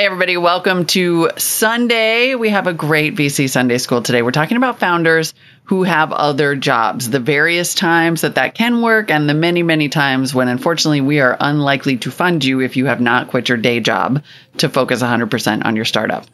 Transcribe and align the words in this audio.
Hey, 0.00 0.06
everybody, 0.06 0.38
welcome 0.38 0.86
to 0.86 1.28
Sunday. 1.36 2.34
We 2.34 2.48
have 2.48 2.66
a 2.66 2.72
great 2.72 3.16
VC 3.16 3.50
Sunday 3.50 3.76
school 3.76 4.00
today. 4.00 4.22
We're 4.22 4.30
talking 4.30 4.56
about 4.56 4.78
founders 4.78 5.34
who 5.64 5.82
have 5.82 6.10
other 6.10 6.56
jobs, 6.56 7.10
the 7.10 7.20
various 7.20 7.74
times 7.74 8.22
that 8.22 8.36
that 8.36 8.54
can 8.54 8.80
work, 8.80 9.10
and 9.10 9.28
the 9.28 9.34
many, 9.34 9.62
many 9.62 9.90
times 9.90 10.34
when 10.34 10.48
unfortunately 10.48 11.02
we 11.02 11.20
are 11.20 11.36
unlikely 11.38 11.98
to 11.98 12.10
fund 12.10 12.42
you 12.42 12.62
if 12.62 12.78
you 12.78 12.86
have 12.86 13.02
not 13.02 13.28
quit 13.28 13.50
your 13.50 13.58
day 13.58 13.80
job 13.80 14.24
to 14.56 14.70
focus 14.70 15.02
100% 15.02 15.66
on 15.66 15.76
your 15.76 15.84
startup. 15.84 16.24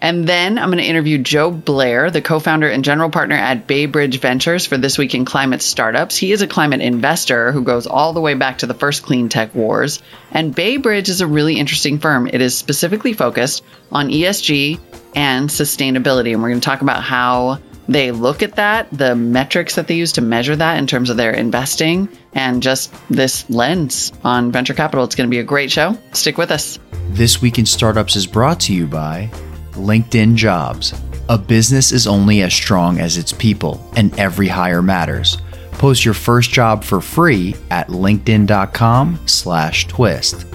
And 0.00 0.28
then 0.28 0.58
I'm 0.58 0.68
going 0.68 0.82
to 0.82 0.84
interview 0.84 1.18
Joe 1.18 1.50
Blair, 1.50 2.10
the 2.10 2.20
co 2.20 2.38
founder 2.38 2.68
and 2.68 2.84
general 2.84 3.08
partner 3.08 3.36
at 3.36 3.66
Baybridge 3.66 4.18
Ventures 4.18 4.66
for 4.66 4.76
This 4.76 4.98
Week 4.98 5.14
in 5.14 5.24
Climate 5.24 5.62
Startups. 5.62 6.16
He 6.16 6.32
is 6.32 6.42
a 6.42 6.46
climate 6.46 6.82
investor 6.82 7.50
who 7.50 7.62
goes 7.62 7.86
all 7.86 8.12
the 8.12 8.20
way 8.20 8.34
back 8.34 8.58
to 8.58 8.66
the 8.66 8.74
first 8.74 9.02
clean 9.02 9.28
tech 9.28 9.54
wars. 9.54 10.02
And 10.30 10.54
Baybridge 10.54 11.08
is 11.08 11.22
a 11.22 11.26
really 11.26 11.58
interesting 11.58 11.98
firm. 11.98 12.26
It 12.26 12.42
is 12.42 12.56
specifically 12.56 13.14
focused 13.14 13.64
on 13.90 14.08
ESG 14.08 14.78
and 15.14 15.48
sustainability. 15.48 16.32
And 16.32 16.42
we're 16.42 16.50
going 16.50 16.60
to 16.60 16.64
talk 16.64 16.82
about 16.82 17.02
how 17.02 17.58
they 17.88 18.10
look 18.10 18.42
at 18.42 18.56
that, 18.56 18.88
the 18.90 19.14
metrics 19.14 19.76
that 19.76 19.86
they 19.86 19.94
use 19.94 20.12
to 20.12 20.20
measure 20.20 20.56
that 20.56 20.78
in 20.78 20.86
terms 20.86 21.08
of 21.08 21.16
their 21.16 21.30
investing, 21.30 22.08
and 22.34 22.62
just 22.62 22.92
this 23.08 23.48
lens 23.48 24.12
on 24.24 24.52
venture 24.52 24.74
capital. 24.74 25.04
It's 25.04 25.14
going 25.14 25.28
to 25.28 25.34
be 25.34 25.38
a 25.38 25.44
great 25.44 25.70
show. 25.70 25.96
Stick 26.12 26.36
with 26.36 26.50
us. 26.50 26.78
This 27.10 27.40
Week 27.40 27.58
in 27.58 27.64
Startups 27.64 28.16
is 28.16 28.26
brought 28.26 28.60
to 28.60 28.74
you 28.74 28.86
by 28.86 29.30
LinkedIn 29.76 30.34
Jobs. 30.34 30.92
A 31.28 31.38
business 31.38 31.92
is 31.92 32.06
only 32.06 32.42
as 32.42 32.52
strong 32.52 33.00
as 33.00 33.16
its 33.16 33.32
people, 33.32 33.90
and 33.96 34.14
every 34.18 34.48
hire 34.48 34.82
matters. 34.82 35.38
Post 35.72 36.04
your 36.04 36.14
first 36.14 36.50
job 36.50 36.84
for 36.84 37.00
free 37.00 37.56
at 37.70 37.88
linkedin.com/twist. 37.88 40.46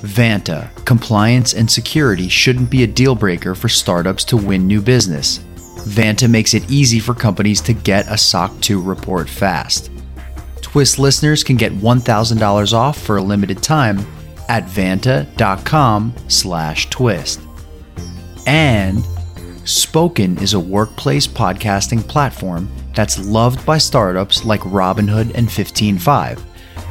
Vanta, 0.00 0.70
compliance 0.86 1.52
and 1.52 1.70
security 1.70 2.26
shouldn't 2.28 2.70
be 2.70 2.82
a 2.82 2.86
deal 2.86 3.14
breaker 3.14 3.54
for 3.54 3.68
startups 3.68 4.24
to 4.24 4.36
win 4.36 4.66
new 4.66 4.80
business. 4.80 5.40
Vanta 5.86 6.26
makes 6.28 6.54
it 6.54 6.70
easy 6.70 6.98
for 6.98 7.14
companies 7.14 7.60
to 7.60 7.74
get 7.74 8.08
a 8.08 8.16
SOC 8.16 8.58
2 8.60 8.80
report 8.80 9.28
fast. 9.28 9.90
Twist 10.62 10.98
listeners 10.98 11.44
can 11.44 11.56
get 11.56 11.72
$1,000 11.72 12.72
off 12.72 12.96
for 12.96 13.18
a 13.18 13.22
limited 13.22 13.62
time 13.62 14.06
at 14.48 14.66
vanta.com/twist. 14.66 17.40
And 18.50 19.06
Spoken 19.64 20.36
is 20.38 20.54
a 20.54 20.60
workplace 20.60 21.24
podcasting 21.28 22.02
platform 22.08 22.68
that's 22.96 23.24
loved 23.24 23.64
by 23.64 23.78
startups 23.78 24.44
like 24.44 24.62
Robinhood 24.62 25.32
and 25.36 25.46
155. 25.46 26.44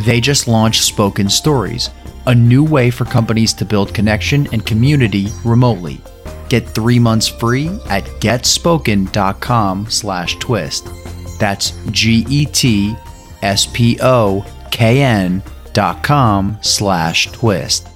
They 0.05 0.21
just 0.21 0.47
launched 0.47 0.85
Spoken 0.85 1.27
Stories, 1.29 1.89
a 2.27 2.33
new 2.33 2.63
way 2.63 2.89
for 2.89 3.03
companies 3.03 3.51
to 3.55 3.65
build 3.65 3.93
connection 3.93 4.47
and 4.53 4.65
community 4.65 5.27
remotely. 5.43 5.99
Get 6.47 6.65
three 6.65 6.97
months 6.97 7.27
free 7.27 7.67
at 7.89 8.05
getspoken.com 8.21 9.89
slash 9.89 10.37
twist. 10.37 10.87
That's 11.39 11.71
G-E-T-S-P-O-K-N 11.91 12.93
dot 15.73 16.03
com 16.03 16.57
slash 16.61 17.31
twist. 17.33 17.87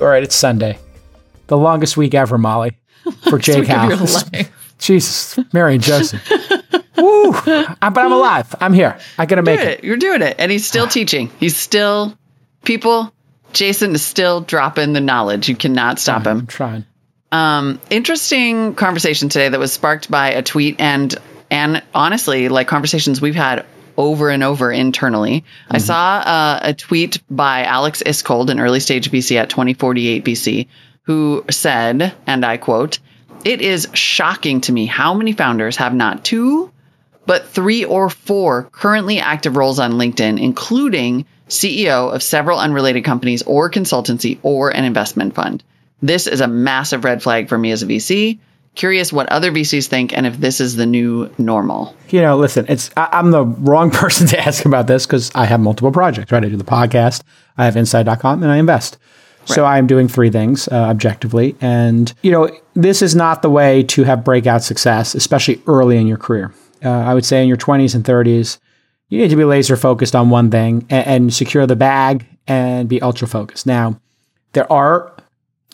All 0.00 0.06
right, 0.06 0.22
it's 0.22 0.34
Sunday. 0.34 0.78
The 1.48 1.56
longest 1.58 1.96
week 1.96 2.14
ever, 2.14 2.38
Molly, 2.38 2.78
for 3.28 3.38
Jake 3.38 3.60
week 3.60 3.70
of 3.70 3.88
your 3.88 3.96
House. 3.98 4.24
Jesus, 4.78 5.38
Mary 5.52 5.74
and 5.74 5.82
Joseph. 5.82 6.22
Woo! 6.96 7.30
Uh, 7.32 7.74
But 7.80 7.98
I'm 7.98 8.12
alive. 8.12 8.54
I'm 8.60 8.72
here. 8.72 8.98
I 9.18 9.26
gotta 9.26 9.42
make 9.42 9.60
it. 9.60 9.66
it. 9.80 9.84
You're 9.84 9.96
doing 9.96 10.22
it. 10.22 10.36
And 10.38 10.50
he's 10.52 10.66
still 10.66 10.86
teaching. 10.98 11.30
He's 11.40 11.56
still, 11.56 12.16
people, 12.64 13.12
Jason 13.52 13.94
is 13.94 14.02
still 14.02 14.40
dropping 14.40 14.92
the 14.92 15.00
knowledge. 15.00 15.48
You 15.48 15.56
cannot 15.56 15.98
stop 15.98 16.26
I'm 16.26 16.40
him. 16.40 16.46
trying. 16.46 16.84
Um, 17.32 17.80
interesting 17.90 18.74
conversation 18.74 19.28
today 19.28 19.48
that 19.48 19.58
was 19.60 19.72
sparked 19.72 20.10
by 20.10 20.30
a 20.32 20.42
tweet 20.42 20.80
and, 20.80 21.14
and 21.50 21.82
honestly, 21.94 22.48
like 22.48 22.68
conversations 22.68 23.20
we've 23.20 23.34
had 23.34 23.66
over 23.96 24.30
and 24.30 24.42
over 24.44 24.70
internally. 24.70 25.44
I 25.70 25.78
saw 25.78 26.18
uh, 26.18 26.60
a 26.62 26.72
tweet 26.74 27.20
by 27.28 27.64
Alex 27.64 28.02
Iskold, 28.06 28.48
an 28.50 28.60
early 28.60 28.80
stage 28.80 29.10
VC 29.10 29.36
at 29.36 29.50
2048 29.50 30.24
VC, 30.24 30.68
who 31.08 31.42
said, 31.50 32.14
and 32.26 32.44
I 32.44 32.58
quote, 32.58 32.98
it 33.42 33.62
is 33.62 33.88
shocking 33.94 34.60
to 34.60 34.72
me 34.72 34.84
how 34.84 35.14
many 35.14 35.32
founders 35.32 35.76
have 35.76 35.94
not 35.94 36.22
two, 36.22 36.70
but 37.24 37.46
three 37.46 37.86
or 37.86 38.10
four 38.10 38.64
currently 38.72 39.18
active 39.18 39.56
roles 39.56 39.78
on 39.78 39.92
LinkedIn, 39.92 40.38
including 40.38 41.24
CEO 41.48 42.14
of 42.14 42.22
several 42.22 42.58
unrelated 42.58 43.04
companies 43.04 43.42
or 43.44 43.70
consultancy 43.70 44.38
or 44.42 44.68
an 44.68 44.84
investment 44.84 45.34
fund. 45.34 45.64
This 46.02 46.26
is 46.26 46.42
a 46.42 46.46
massive 46.46 47.04
red 47.04 47.22
flag 47.22 47.48
for 47.48 47.56
me 47.56 47.70
as 47.70 47.82
a 47.82 47.86
VC. 47.86 48.38
Curious 48.74 49.10
what 49.10 49.30
other 49.30 49.50
VCs 49.50 49.86
think 49.86 50.12
and 50.12 50.26
if 50.26 50.36
this 50.36 50.60
is 50.60 50.76
the 50.76 50.84
new 50.84 51.32
normal. 51.38 51.96
You 52.10 52.20
know, 52.20 52.36
listen, 52.36 52.66
it's 52.68 52.90
I, 52.98 53.08
I'm 53.12 53.30
the 53.30 53.46
wrong 53.46 53.90
person 53.92 54.26
to 54.26 54.38
ask 54.38 54.66
about 54.66 54.86
this 54.86 55.06
because 55.06 55.30
I 55.34 55.46
have 55.46 55.60
multiple 55.60 55.90
projects, 55.90 56.32
right? 56.32 56.44
I 56.44 56.50
do 56.50 56.56
the 56.58 56.64
podcast, 56.64 57.22
I 57.56 57.64
have 57.64 57.76
inside.com, 57.78 58.42
and 58.42 58.52
I 58.52 58.58
invest. 58.58 58.98
So 59.54 59.64
I 59.64 59.78
am 59.78 59.86
doing 59.86 60.08
three 60.08 60.30
things 60.30 60.68
uh, 60.68 60.74
objectively. 60.74 61.56
And, 61.60 62.12
you 62.22 62.30
know, 62.30 62.50
this 62.74 63.02
is 63.02 63.14
not 63.14 63.42
the 63.42 63.50
way 63.50 63.82
to 63.84 64.04
have 64.04 64.24
breakout 64.24 64.62
success, 64.62 65.14
especially 65.14 65.62
early 65.66 65.96
in 65.96 66.06
your 66.06 66.18
career. 66.18 66.52
Uh, 66.84 66.90
I 66.90 67.14
would 67.14 67.24
say 67.24 67.42
in 67.42 67.48
your 67.48 67.56
20s 67.56 67.94
and 67.94 68.04
30s, 68.04 68.58
you 69.08 69.18
need 69.18 69.30
to 69.30 69.36
be 69.36 69.44
laser 69.44 69.76
focused 69.76 70.14
on 70.14 70.30
one 70.30 70.50
thing 70.50 70.86
and, 70.90 71.06
and 71.06 71.34
secure 71.34 71.66
the 71.66 71.76
bag 71.76 72.26
and 72.46 72.88
be 72.88 73.00
ultra 73.00 73.26
focused. 73.26 73.66
Now, 73.66 74.00
there 74.52 74.70
are 74.70 75.14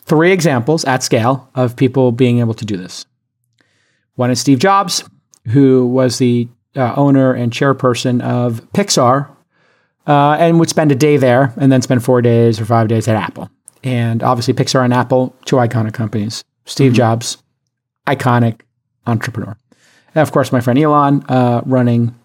three 0.03 0.31
examples 0.31 0.85
at 0.85 1.03
scale 1.03 1.49
of 1.55 1.75
people 1.75 2.11
being 2.11 2.39
able 2.39 2.53
to 2.53 2.65
do 2.65 2.77
this. 2.77 3.05
One 4.15 4.31
is 4.31 4.39
Steve 4.39 4.59
Jobs, 4.59 5.03
who 5.47 5.85
was 5.87 6.17
the 6.17 6.47
uh, 6.75 6.93
owner 6.95 7.33
and 7.33 7.51
chairperson 7.51 8.21
of 8.21 8.61
Pixar 8.71 9.29
uh, 10.07 10.37
and 10.39 10.59
would 10.59 10.69
spend 10.69 10.91
a 10.91 10.95
day 10.95 11.17
there 11.17 11.53
and 11.57 11.71
then 11.71 11.81
spend 11.81 12.03
four 12.03 12.21
days 12.21 12.59
or 12.59 12.65
five 12.65 12.87
days 12.87 13.07
at 13.07 13.15
Apple. 13.15 13.49
And 13.85 14.23
obviously, 14.23 14.53
Pixar 14.53 14.83
and 14.83 14.93
Apple, 14.93 15.33
two 15.45 15.57
iconic 15.57 15.93
companies. 15.93 16.43
Steve 16.65 16.93
Jobs, 16.93 17.37
iconic 18.07 18.61
entrepreneur. 19.05 19.55
And 20.15 20.21
of 20.21 20.31
course, 20.31 20.51
my 20.51 20.59
friend 20.59 20.79
Elon, 20.79 21.23
uh, 21.29 21.61
running 21.65 22.15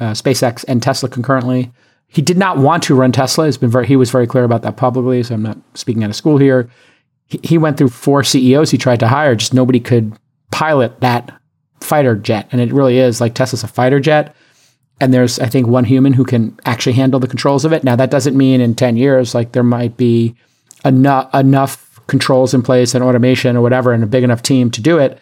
uh, 0.00 0.12
SpaceX 0.12 0.64
and 0.68 0.82
Tesla 0.82 1.08
concurrently. 1.08 1.72
He 2.06 2.22
did 2.22 2.38
not 2.38 2.58
want 2.58 2.84
to 2.84 2.94
run 2.94 3.12
Tesla. 3.12 3.46
He's 3.46 3.58
been 3.58 3.70
very, 3.70 3.86
he 3.86 3.96
was 3.96 4.10
very 4.10 4.26
clear 4.26 4.44
about 4.44 4.62
that 4.62 4.76
publicly. 4.76 5.22
So 5.22 5.34
I'm 5.34 5.42
not 5.42 5.58
speaking 5.74 6.04
out 6.04 6.10
of 6.10 6.16
school 6.16 6.38
here. 6.38 6.70
He, 7.26 7.40
he 7.42 7.58
went 7.58 7.76
through 7.76 7.88
four 7.88 8.22
CEOs 8.22 8.70
he 8.70 8.78
tried 8.78 9.00
to 9.00 9.08
hire. 9.08 9.34
Just 9.34 9.52
nobody 9.52 9.80
could 9.80 10.16
pilot 10.52 11.00
that 11.00 11.36
fighter 11.80 12.14
jet. 12.14 12.48
And 12.52 12.60
it 12.60 12.72
really 12.72 12.98
is 12.98 13.20
like 13.20 13.34
Tesla's 13.34 13.64
a 13.64 13.68
fighter 13.68 14.00
jet. 14.00 14.34
And 15.00 15.12
there's, 15.12 15.38
I 15.38 15.46
think, 15.46 15.66
one 15.66 15.84
human 15.84 16.12
who 16.12 16.24
can 16.24 16.58
actually 16.64 16.94
handle 16.94 17.20
the 17.20 17.28
controls 17.28 17.64
of 17.64 17.72
it. 17.72 17.84
Now, 17.84 17.96
that 17.96 18.10
doesn't 18.10 18.36
mean 18.36 18.60
in 18.60 18.74
10 18.74 18.96
years, 18.96 19.34
like 19.34 19.52
there 19.52 19.62
might 19.62 19.96
be 19.96 20.34
enough, 20.84 21.34
enough 21.34 22.00
controls 22.06 22.54
in 22.54 22.62
place 22.62 22.94
and 22.94 23.04
automation 23.04 23.56
or 23.56 23.60
whatever 23.60 23.92
and 23.92 24.02
a 24.02 24.06
big 24.06 24.24
enough 24.24 24.42
team 24.42 24.70
to 24.70 24.80
do 24.80 24.98
it. 24.98 25.18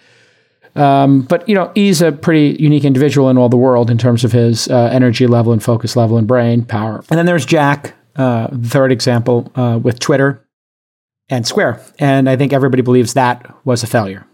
Um, 0.75 1.23
but, 1.23 1.49
you 1.49 1.55
know, 1.55 1.73
he's 1.75 2.03
a 2.03 2.13
pretty 2.13 2.63
unique 2.63 2.85
individual 2.85 3.31
in 3.31 3.39
all 3.39 3.49
the 3.49 3.57
world 3.57 3.91
in 3.91 3.97
terms 3.97 4.25
of 4.25 4.33
his 4.33 4.69
uh, 4.69 4.91
energy 4.93 5.27
level 5.27 5.53
and 5.53 5.63
focus 5.63 5.97
level 5.97 6.19
and 6.19 6.27
brain 6.27 6.65
power. 6.65 7.03
And 7.09 7.19
then 7.19 7.25
there's 7.25 7.47
Jack, 7.47 7.95
uh, 8.17 8.49
the 8.53 8.69
third 8.69 8.93
example, 8.93 9.51
uh, 9.55 9.79
with 9.83 9.99
Twitter 9.99 10.47
and 11.31 11.47
Square. 11.47 11.81
And 11.99 12.29
I 12.29 12.37
think 12.37 12.53
everybody 12.53 12.83
believes 12.83 13.15
that 13.15 13.53
was 13.65 13.83
a 13.83 13.87
failure. 13.87 14.27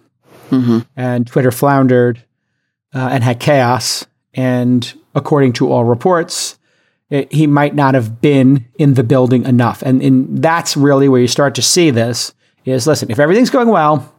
And 0.96 1.26
Twitter 1.26 1.50
floundered 1.52 2.22
uh, 2.92 3.08
and 3.12 3.24
had 3.24 3.40
chaos. 3.40 4.04
And 4.34 4.92
according 5.14 5.54
to 5.54 5.70
all 5.70 5.84
reports, 5.84 6.58
it, 7.12 7.30
he 7.30 7.46
might 7.46 7.74
not 7.74 7.92
have 7.92 8.22
been 8.22 8.66
in 8.78 8.94
the 8.94 9.04
building 9.04 9.44
enough. 9.44 9.82
And, 9.82 10.00
and 10.00 10.42
that's 10.42 10.78
really 10.78 11.10
where 11.10 11.20
you 11.20 11.28
start 11.28 11.54
to 11.56 11.62
see 11.62 11.90
this 11.90 12.32
is 12.64 12.86
listen, 12.86 13.10
if 13.10 13.18
everything's 13.18 13.50
going 13.50 13.68
well 13.68 14.10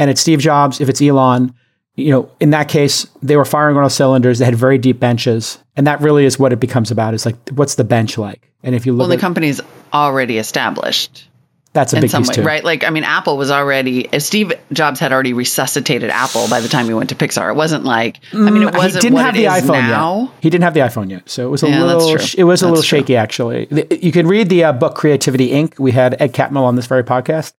and 0.00 0.10
it's 0.10 0.20
Steve 0.20 0.40
Jobs, 0.40 0.80
if 0.80 0.88
it's 0.88 1.00
Elon, 1.00 1.54
you 1.94 2.10
know, 2.10 2.28
in 2.40 2.50
that 2.50 2.68
case, 2.68 3.06
they 3.22 3.36
were 3.36 3.44
firing 3.44 3.76
on 3.76 3.84
all 3.84 3.88
cylinders. 3.88 4.40
They 4.40 4.46
had 4.46 4.56
very 4.56 4.78
deep 4.78 4.98
benches. 4.98 5.58
And 5.76 5.86
that 5.86 6.00
really 6.00 6.24
is 6.24 6.36
what 6.36 6.52
it 6.52 6.58
becomes 6.58 6.90
about 6.90 7.14
is 7.14 7.24
like, 7.24 7.36
what's 7.50 7.76
the 7.76 7.84
bench 7.84 8.18
like? 8.18 8.50
And 8.64 8.74
if 8.74 8.84
you 8.84 8.96
Well, 8.96 9.06
look 9.06 9.16
the 9.16 9.18
at 9.18 9.20
company's 9.20 9.60
already 9.92 10.38
established 10.38 11.28
that's 11.74 11.92
a 11.92 11.96
in 11.96 12.00
big 12.02 12.10
some 12.10 12.22
piece 12.22 12.30
way, 12.30 12.34
too. 12.36 12.42
right? 12.42 12.64
Like, 12.64 12.82
I 12.84 12.88
mean, 12.90 13.04
Apple 13.04 13.36
was 13.36 13.50
already, 13.50 14.08
Steve 14.20 14.52
Jobs 14.72 14.98
had 15.00 15.12
already 15.12 15.34
resuscitated 15.34 16.08
Apple 16.08 16.48
by 16.48 16.60
the 16.60 16.68
time 16.68 16.86
he 16.86 16.94
went 16.94 17.10
to 17.10 17.14
Pixar. 17.14 17.50
It 17.50 17.56
wasn't 17.56 17.84
like, 17.84 18.20
I 18.32 18.36
mean, 18.36 18.62
it 18.62 18.68
Mm, 18.72 18.76
wasn't 18.78 19.02
He 19.04 19.10
didn't 19.10 19.22
have 19.24 19.34
the 19.34 19.44
iPhone 19.44 19.72
now. 19.82 20.20
yet. 20.20 20.30
He 20.40 20.48
didn't 20.50 20.64
have 20.64 20.74
the 20.74 20.80
iPhone 20.80 21.10
yet, 21.10 21.28
so 21.28 21.46
it 21.46 21.50
was 21.50 21.62
a 21.62 21.68
Yeah, 21.68 21.84
that's 21.84 22.04
little. 22.04 22.40
It 22.40 22.44
was 22.44 22.62
a 22.62 22.66
little 22.66 22.76
That's 22.76 22.88
true. 22.88 22.98
shaky, 23.00 23.16
actually. 23.16 23.68
You 24.00 24.12
can 24.12 24.26
read 24.26 24.48
the 24.48 24.64
uh, 24.64 24.72
book 24.72 24.94
Creativity 24.94 25.50
Inc. 25.50 25.78
We 25.78 25.92
had 25.92 26.16
Ed 26.22 26.32
Catmull 26.32 26.62
on 26.62 26.76
this 26.76 26.86
very 26.86 27.04
podcast, 27.04 27.52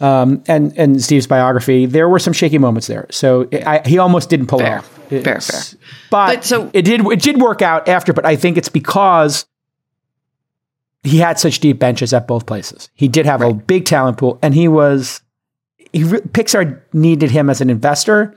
um, 0.00 0.42
and 0.48 0.72
and 0.78 1.02
Steve's 1.02 1.26
biography. 1.26 1.84
There 1.86 2.08
were 2.08 2.18
some 2.18 2.32
shaky 2.32 2.56
moments 2.58 2.86
there, 2.86 3.06
so 3.10 3.46
I, 3.52 3.82
he 3.84 3.98
almost 3.98 4.30
didn't 4.30 4.46
pull 4.46 4.60
Fair. 4.60 4.76
it 4.76 4.78
off. 4.78 4.86
Fair, 5.10 5.40
fair. 5.40 5.78
But, 6.10 6.26
But 6.36 6.44
so- 6.44 6.70
it 6.72 6.82
did. 6.82 7.04
It 7.06 7.20
did 7.20 7.40
work 7.40 7.60
out 7.62 7.88
after, 7.88 8.12
but 8.14 8.24
I 8.24 8.36
think 8.36 8.56
it's 8.56 8.68
because 8.70 9.44
he 11.02 11.18
had 11.18 11.38
such 11.38 11.60
deep 11.60 11.78
benches 11.78 12.12
at 12.12 12.26
both 12.26 12.46
places. 12.46 12.90
He 12.94 13.08
did 13.08 13.26
have 13.26 13.40
right. 13.40 13.50
a 13.50 13.54
big 13.54 13.84
talent 13.84 14.18
pool, 14.18 14.38
and 14.42 14.54
he 14.54 14.68
was 14.68 15.22
he, 15.92 16.02
Pixar 16.02 16.80
needed 16.92 17.30
him 17.30 17.50
as 17.50 17.60
an 17.60 17.70
investor, 17.70 18.36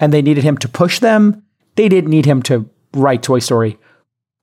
and 0.00 0.12
they 0.12 0.22
needed 0.22 0.44
him 0.44 0.56
to 0.58 0.68
push 0.68 0.98
them. 0.98 1.42
They 1.76 1.88
didn't 1.88 2.10
need 2.10 2.26
him 2.26 2.42
to 2.44 2.68
write 2.92 3.22
Toy 3.22 3.38
Story 3.38 3.78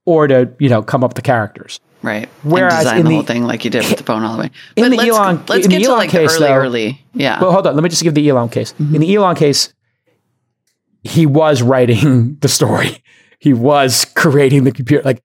or 0.04 0.26
to 0.26 0.52
you 0.58 0.68
know 0.68 0.82
come 0.82 1.04
up 1.04 1.10
with 1.10 1.16
the 1.16 1.22
characters. 1.22 1.80
Right. 2.02 2.28
Whereas 2.42 2.90
in 2.90 2.96
the, 2.96 3.02
the, 3.04 3.14
whole 3.14 3.22
thing 3.22 3.44
like 3.44 3.64
you 3.64 3.70
did 3.70 3.84
with 3.88 3.98
the 3.98 4.04
phone 4.04 4.24
all 4.24 4.36
the 4.36 4.42
way. 4.42 4.50
But 4.74 4.84
in 4.84 4.90
the 4.90 4.96
let's, 4.96 5.10
Elon, 5.10 5.44
let's 5.48 5.64
in 5.64 5.70
get 5.70 5.78
the 5.78 5.84
Elon 5.84 5.84
to 5.84 5.98
like 5.98 6.10
case, 6.10 6.36
the 6.36 6.36
early, 6.36 6.48
though, 6.48 6.54
early. 6.54 7.04
Yeah. 7.14 7.40
Well, 7.40 7.52
hold 7.52 7.66
on. 7.68 7.74
Let 7.76 7.84
me 7.84 7.88
just 7.88 8.02
give 8.02 8.14
the 8.14 8.28
Elon 8.28 8.48
case. 8.48 8.72
Mm-hmm. 8.72 8.94
In 8.96 9.00
the 9.00 9.14
Elon 9.14 9.36
case, 9.36 9.72
he 11.04 11.26
was 11.26 11.62
writing 11.62 12.38
the 12.40 12.48
story. 12.48 13.02
He 13.38 13.52
was 13.52 14.04
creating 14.16 14.64
the 14.64 14.72
computer. 14.72 15.04
Like 15.04 15.22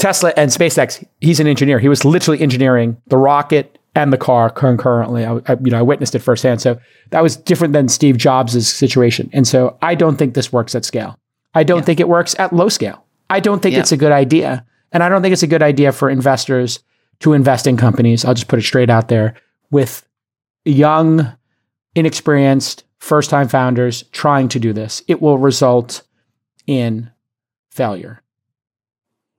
Tesla 0.00 0.32
and 0.36 0.50
SpaceX, 0.50 1.04
he's 1.20 1.40
an 1.40 1.46
engineer. 1.46 1.78
He 1.78 1.88
was 1.88 2.04
literally 2.04 2.40
engineering 2.40 3.00
the 3.06 3.18
rocket 3.18 3.78
and 3.94 4.12
the 4.12 4.18
car 4.18 4.48
concurrently. 4.48 5.24
I, 5.24 5.34
I, 5.46 5.56
you 5.62 5.70
know, 5.70 5.78
I 5.78 5.82
witnessed 5.82 6.14
it 6.14 6.20
firsthand. 6.20 6.60
So 6.60 6.80
that 7.10 7.22
was 7.22 7.36
different 7.36 7.74
than 7.74 7.88
Steve 7.88 8.16
Jobs' 8.16 8.66
situation. 8.66 9.28
And 9.32 9.46
so 9.46 9.76
I 9.82 9.94
don't 9.94 10.16
think 10.16 10.34
this 10.34 10.52
works 10.52 10.74
at 10.74 10.84
scale. 10.84 11.18
I 11.54 11.64
don't 11.64 11.80
yeah. 11.80 11.84
think 11.84 12.00
it 12.00 12.08
works 12.08 12.34
at 12.38 12.52
low 12.52 12.68
scale. 12.68 13.04
I 13.28 13.40
don't 13.40 13.60
think 13.60 13.74
yeah. 13.74 13.80
it's 13.80 13.92
a 13.92 13.96
good 13.96 14.12
idea. 14.12 14.64
And 14.92 15.02
I 15.02 15.08
don't 15.08 15.22
think 15.22 15.32
it's 15.32 15.42
a 15.42 15.48
good 15.48 15.62
idea 15.62 15.92
for 15.92 16.08
investors 16.08 16.80
to 17.20 17.34
invest 17.34 17.66
in 17.66 17.76
companies. 17.76 18.24
I'll 18.24 18.34
just 18.34 18.48
put 18.48 18.58
it 18.58 18.62
straight 18.62 18.90
out 18.90 19.08
there 19.08 19.34
with 19.70 20.06
young, 20.64 21.30
inexperienced, 21.94 22.84
first 22.98 23.28
time 23.30 23.48
founders 23.48 24.04
trying 24.12 24.48
to 24.48 24.58
do 24.58 24.72
this. 24.72 25.02
It 25.08 25.20
will 25.20 25.38
result 25.38 26.02
in 26.66 27.10
failure. 27.70 28.22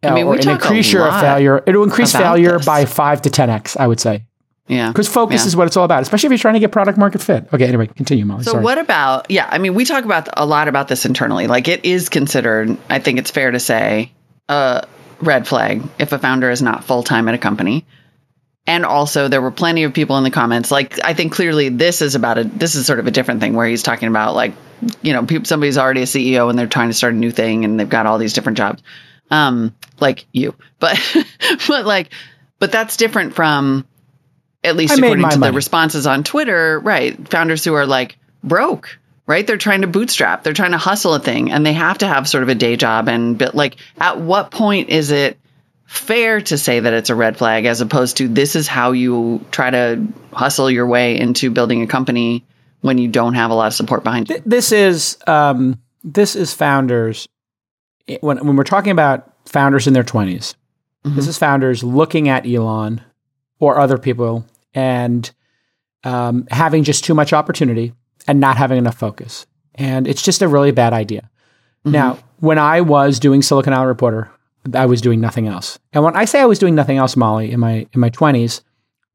I 0.04 0.14
mean, 0.14 0.28
increase 0.48 0.92
your 0.92 1.10
failure. 1.12 1.64
It'll 1.66 1.84
increase 1.84 2.12
failure 2.12 2.58
this. 2.58 2.66
by 2.66 2.86
five 2.86 3.22
to 3.24 3.30
10x, 3.30 3.78
I 3.78 3.88
would 3.88 4.00
say. 4.00 4.26
Yeah. 4.68 4.88
Because 4.88 5.08
focus 5.08 5.42
yeah. 5.42 5.48
is 5.48 5.56
what 5.56 5.68
it's 5.68 5.76
all 5.76 5.84
about, 5.84 6.02
especially 6.02 6.28
if 6.28 6.32
you're 6.32 6.38
trying 6.40 6.54
to 6.54 6.60
get 6.60 6.72
product 6.72 6.98
market 6.98 7.22
fit. 7.22 7.46
Okay, 7.54 7.66
anyway, 7.66 7.88
continue, 7.88 8.26
Molly. 8.26 8.44
So, 8.44 8.52
Sorry. 8.52 8.64
what 8.64 8.78
about, 8.78 9.30
yeah, 9.30 9.48
I 9.50 9.58
mean, 9.58 9.74
we 9.74 9.86
talk 9.86 10.06
about 10.06 10.30
a 10.38 10.46
lot 10.46 10.68
about 10.68 10.88
this 10.88 11.06
internally. 11.06 11.48
Like, 11.48 11.68
it 11.68 11.84
is 11.84 12.10
considered, 12.10 12.78
I 12.90 13.00
think 13.00 13.20
it's 13.20 13.32
fair 13.32 13.52
to 13.52 13.60
say, 13.60 14.12
a 14.48 14.88
red 15.20 15.48
flag 15.48 15.84
if 16.00 16.14
a 16.14 16.20
founder 16.20 16.50
is 16.50 16.62
not 16.62 16.86
full 16.86 17.04
time 17.04 17.28
at 17.28 17.36
a 17.36 17.38
company. 17.38 17.86
And 18.68 18.86
also, 18.86 19.28
there 19.28 19.42
were 19.42 19.52
plenty 19.52 19.84
of 19.84 19.94
people 19.94 20.18
in 20.18 20.24
the 20.24 20.32
comments. 20.32 20.72
Like, 20.72 21.04
I 21.04 21.16
think 21.16 21.34
clearly 21.34 21.70
this 21.70 22.02
is 22.02 22.16
about 22.16 22.38
a, 22.38 22.44
this 22.46 22.76
is 22.76 22.86
sort 22.86 23.00
of 23.00 23.08
a 23.08 23.12
different 23.12 23.42
thing 23.42 23.56
where 23.56 23.68
he's 23.68 23.84
talking 23.84 24.08
about, 24.08 24.36
like, 24.36 24.54
you 25.02 25.14
know, 25.14 25.26
people, 25.26 25.46
somebody's 25.46 25.78
already 25.78 26.02
a 26.02 26.06
CEO 26.06 26.50
and 26.50 26.58
they're 26.58 26.68
trying 26.68 26.90
to 26.90 26.94
start 26.94 27.14
a 27.14 27.18
new 27.18 27.32
thing 27.32 27.66
and 27.66 27.80
they've 27.80 27.90
got 27.90 28.06
all 28.06 28.20
these 28.20 28.34
different 28.34 28.58
jobs. 28.58 28.82
Um, 29.32 29.76
like 30.00 30.26
you, 30.32 30.56
but, 30.80 31.00
but 31.68 31.86
like, 31.86 32.10
but 32.60 32.72
that's 32.72 32.98
different 32.98 33.34
from, 33.34 33.86
at 34.64 34.76
least 34.76 34.98
according 34.98 35.30
to 35.30 35.38
money. 35.40 35.52
the 35.52 35.56
responses 35.56 36.06
on 36.06 36.24
Twitter, 36.24 36.80
right? 36.80 37.28
Founders 37.30 37.64
who 37.64 37.74
are 37.74 37.86
like 37.86 38.18
broke, 38.44 39.00
right? 39.26 39.48
They're 39.48 39.58
trying 39.58 39.82
to 39.82 39.88
bootstrap, 39.88 40.44
they're 40.44 40.54
trying 40.54 40.72
to 40.72 40.78
hustle 40.78 41.16
a 41.16 41.20
thing, 41.20 41.52
and 41.52 41.66
they 41.66 41.74
have 41.74 42.00
to 42.00 42.08
have 42.08 42.28
sort 42.28 42.44
of 42.44 42.50
a 42.50 42.56
day 42.56 42.76
job. 42.76 43.08
And 43.08 43.38
but 43.38 43.56
like, 43.56 43.78
at 43.98 44.20
what 44.20 44.52
point 44.52 44.90
is 44.90 45.12
it 45.12 45.40
fair 45.86 46.40
to 46.42 46.58
say 46.58 46.80
that 46.80 46.94
it's 46.94 47.10
a 47.10 47.16
red 47.16 47.38
flag 47.38 47.66
as 47.66 47.82
opposed 47.82 48.18
to 48.18 48.28
this 48.28 48.56
is 48.56 48.68
how 48.68 48.92
you 48.94 49.44
try 49.52 49.70
to 49.70 50.08
hustle 50.32 50.70
your 50.70 50.88
way 50.88 51.20
into 51.20 51.52
building 51.52 51.82
a 51.82 51.88
company 51.88 52.46
when 52.80 52.98
you 52.98 53.08
don't 53.08 53.34
have 53.34 53.52
a 53.52 53.54
lot 53.54 53.68
of 53.68 53.74
support 53.74 54.04
behind 54.04 54.30
you? 54.30 54.42
This 54.46 54.72
is 54.72 55.18
um, 55.28 55.82
this 56.04 56.36
is 56.36 56.54
founders 56.54 57.28
when 58.22 58.46
when 58.46 58.56
we're 58.56 58.64
talking 58.64 58.92
about 58.92 59.32
founders 59.48 59.88
in 59.88 59.94
their 59.94 60.04
20s. 60.04 60.56
Mm-hmm. 61.04 61.16
This 61.16 61.28
is 61.28 61.38
founders 61.38 61.84
looking 61.84 62.30
at 62.30 62.46
Elon 62.46 63.02
or 63.60 63.80
other 63.80 63.98
people 63.98 64.46
and 64.74 65.32
um, 66.04 66.48
having 66.52 66.84
just 66.84 67.04
too 67.04 67.14
much 67.14 67.34
opportunity 67.34 67.94
and 68.28 68.40
not 68.40 68.58
having 68.58 68.78
enough 68.78 68.98
focus. 68.98 69.46
And 69.76 70.08
it's 70.08 70.22
just 70.22 70.42
a 70.42 70.48
really 70.48 70.72
bad 70.72 70.94
idea. 70.94 71.30
Mm-hmm. 71.86 71.92
Now, 71.92 72.20
when 72.40 72.60
I 72.60 72.82
was 72.82 73.20
doing 73.20 73.42
Silicon 73.42 73.74
Valley 73.74 73.88
Reporter, 73.88 74.30
I 74.74 74.86
was 74.86 75.02
doing 75.02 75.20
nothing 75.20 75.48
else. 75.48 75.80
And 75.94 76.04
when 76.04 76.16
I 76.16 76.26
say 76.26 76.40
I 76.40 76.46
was 76.46 76.60
doing 76.60 76.76
nothing 76.76 76.98
else, 76.98 77.16
Molly, 77.16 77.52
in 77.52 77.60
my 77.60 77.88
in 77.94 78.00
my 78.00 78.10
twenties, 78.10 78.62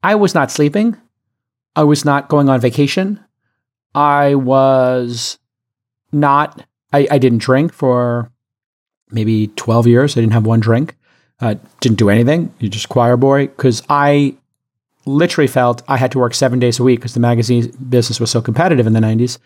I 0.03 0.15
was 0.15 0.35
not 0.35 0.51
sleeping. 0.51 0.97
I 1.75 1.83
was 1.83 2.03
not 2.03 2.27
going 2.27 2.49
on 2.49 2.59
vacation. 2.59 3.23
I 3.95 4.35
was 4.35 5.39
not. 6.11 6.65
I, 6.91 7.07
I 7.11 7.17
didn't 7.17 7.39
drink 7.39 7.73
for 7.73 8.31
maybe 9.11 9.47
twelve 9.55 9.87
years. 9.87 10.17
I 10.17 10.21
didn't 10.21 10.33
have 10.33 10.45
one 10.45 10.59
drink. 10.59 10.95
Uh, 11.39 11.55
didn't 11.81 11.97
do 11.97 12.09
anything. 12.09 12.53
You're 12.59 12.71
just 12.71 12.89
choir 12.89 13.15
boy 13.15 13.47
because 13.47 13.83
I 13.89 14.35
literally 15.05 15.47
felt 15.47 15.81
I 15.87 15.97
had 15.97 16.11
to 16.11 16.19
work 16.19 16.33
seven 16.33 16.59
days 16.59 16.79
a 16.79 16.83
week 16.83 16.99
because 16.99 17.13
the 17.13 17.19
magazine 17.19 17.71
business 17.89 18.19
was 18.19 18.29
so 18.29 18.41
competitive 18.41 18.85
in 18.85 18.93
the 18.93 18.99
90s. 18.99 19.37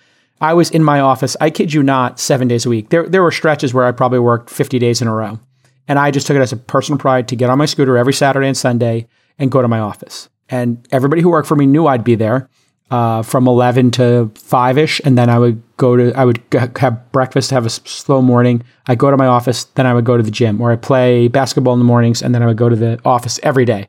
I 0.41 0.53
was 0.53 0.71
in 0.71 0.83
my 0.83 0.99
office, 0.99 1.37
I 1.39 1.51
kid 1.51 1.71
you 1.71 1.83
not, 1.83 2.19
seven 2.19 2.47
days 2.47 2.65
a 2.65 2.69
week. 2.69 2.89
There, 2.89 3.07
there 3.07 3.21
were 3.21 3.31
stretches 3.31 3.73
where 3.73 3.85
I 3.85 3.91
probably 3.91 4.19
worked 4.19 4.49
50 4.49 4.79
days 4.79 5.01
in 5.01 5.07
a 5.07 5.13
row. 5.13 5.39
And 5.87 5.99
I 5.99 6.09
just 6.09 6.25
took 6.25 6.35
it 6.35 6.41
as 6.41 6.51
a 6.51 6.57
personal 6.57 6.97
pride 6.97 7.27
to 7.27 7.35
get 7.35 7.49
on 7.49 7.59
my 7.59 7.65
scooter 7.65 7.97
every 7.97 8.13
Saturday 8.13 8.47
and 8.47 8.57
Sunday 8.57 9.07
and 9.37 9.51
go 9.51 9.61
to 9.61 9.67
my 9.67 9.79
office. 9.79 10.29
And 10.49 10.87
everybody 10.91 11.21
who 11.21 11.29
worked 11.29 11.47
for 11.47 11.55
me 11.55 11.67
knew 11.67 11.85
I'd 11.85 12.03
be 12.03 12.15
there 12.15 12.49
uh, 12.91 13.23
from 13.23 13.47
11 13.47 13.91
to 13.91 14.31
5 14.35 14.77
ish. 14.77 15.01
And 15.03 15.17
then 15.17 15.29
I 15.29 15.39
would 15.39 15.61
go 15.77 15.95
to, 15.95 16.13
I 16.13 16.25
would 16.25 16.41
have 16.77 17.11
breakfast, 17.11 17.49
have 17.51 17.65
a 17.65 17.69
slow 17.69 18.21
morning. 18.21 18.63
I 18.87 18.95
go 18.95 19.09
to 19.09 19.17
my 19.17 19.27
office, 19.27 19.63
then 19.63 19.87
I 19.87 19.93
would 19.93 20.05
go 20.05 20.17
to 20.17 20.23
the 20.23 20.31
gym 20.31 20.61
or 20.61 20.71
I 20.71 20.75
play 20.75 21.27
basketball 21.27 21.73
in 21.73 21.79
the 21.79 21.85
mornings, 21.85 22.21
and 22.21 22.35
then 22.35 22.43
I 22.43 22.45
would 22.45 22.57
go 22.57 22.69
to 22.69 22.75
the 22.75 22.99
office 23.05 23.39
every 23.41 23.65
day 23.65 23.87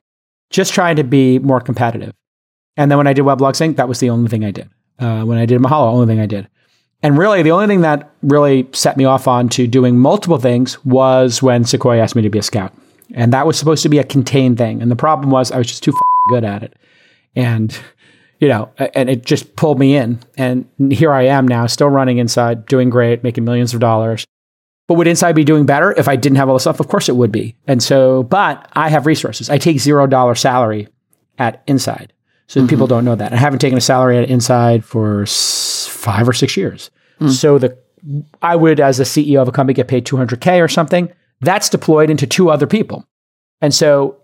just 0.51 0.73
trying 0.73 0.97
to 0.97 1.05
be 1.05 1.39
more 1.41 1.61
competitive. 1.61 2.13
And 2.77 2.91
then 2.91 2.99
when 2.99 3.07
I 3.07 3.13
did 3.13 3.25
Weblogs 3.25 3.61
Inc, 3.61 3.77
that 3.77 3.89
was 3.89 3.99
the 4.01 4.11
only 4.11 4.29
thing 4.29 4.45
I 4.45 4.51
did. 4.51 4.71
Uh, 4.99 5.25
when 5.25 5.39
I 5.39 5.47
did 5.47 5.61
Mahalo, 5.61 5.93
only 5.93 6.07
thing 6.07 6.21
I 6.21 6.27
did. 6.27 6.49
And 7.03 7.19
really, 7.19 7.43
the 7.43 7.51
only 7.51 7.67
thing 7.67 7.81
that 7.81 8.11
really 8.23 8.69
set 8.73 8.97
me 8.97 9.05
off 9.05 9.27
on 9.27 9.49
to 9.51 9.67
doing 9.67 9.99
multiple 9.99 10.39
things 10.39 10.83
was 10.85 11.43
when 11.43 11.65
Sequoia 11.65 12.01
asked 12.01 12.15
me 12.15 12.23
to 12.23 12.31
be 12.31 12.39
a 12.39 12.43
scout. 12.43 12.73
And 13.15 13.33
that 13.33 13.47
was 13.47 13.59
supposed 13.59 13.83
to 13.83 13.89
be 13.89 13.99
a 13.99 14.05
contained 14.05 14.59
thing. 14.59 14.81
And 14.81 14.91
the 14.91 14.97
problem 14.97 15.31
was 15.31 15.51
I 15.51 15.59
was 15.59 15.67
just 15.67 15.83
too 15.83 15.99
good 16.29 16.45
at 16.45 16.63
it. 16.63 16.77
And, 17.35 17.77
you 18.43 18.49
know, 18.49 18.69
and 18.77 19.09
it 19.09 19.25
just 19.25 19.55
pulled 19.55 19.79
me 19.79 19.95
in. 19.95 20.19
And 20.37 20.69
here 20.91 21.13
I 21.13 21.27
am 21.27 21.47
now, 21.47 21.69
still 21.69 21.89
running 21.89 22.19
inside, 22.19 22.67
doing 22.67 22.91
great, 22.91 23.23
making 23.23 23.45
millions 23.45 23.73
of 23.73 23.79
dollars. 23.79 24.27
But 24.89 24.95
would 24.95 25.07
Inside 25.07 25.35
be 25.35 25.45
doing 25.45 25.65
better 25.65 25.93
if 25.93 26.09
I 26.09 26.17
didn't 26.17 26.39
have 26.39 26.49
all 26.49 26.57
this 26.57 26.65
stuff? 26.65 26.81
Of 26.81 26.89
course 26.89 27.09
it 27.09 27.15
would 27.15 27.31
be. 27.31 27.55
And 27.69 27.81
so, 27.81 28.25
but 28.25 28.69
I 28.73 28.89
have 28.89 29.07
resources. 29.07 29.49
I 29.49 29.59
take 29.59 29.79
zero 29.79 30.09
dollar 30.09 30.35
salary 30.35 30.89
at 31.39 31.63
Inside. 31.69 32.13
So 32.49 32.59
mm-hmm. 32.59 32.69
people 32.69 32.89
don't 32.89 33.05
know 33.05 33.15
that. 33.15 33.33
I 33.33 33.37
haven't 33.37 33.61
taken 33.61 33.79
a 33.79 33.81
salary 33.81 34.19
at 34.19 34.29
Inside 34.29 34.85
for 34.85 35.25
five 35.25 36.29
or 36.29 36.33
six 36.33 36.57
years. 36.57 36.91
Mm. 37.21 37.31
So 37.31 37.59
the 37.59 37.79
I 38.43 38.57
would, 38.57 38.81
as 38.81 38.99
a 38.99 39.05
CEO 39.05 39.41
of 39.41 39.47
a 39.47 39.53
company, 39.53 39.75
get 39.75 39.87
paid 39.87 40.05
200K 40.05 40.61
or 40.61 40.67
something. 40.67 41.13
That's 41.43 41.69
deployed 41.69 42.11
into 42.11 42.27
two 42.27 42.51
other 42.51 42.67
people. 42.67 43.07
And 43.61 43.73
so 43.73 44.17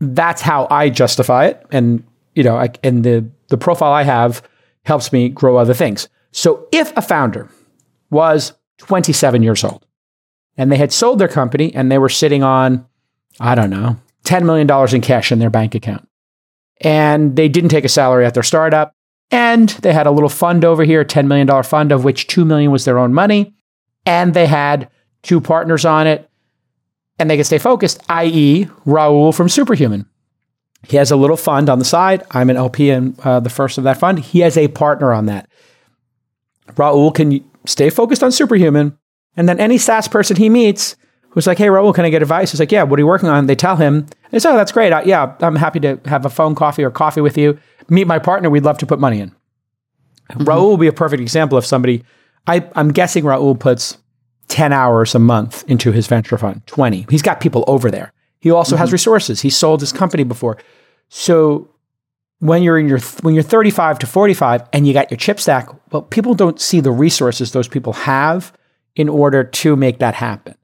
that's 0.00 0.42
how 0.42 0.66
I 0.72 0.90
justify 0.90 1.46
it. 1.46 1.64
And, 1.70 2.02
you 2.38 2.44
know, 2.44 2.56
I, 2.56 2.68
and 2.84 3.02
the, 3.02 3.28
the 3.48 3.58
profile 3.58 3.92
I 3.92 4.04
have 4.04 4.42
helps 4.84 5.12
me 5.12 5.28
grow 5.28 5.56
other 5.56 5.74
things. 5.74 6.08
So 6.30 6.68
if 6.70 6.96
a 6.96 7.02
founder 7.02 7.50
was 8.10 8.52
27 8.78 9.42
years 9.42 9.64
old. 9.64 9.84
And 10.56 10.70
they 10.70 10.76
had 10.76 10.92
sold 10.92 11.18
their 11.18 11.28
company 11.28 11.74
and 11.74 11.90
they 11.90 11.98
were 11.98 12.08
sitting 12.08 12.44
on, 12.44 12.86
I 13.40 13.56
don't 13.56 13.70
know, 13.70 13.96
$10 14.24 14.44
million 14.44 14.94
in 14.94 15.00
cash 15.00 15.32
in 15.32 15.40
their 15.40 15.50
bank 15.50 15.74
account. 15.74 16.08
And 16.80 17.34
they 17.34 17.48
didn't 17.48 17.70
take 17.70 17.84
a 17.84 17.88
salary 17.88 18.24
at 18.24 18.34
their 18.34 18.44
startup. 18.44 18.94
And 19.32 19.68
they 19.68 19.92
had 19.92 20.06
a 20.06 20.12
little 20.12 20.28
fund 20.28 20.64
over 20.64 20.84
here, 20.84 21.00
a 21.00 21.04
$10 21.04 21.26
million 21.26 21.62
fund, 21.64 21.90
of 21.90 22.04
which 22.04 22.28
2 22.28 22.44
million 22.44 22.70
was 22.70 22.84
their 22.84 22.98
own 22.98 23.12
money. 23.12 23.52
And 24.06 24.32
they 24.32 24.46
had 24.46 24.90
two 25.22 25.40
partners 25.40 25.84
on 25.84 26.06
it. 26.06 26.30
And 27.18 27.28
they 27.28 27.36
could 27.36 27.46
stay 27.46 27.58
focused, 27.58 28.00
i.e., 28.08 28.66
Rahul 28.86 29.34
from 29.34 29.48
Superhuman. 29.48 30.06
He 30.86 30.96
has 30.96 31.10
a 31.10 31.16
little 31.16 31.36
fund 31.36 31.68
on 31.68 31.78
the 31.78 31.84
side. 31.84 32.24
I'm 32.30 32.50
an 32.50 32.56
LP 32.56 32.90
in 32.90 33.16
uh, 33.24 33.40
the 33.40 33.50
first 33.50 33.78
of 33.78 33.84
that 33.84 33.98
fund. 33.98 34.20
He 34.20 34.40
has 34.40 34.56
a 34.56 34.68
partner 34.68 35.12
on 35.12 35.26
that. 35.26 35.48
Rahul 36.74 37.14
can 37.14 37.44
stay 37.66 37.90
focused 37.90 38.22
on 38.22 38.32
superhuman. 38.32 38.96
And 39.36 39.48
then 39.48 39.60
any 39.60 39.78
SaaS 39.78 40.08
person 40.08 40.36
he 40.36 40.48
meets 40.48 40.96
who's 41.30 41.46
like, 41.46 41.58
hey, 41.58 41.66
Rahul, 41.66 41.94
can 41.94 42.04
I 42.04 42.10
get 42.10 42.22
advice? 42.22 42.50
He's 42.50 42.60
like, 42.60 42.72
yeah, 42.72 42.82
what 42.82 42.98
are 42.98 43.02
you 43.02 43.06
working 43.06 43.28
on? 43.28 43.46
They 43.46 43.54
tell 43.54 43.76
him, 43.76 44.06
and 44.32 44.42
say, 44.42 44.50
oh, 44.50 44.56
that's 44.56 44.72
great. 44.72 44.92
Uh, 44.92 45.02
yeah, 45.04 45.34
I'm 45.40 45.56
happy 45.56 45.80
to 45.80 46.00
have 46.06 46.24
a 46.24 46.30
phone 46.30 46.54
coffee 46.54 46.84
or 46.84 46.90
coffee 46.90 47.20
with 47.20 47.38
you. 47.38 47.58
Meet 47.88 48.06
my 48.06 48.18
partner. 48.18 48.50
We'd 48.50 48.64
love 48.64 48.78
to 48.78 48.86
put 48.86 48.98
money 48.98 49.20
in. 49.20 49.30
Mm-hmm. 50.30 50.42
Rahul 50.42 50.70
will 50.70 50.76
be 50.76 50.86
a 50.86 50.92
perfect 50.92 51.20
example 51.20 51.56
of 51.56 51.64
somebody. 51.64 52.04
I, 52.46 52.68
I'm 52.74 52.92
guessing 52.92 53.24
Rahul 53.24 53.58
puts 53.58 53.98
10 54.48 54.72
hours 54.72 55.14
a 55.14 55.18
month 55.18 55.64
into 55.68 55.92
his 55.92 56.06
venture 56.06 56.38
fund, 56.38 56.66
20. 56.66 57.06
He's 57.10 57.22
got 57.22 57.40
people 57.40 57.64
over 57.66 57.90
there. 57.90 58.12
He 58.40 58.50
also 58.50 58.74
mm-hmm. 58.74 58.80
has 58.80 58.92
resources. 58.92 59.40
He 59.40 59.50
sold 59.50 59.80
his 59.80 59.92
company 59.92 60.24
before. 60.24 60.58
So 61.08 61.68
when 62.40 62.62
you're 62.62 62.78
in 62.78 62.88
your 62.88 63.00
when 63.22 63.34
you're 63.34 63.42
35 63.42 63.98
to 64.00 64.06
45 64.06 64.68
and 64.72 64.86
you 64.86 64.92
got 64.92 65.10
your 65.10 65.18
chip 65.18 65.40
stack, 65.40 65.68
well, 65.92 66.02
people 66.02 66.34
don't 66.34 66.60
see 66.60 66.80
the 66.80 66.92
resources 66.92 67.52
those 67.52 67.68
people 67.68 67.92
have 67.92 68.52
in 68.94 69.08
order 69.08 69.44
to 69.44 69.76
make 69.76 69.98
that 69.98 70.14
happen. 70.14 70.54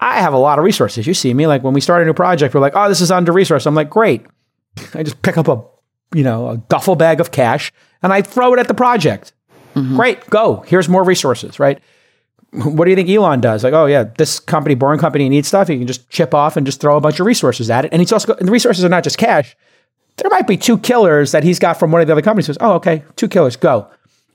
I 0.00 0.20
have 0.20 0.34
a 0.34 0.38
lot 0.38 0.58
of 0.58 0.64
resources. 0.64 1.06
You 1.06 1.14
see 1.14 1.32
me 1.32 1.46
like 1.46 1.62
when 1.62 1.72
we 1.72 1.80
start 1.80 2.02
a 2.02 2.04
new 2.04 2.14
project, 2.14 2.54
we're 2.54 2.60
like, 2.60 2.74
oh, 2.76 2.88
this 2.88 3.00
is 3.00 3.10
under 3.10 3.32
resource. 3.32 3.66
I'm 3.66 3.74
like, 3.74 3.90
great. 3.90 4.26
I 4.92 5.02
just 5.02 5.22
pick 5.22 5.38
up 5.38 5.48
a, 5.48 5.62
you 6.14 6.24
know, 6.24 6.50
a 6.50 6.56
duffel 6.56 6.96
bag 6.96 7.20
of 7.20 7.30
cash 7.30 7.72
and 8.02 8.12
I 8.12 8.22
throw 8.22 8.52
it 8.52 8.58
at 8.58 8.68
the 8.68 8.74
project. 8.74 9.32
Mm-hmm. 9.74 9.96
Great, 9.96 10.30
go. 10.30 10.62
Here's 10.66 10.88
more 10.88 11.02
resources, 11.04 11.58
right? 11.58 11.80
What 12.54 12.84
do 12.84 12.90
you 12.90 12.96
think 12.96 13.08
Elon 13.08 13.40
does? 13.40 13.64
Like, 13.64 13.72
oh 13.72 13.86
yeah, 13.86 14.04
this 14.16 14.38
company, 14.38 14.74
boring 14.74 15.00
company, 15.00 15.28
needs 15.28 15.48
stuff. 15.48 15.68
He 15.68 15.78
can 15.78 15.86
just 15.86 16.08
chip 16.08 16.34
off 16.34 16.56
and 16.56 16.64
just 16.64 16.80
throw 16.80 16.96
a 16.96 17.00
bunch 17.00 17.18
of 17.18 17.26
resources 17.26 17.68
at 17.68 17.84
it. 17.84 17.92
And 17.92 18.00
he's 18.00 18.12
also 18.12 18.34
and 18.34 18.46
the 18.46 18.52
resources 18.52 18.84
are 18.84 18.88
not 18.88 19.04
just 19.04 19.18
cash. 19.18 19.56
There 20.16 20.30
might 20.30 20.46
be 20.46 20.56
two 20.56 20.78
killers 20.78 21.32
that 21.32 21.42
he's 21.42 21.58
got 21.58 21.78
from 21.78 21.90
one 21.90 22.00
of 22.00 22.06
the 22.06 22.12
other 22.12 22.22
companies. 22.22 22.46
He 22.46 22.50
says, 22.52 22.58
oh, 22.60 22.74
okay, 22.74 23.02
two 23.16 23.26
killers, 23.26 23.56
go. 23.56 23.88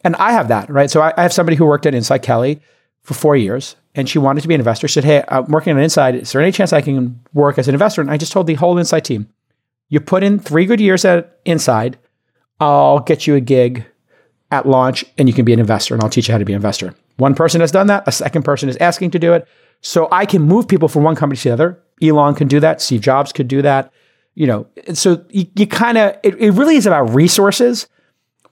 And 0.04 0.16
I 0.18 0.34
have 0.34 0.50
that, 0.50 0.70
right? 0.70 0.90
So 0.92 1.02
I, 1.02 1.14
I 1.16 1.24
have 1.24 1.34
somebody 1.34 1.56
who 1.56 1.66
worked 1.66 1.86
at 1.86 1.96
Inside 1.96 2.22
Kelly 2.22 2.62
for 3.02 3.14
four 3.14 3.36
years 3.36 3.76
and 3.96 4.10
she 4.10 4.20
wanted 4.20 4.42
to 4.42 4.48
be 4.48 4.54
an 4.54 4.62
investor. 4.62 4.88
She 4.88 4.96
said, 4.96 5.06
Hey, 5.06 5.24
I'm 5.28 5.46
working 5.46 5.74
on 5.74 5.82
Inside. 5.82 6.16
Is 6.16 6.32
there 6.32 6.42
any 6.42 6.52
chance 6.52 6.74
I 6.74 6.82
can 6.82 7.20
work 7.34 7.58
as 7.58 7.68
an 7.68 7.76
investor? 7.76 8.02
And 8.02 8.12
I 8.12 8.18
just 8.18 8.32
told 8.32 8.48
the 8.48 8.56
whole 8.56 8.78
Inside 8.78 9.06
team, 9.06 9.30
You 9.88 10.00
put 10.00 10.24
in 10.24 10.40
three 10.40 10.66
good 10.66 10.82
years 10.82 11.06
at 11.06 11.40
Inside, 11.46 11.98
I'll 12.60 13.00
get 13.00 13.26
you 13.26 13.36
a 13.36 13.42
gig 13.42 13.86
at 14.52 14.68
launch 14.68 15.06
and 15.18 15.30
you 15.30 15.34
can 15.34 15.46
be 15.46 15.54
an 15.54 15.60
investor 15.60 15.94
and 15.94 16.04
I'll 16.04 16.10
teach 16.10 16.28
you 16.28 16.34
how 16.34 16.38
to 16.38 16.46
be 16.46 16.54
an 16.54 16.58
investor. 16.58 16.94
One 17.20 17.36
person 17.36 17.62
has 17.62 17.72
done 17.72 17.88
that, 17.88 18.04
a 18.08 18.12
second 18.12 18.44
person 18.44 18.70
is 18.70 18.78
asking 18.78 19.12
to 19.12 19.20
do 19.20 19.34
it. 19.34 19.48
So 19.82 20.08
I 20.12 20.26
can 20.26 20.42
move 20.42 20.68
people 20.68 20.88
from 20.88 21.04
one 21.04 21.16
company 21.16 21.38
to 21.38 21.50
the 21.50 21.54
other. 21.54 21.84
Elon 22.02 22.36
can 22.36 22.48
do 22.48 22.60
that, 22.60 22.82
Steve 22.82 23.02
Jobs 23.02 23.32
could 23.32 23.48
do 23.48 23.62
that. 23.62 23.94
You 24.36 24.48
know, 24.48 24.68
so 24.94 25.26
you, 25.30 25.46
you 25.56 25.68
kind 25.68 25.98
of, 25.98 26.16
it, 26.24 26.36
it 26.40 26.52
really 26.52 26.76
is 26.76 26.86
about 26.86 27.14
resources 27.14 27.88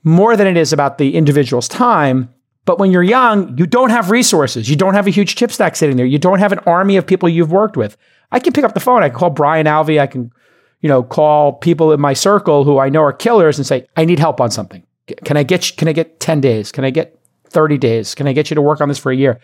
more 0.04 0.36
than 0.36 0.48
it 0.48 0.58
is 0.58 0.74
about 0.74 0.98
the 0.98 1.16
individual's 1.16 1.68
time 1.68 2.30
but 2.68 2.80
when 2.80 2.92
you're 2.92 3.02
young, 3.02 3.58
you 3.58 3.66
don't 3.66 3.92
have 3.92 4.12
resources. 4.12 4.70
You 4.70 4.76
don't 4.76 4.94
have 4.94 5.08
a 5.08 5.10
huge 5.10 5.38
chip 5.38 5.54
stack 5.54 5.78
sitting 5.78 5.96
there. 5.96 6.06
You 6.06 6.20
don't 6.20 6.40
have 6.40 6.52
an 6.52 6.60
army 6.60 6.98
of 6.98 7.08
people 7.08 7.30
you've 7.30 7.50
worked 7.50 7.78
with. 7.78 7.96
I 8.34 8.42
can 8.42 8.52
pick 8.52 8.66
up 8.66 8.74
the 8.74 8.82
phone. 8.82 9.04
I 9.04 9.10
can 9.10 9.18
call 9.18 9.30
Brian 9.30 9.68
Alvey. 9.68 10.02
I 10.02 10.06
can, 10.06 10.34
you 10.82 10.90
know, 10.90 11.02
call 11.02 11.54
people 11.54 11.94
in 11.94 12.02
my 12.02 12.12
circle 12.12 12.66
who 12.66 12.78
I 12.78 12.90
know 12.90 13.04
are 13.04 13.14
killers 13.14 13.58
and 13.58 13.66
say, 13.66 13.88
I 13.96 14.04
need 14.04 14.20
help 14.20 14.42
on 14.42 14.52
something. 14.52 14.86
Can 15.24 15.38
I 15.38 15.44
get, 15.44 15.78
can 15.78 15.88
I 15.88 15.94
get 15.94 16.20
10 16.20 16.42
days? 16.42 16.74
Can 16.74 16.84
I 16.84 16.90
get 16.90 17.17
30 17.58 17.80
days? 17.80 18.14
Can 18.14 18.28
I 18.28 18.34
get 18.34 18.52
you 18.52 18.56
to 18.56 18.62
work 18.62 18.82
on 18.82 18.88
this 18.88 19.00
for 19.00 19.12
a 19.12 19.16
year? 19.16 19.40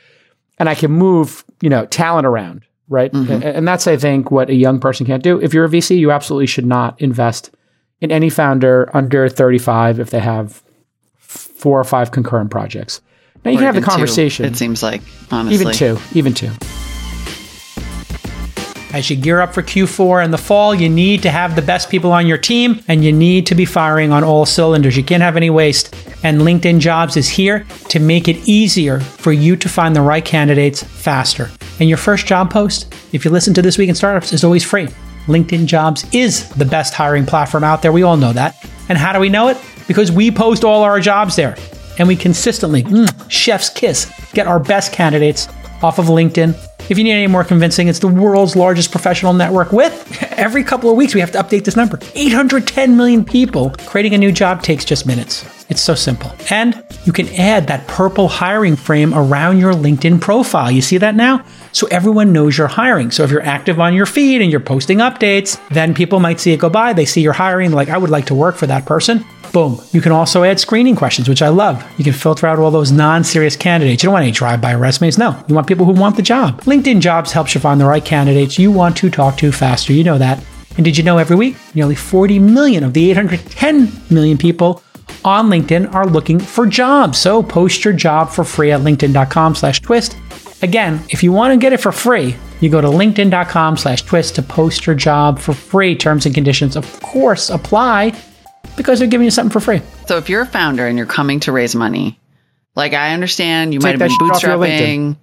And 0.59 0.69
I 0.69 0.75
can 0.75 0.91
move, 0.91 1.43
you 1.61 1.69
know, 1.69 1.87
talent 1.87 2.27
around, 2.27 2.61
right? 2.87 3.11
Mm-hmm. 3.11 3.41
And 3.41 3.67
that's, 3.67 3.87
I 3.87 3.97
think, 3.97 4.29
what 4.29 4.51
a 4.51 4.53
young 4.53 4.79
person 4.79 5.07
can't 5.07 5.23
do. 5.23 5.41
If 5.41 5.51
you're 5.51 5.65
a 5.65 5.67
VC, 5.67 5.97
you 5.97 6.11
absolutely 6.11 6.45
should 6.45 6.67
not 6.67 7.01
invest 7.01 7.49
in 8.01 8.11
any 8.11 8.29
founder 8.29 8.87
under 8.95 9.27
35 9.27 9.99
if 9.99 10.11
they 10.11 10.19
have 10.19 10.61
four 11.17 11.79
or 11.79 11.83
five 11.83 12.11
concurrent 12.11 12.51
projects. 12.51 13.01
Now 13.43 13.49
you 13.49 13.57
can 13.57 13.65
have 13.65 13.73
the 13.73 13.81
conversation. 13.81 14.45
Two, 14.45 14.51
it 14.51 14.57
seems 14.57 14.83
like, 14.83 15.01
honestly. 15.31 15.59
Even 15.59 15.73
two. 15.73 15.97
Even 16.13 16.35
two. 16.35 16.51
As 18.93 19.09
you 19.09 19.15
gear 19.15 19.41
up 19.41 19.55
for 19.55 19.63
Q4 19.63 20.23
in 20.23 20.29
the 20.29 20.37
fall, 20.37 20.75
you 20.75 20.87
need 20.87 21.23
to 21.23 21.31
have 21.31 21.55
the 21.55 21.63
best 21.63 21.89
people 21.89 22.11
on 22.11 22.27
your 22.27 22.37
team 22.37 22.83
and 22.87 23.03
you 23.03 23.11
need 23.11 23.47
to 23.47 23.55
be 23.55 23.65
firing 23.65 24.11
on 24.11 24.23
all 24.23 24.45
cylinders. 24.45 24.95
You 24.95 25.03
can't 25.03 25.23
have 25.23 25.35
any 25.35 25.49
waste. 25.49 25.95
And 26.23 26.41
LinkedIn 26.41 26.79
Jobs 26.79 27.17
is 27.17 27.27
here 27.27 27.65
to 27.89 27.99
make 27.99 28.27
it 28.27 28.37
easier 28.47 29.01
for 29.01 29.33
you 29.33 29.55
to 29.57 29.69
find 29.69 29.95
the 29.95 30.01
right 30.01 30.23
candidates 30.23 30.81
faster. 30.81 31.51
And 31.79 31.89
your 31.89 31.97
first 31.97 32.25
job 32.25 32.51
post, 32.51 32.93
if 33.11 33.25
you 33.25 33.31
listen 33.31 33.53
to 33.55 33.61
This 33.61 33.77
Week 33.77 33.89
in 33.89 33.95
Startups, 33.95 34.31
is 34.31 34.43
always 34.43 34.63
free. 34.63 34.87
LinkedIn 35.27 35.65
Jobs 35.65 36.05
is 36.13 36.49
the 36.49 36.65
best 36.65 36.93
hiring 36.93 37.25
platform 37.25 37.63
out 37.63 37.81
there. 37.81 37.91
We 37.91 38.03
all 38.03 38.17
know 38.17 38.33
that. 38.33 38.55
And 38.89 38.97
how 38.97 39.13
do 39.13 39.19
we 39.19 39.29
know 39.29 39.49
it? 39.49 39.57
Because 39.87 40.11
we 40.11 40.31
post 40.31 40.63
all 40.63 40.83
our 40.83 40.99
jobs 40.99 41.35
there 41.35 41.57
and 41.99 42.07
we 42.07 42.15
consistently, 42.15 42.83
mm, 42.83 43.29
chef's 43.29 43.69
kiss, 43.69 44.11
get 44.33 44.47
our 44.47 44.59
best 44.59 44.93
candidates 44.93 45.47
off 45.81 45.99
of 45.99 46.05
LinkedIn. 46.05 46.55
If 46.89 46.97
you 46.97 47.03
need 47.03 47.13
any 47.13 47.27
more 47.27 47.43
convincing, 47.43 47.87
it's 47.87 47.99
the 47.99 48.07
world's 48.07 48.55
largest 48.55 48.91
professional 48.91 49.33
network 49.33 49.71
with 49.71 50.21
every 50.33 50.63
couple 50.63 50.89
of 50.89 50.97
weeks 50.97 51.13
we 51.13 51.21
have 51.21 51.31
to 51.31 51.37
update 51.41 51.63
this 51.63 51.75
number. 51.75 51.99
810 52.15 52.97
million 52.97 53.23
people. 53.23 53.73
Creating 53.85 54.13
a 54.13 54.17
new 54.17 54.31
job 54.31 54.63
takes 54.63 54.83
just 54.83 55.05
minutes. 55.05 55.62
It's 55.73 55.81
so 55.81 55.95
simple. 55.95 56.31
And 56.51 56.83
you 57.03 57.11
can 57.11 57.27
add 57.29 57.65
that 57.65 57.87
purple 57.87 58.27
hiring 58.27 58.75
frame 58.75 59.11
around 59.11 59.57
your 59.57 59.73
LinkedIn 59.73 60.21
profile. 60.21 60.69
You 60.69 60.83
see 60.83 60.99
that 60.99 61.15
now? 61.15 61.43
So 61.71 61.87
everyone 61.87 62.31
knows 62.31 62.59
you're 62.59 62.67
hiring. 62.67 63.09
So 63.09 63.23
if 63.23 63.31
you're 63.31 63.41
active 63.41 63.79
on 63.79 63.95
your 63.95 64.05
feed 64.05 64.43
and 64.43 64.51
you're 64.51 64.59
posting 64.59 64.99
updates, 64.99 65.59
then 65.69 65.95
people 65.95 66.19
might 66.19 66.39
see 66.39 66.51
it 66.53 66.59
go 66.59 66.69
by. 66.69 66.93
They 66.93 67.05
see 67.05 67.21
you're 67.21 67.33
hiring, 67.33 67.71
like, 67.71 67.89
I 67.89 67.97
would 67.97 68.11
like 68.11 68.27
to 68.27 68.35
work 68.35 68.55
for 68.55 68.67
that 68.67 68.85
person. 68.85 69.25
Boom. 69.51 69.81
You 69.93 69.99
can 69.99 70.11
also 70.11 70.43
add 70.43 70.59
screening 70.59 70.95
questions, 70.95 71.27
which 71.27 71.41
I 71.41 71.49
love. 71.49 71.83
You 71.97 72.03
can 72.03 72.13
filter 72.13 72.45
out 72.45 72.59
all 72.59 72.69
those 72.69 72.91
non 72.91 73.23
serious 73.23 73.55
candidates. 73.55 74.03
You 74.03 74.07
don't 74.07 74.13
want 74.13 74.23
any 74.25 74.31
drive 74.31 74.61
by 74.61 74.75
resumes. 74.75 75.17
No, 75.17 75.43
you 75.47 75.55
want 75.55 75.65
people 75.65 75.87
who 75.87 75.93
want 75.93 76.17
the 76.17 76.21
job. 76.21 76.61
LinkedIn 76.65 76.99
Jobs 76.99 77.31
helps 77.31 77.55
you 77.55 77.61
find 77.61 77.81
the 77.81 77.85
right 77.85 78.05
candidates 78.05 78.59
you 78.59 78.71
want 78.71 78.95
to 78.97 79.09
talk 79.09 79.37
to 79.37 79.51
faster. 79.51 79.91
You 79.91 80.03
know 80.03 80.19
that. 80.19 80.45
And 80.77 80.85
did 80.85 80.99
you 80.99 81.03
know 81.03 81.17
every 81.17 81.35
week, 81.35 81.55
nearly 81.73 81.95
40 81.95 82.37
million 82.37 82.83
of 82.83 82.93
the 82.93 83.09
810 83.09 83.91
million 84.11 84.37
people 84.37 84.83
on 85.25 85.49
LinkedIn 85.49 85.93
are 85.93 86.05
looking 86.05 86.39
for 86.39 86.65
jobs. 86.65 87.17
So 87.17 87.43
post 87.43 87.83
your 87.83 87.93
job 87.93 88.29
for 88.29 88.43
free 88.43 88.71
at 88.71 88.81
linkedin.com 88.81 89.55
slash 89.55 89.81
twist. 89.81 90.17
Again, 90.61 91.01
if 91.09 91.23
you 91.23 91.31
want 91.31 91.53
to 91.53 91.57
get 91.57 91.73
it 91.73 91.81
for 91.81 91.91
free, 91.91 92.35
you 92.61 92.69
go 92.69 92.79
to 92.79 92.87
linkedin.com 92.87 93.77
slash 93.77 94.03
twist 94.03 94.35
to 94.35 94.41
post 94.41 94.85
your 94.85 94.95
job 94.95 95.39
for 95.39 95.53
free. 95.53 95.95
Terms 95.95 96.25
and 96.25 96.33
conditions, 96.33 96.75
of 96.75 97.01
course, 97.01 97.49
apply 97.49 98.13
because 98.77 98.99
they're 98.99 99.07
giving 99.07 99.25
you 99.25 99.31
something 99.31 99.51
for 99.51 99.59
free. 99.59 99.81
So 100.07 100.17
if 100.17 100.29
you're 100.29 100.41
a 100.41 100.47
founder 100.47 100.87
and 100.87 100.97
you're 100.97 101.07
coming 101.07 101.41
to 101.41 101.51
raise 101.51 101.75
money, 101.75 102.19
like 102.75 102.93
I 102.93 103.13
understand 103.13 103.73
you 103.73 103.79
take 103.79 103.99
might 103.99 103.99
have 103.99 104.09
been 104.09 104.29
bootstrapping, 104.29 105.17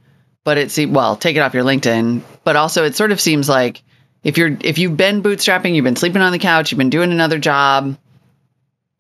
but 0.45 0.59
it's 0.59 0.79
well, 0.79 1.17
take 1.17 1.37
it 1.37 1.41
off 1.41 1.55
your 1.55 1.65
LinkedIn. 1.65 2.23
But 2.45 2.57
also 2.57 2.85
it 2.85 2.95
sort 2.95 3.13
of 3.13 3.21
seems 3.21 3.49
like 3.49 3.83
if 4.23 4.39
you're 4.39 4.57
if 4.61 4.79
you've 4.79 4.97
been 4.97 5.23
bootstrapping, 5.23 5.75
you've 5.75 5.85
been 5.85 5.97
sleeping 5.97 6.23
on 6.23 6.33
the 6.33 6.39
couch, 6.39 6.71
you've 6.71 6.79
been 6.79 6.91
doing 6.91 7.13
another 7.13 7.39
job, 7.39 7.97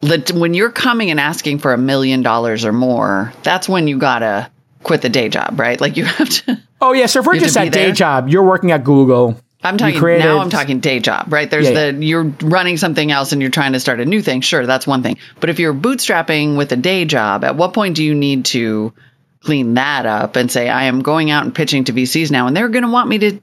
when 0.02 0.54
you're 0.54 0.70
coming 0.70 1.10
and 1.10 1.20
asking 1.20 1.58
for 1.58 1.72
a 1.72 1.78
million 1.78 2.22
dollars 2.22 2.64
or 2.64 2.72
more, 2.72 3.32
that's 3.42 3.68
when 3.68 3.86
you 3.86 3.98
gotta 3.98 4.50
quit 4.82 5.02
the 5.02 5.08
day 5.08 5.28
job, 5.28 5.58
right? 5.60 5.80
Like 5.80 5.96
you 5.96 6.04
have 6.04 6.28
to. 6.28 6.62
Oh 6.80 6.92
yeah, 6.92 7.06
so 7.06 7.20
if 7.20 7.26
we're 7.26 7.38
just 7.38 7.56
at 7.56 7.72
day 7.72 7.92
job, 7.92 8.28
you're 8.28 8.42
working 8.42 8.70
at 8.70 8.84
Google. 8.84 9.38
I'm 9.62 9.76
talking 9.76 9.98
created, 9.98 10.24
now. 10.24 10.38
I'm 10.38 10.48
talking 10.48 10.80
day 10.80 11.00
job, 11.00 11.30
right? 11.30 11.50
There's 11.50 11.68
yeah, 11.68 11.90
the 11.90 11.92
yeah. 11.92 11.98
you're 11.98 12.24
running 12.40 12.78
something 12.78 13.10
else 13.10 13.32
and 13.32 13.42
you're 13.42 13.50
trying 13.50 13.74
to 13.74 13.80
start 13.80 14.00
a 14.00 14.06
new 14.06 14.22
thing. 14.22 14.40
Sure, 14.40 14.64
that's 14.64 14.86
one 14.86 15.02
thing. 15.02 15.18
But 15.38 15.50
if 15.50 15.58
you're 15.58 15.74
bootstrapping 15.74 16.56
with 16.56 16.72
a 16.72 16.76
day 16.76 17.04
job, 17.04 17.44
at 17.44 17.56
what 17.56 17.74
point 17.74 17.96
do 17.96 18.04
you 18.04 18.14
need 18.14 18.46
to 18.46 18.94
clean 19.40 19.74
that 19.74 20.06
up 20.06 20.36
and 20.36 20.50
say, 20.50 20.70
I 20.70 20.84
am 20.84 21.02
going 21.02 21.30
out 21.30 21.44
and 21.44 21.54
pitching 21.54 21.84
to 21.84 21.92
VCs 21.92 22.30
now, 22.30 22.46
and 22.46 22.56
they're 22.56 22.70
going 22.70 22.84
to 22.84 22.90
want 22.90 23.10
me 23.10 23.18
to 23.18 23.40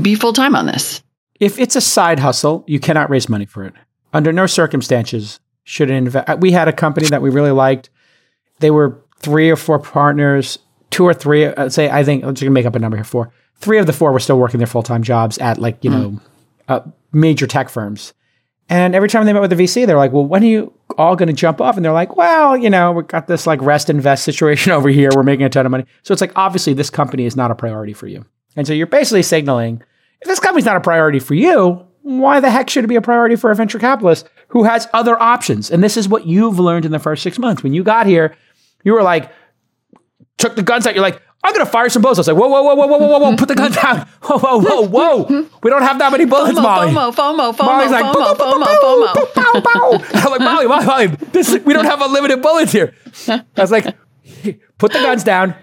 be 0.00 0.14
full 0.14 0.32
time 0.32 0.54
on 0.54 0.66
this? 0.66 1.02
If 1.40 1.58
it's 1.58 1.74
a 1.74 1.80
side 1.80 2.20
hustle, 2.20 2.62
you 2.68 2.78
cannot 2.78 3.10
raise 3.10 3.28
money 3.28 3.46
for 3.46 3.64
it. 3.64 3.74
Under 4.12 4.32
no 4.32 4.46
circumstances 4.46 5.40
should 5.64 5.90
invest. 5.90 6.38
We 6.38 6.52
had 6.52 6.68
a 6.68 6.72
company 6.72 7.06
that 7.08 7.22
we 7.22 7.30
really 7.30 7.50
liked. 7.50 7.90
They 8.60 8.70
were 8.70 9.02
three 9.18 9.50
or 9.50 9.56
four 9.56 9.78
partners, 9.78 10.58
two 10.90 11.04
or 11.04 11.14
three. 11.14 11.46
Uh, 11.46 11.68
say 11.68 11.90
I 11.90 12.04
think 12.04 12.24
I'm 12.24 12.34
just 12.34 12.42
gonna 12.42 12.52
make 12.52 12.66
up 12.66 12.74
a 12.74 12.78
number 12.78 12.96
here. 12.96 13.04
Four, 13.04 13.32
three 13.56 13.78
of 13.78 13.86
the 13.86 13.92
four 13.92 14.12
were 14.12 14.20
still 14.20 14.38
working 14.38 14.58
their 14.58 14.66
full 14.66 14.82
time 14.82 15.02
jobs 15.02 15.38
at 15.38 15.58
like 15.58 15.82
you 15.84 15.90
mm. 15.90 15.94
know 15.94 16.20
uh, 16.68 16.80
major 17.12 17.46
tech 17.46 17.68
firms. 17.68 18.12
And 18.68 18.94
every 18.94 19.08
time 19.08 19.26
they 19.26 19.32
met 19.32 19.42
with 19.42 19.50
the 19.50 19.56
VC, 19.56 19.86
they're 19.86 19.98
like, 19.98 20.12
"Well, 20.12 20.24
when 20.24 20.42
are 20.42 20.46
you 20.46 20.72
all 20.96 21.16
going 21.16 21.26
to 21.26 21.34
jump 21.34 21.60
off?" 21.60 21.76
And 21.76 21.84
they're 21.84 21.92
like, 21.92 22.16
"Well, 22.16 22.56
you 22.56 22.70
know, 22.70 22.92
we 22.92 23.02
got 23.02 23.26
this 23.26 23.46
like 23.46 23.60
rest 23.60 23.90
invest 23.90 24.24
situation 24.24 24.72
over 24.72 24.88
here. 24.88 25.10
We're 25.14 25.24
making 25.24 25.46
a 25.46 25.50
ton 25.50 25.66
of 25.66 25.72
money." 25.72 25.84
So 26.02 26.12
it's 26.12 26.20
like 26.20 26.32
obviously 26.36 26.72
this 26.72 26.90
company 26.90 27.26
is 27.26 27.36
not 27.36 27.50
a 27.50 27.54
priority 27.54 27.92
for 27.92 28.06
you. 28.06 28.24
And 28.56 28.66
so 28.66 28.72
you're 28.72 28.86
basically 28.86 29.22
signaling 29.22 29.82
if 30.20 30.28
this 30.28 30.40
company's 30.40 30.64
not 30.64 30.76
a 30.76 30.80
priority 30.80 31.18
for 31.18 31.34
you, 31.34 31.84
why 32.02 32.40
the 32.40 32.50
heck 32.50 32.68
should 32.68 32.84
it 32.84 32.88
be 32.88 32.96
a 32.96 33.00
priority 33.00 33.36
for 33.36 33.50
a 33.50 33.54
venture 33.54 33.78
capitalist 33.78 34.28
who 34.48 34.64
has 34.64 34.88
other 34.92 35.20
options? 35.20 35.70
And 35.70 35.82
this 35.82 35.96
is 35.96 36.08
what 36.08 36.26
you've 36.26 36.58
learned 36.58 36.84
in 36.84 36.92
the 36.92 36.98
first 36.98 37.22
six 37.22 37.38
months. 37.38 37.62
When 37.62 37.72
you 37.72 37.82
got 37.82 38.06
here, 38.06 38.36
you 38.84 38.92
were 38.92 39.02
like, 39.02 39.30
took 40.38 40.56
the 40.56 40.62
guns 40.62 40.86
out. 40.86 40.94
You're 40.94 41.02
like, 41.02 41.22
I'm 41.44 41.52
gonna 41.52 41.66
fire 41.66 41.88
some 41.88 42.02
bullets. 42.02 42.18
I 42.18 42.20
was 42.20 42.28
like, 42.28 42.36
whoa, 42.36 42.48
whoa, 42.48 42.62
whoa, 42.62 42.74
whoa, 42.74 42.86
whoa, 42.86 42.98
whoa, 42.98 43.18
whoa, 43.18 43.36
put 43.36 43.48
the 43.48 43.54
gun 43.54 43.72
down. 43.72 44.06
Whoa, 44.22 44.38
whoa, 44.38 44.58
whoa, 44.58 45.24
whoa. 45.26 45.48
We 45.64 45.70
don't 45.70 45.82
have 45.82 45.98
that 45.98 46.12
many 46.12 46.24
bullets, 46.24 46.56
FOMO, 46.56 46.62
Molly. 46.62 46.92
FOMO, 46.92 47.12
FOMO, 47.12 47.52
FOMO, 47.52 47.66
Molly's 47.66 47.90
like, 47.90 48.04
FOMO, 48.04 48.34
FOMO, 48.36 49.12
FOMO, 49.12 49.62
FOMO. 49.62 50.14
I'm 50.24 50.30
like, 50.30 50.40
Molly, 50.40 50.66
Molly, 50.68 50.86
Molly, 50.86 51.06
this, 51.32 51.58
we 51.64 51.72
don't 51.72 51.84
have 51.84 52.00
unlimited 52.00 52.40
bullets 52.40 52.70
here. 52.70 52.94
I 53.26 53.44
was 53.56 53.72
like, 53.72 53.84
put 54.78 54.92
the 54.92 55.00
guns 55.00 55.24
down. 55.24 55.56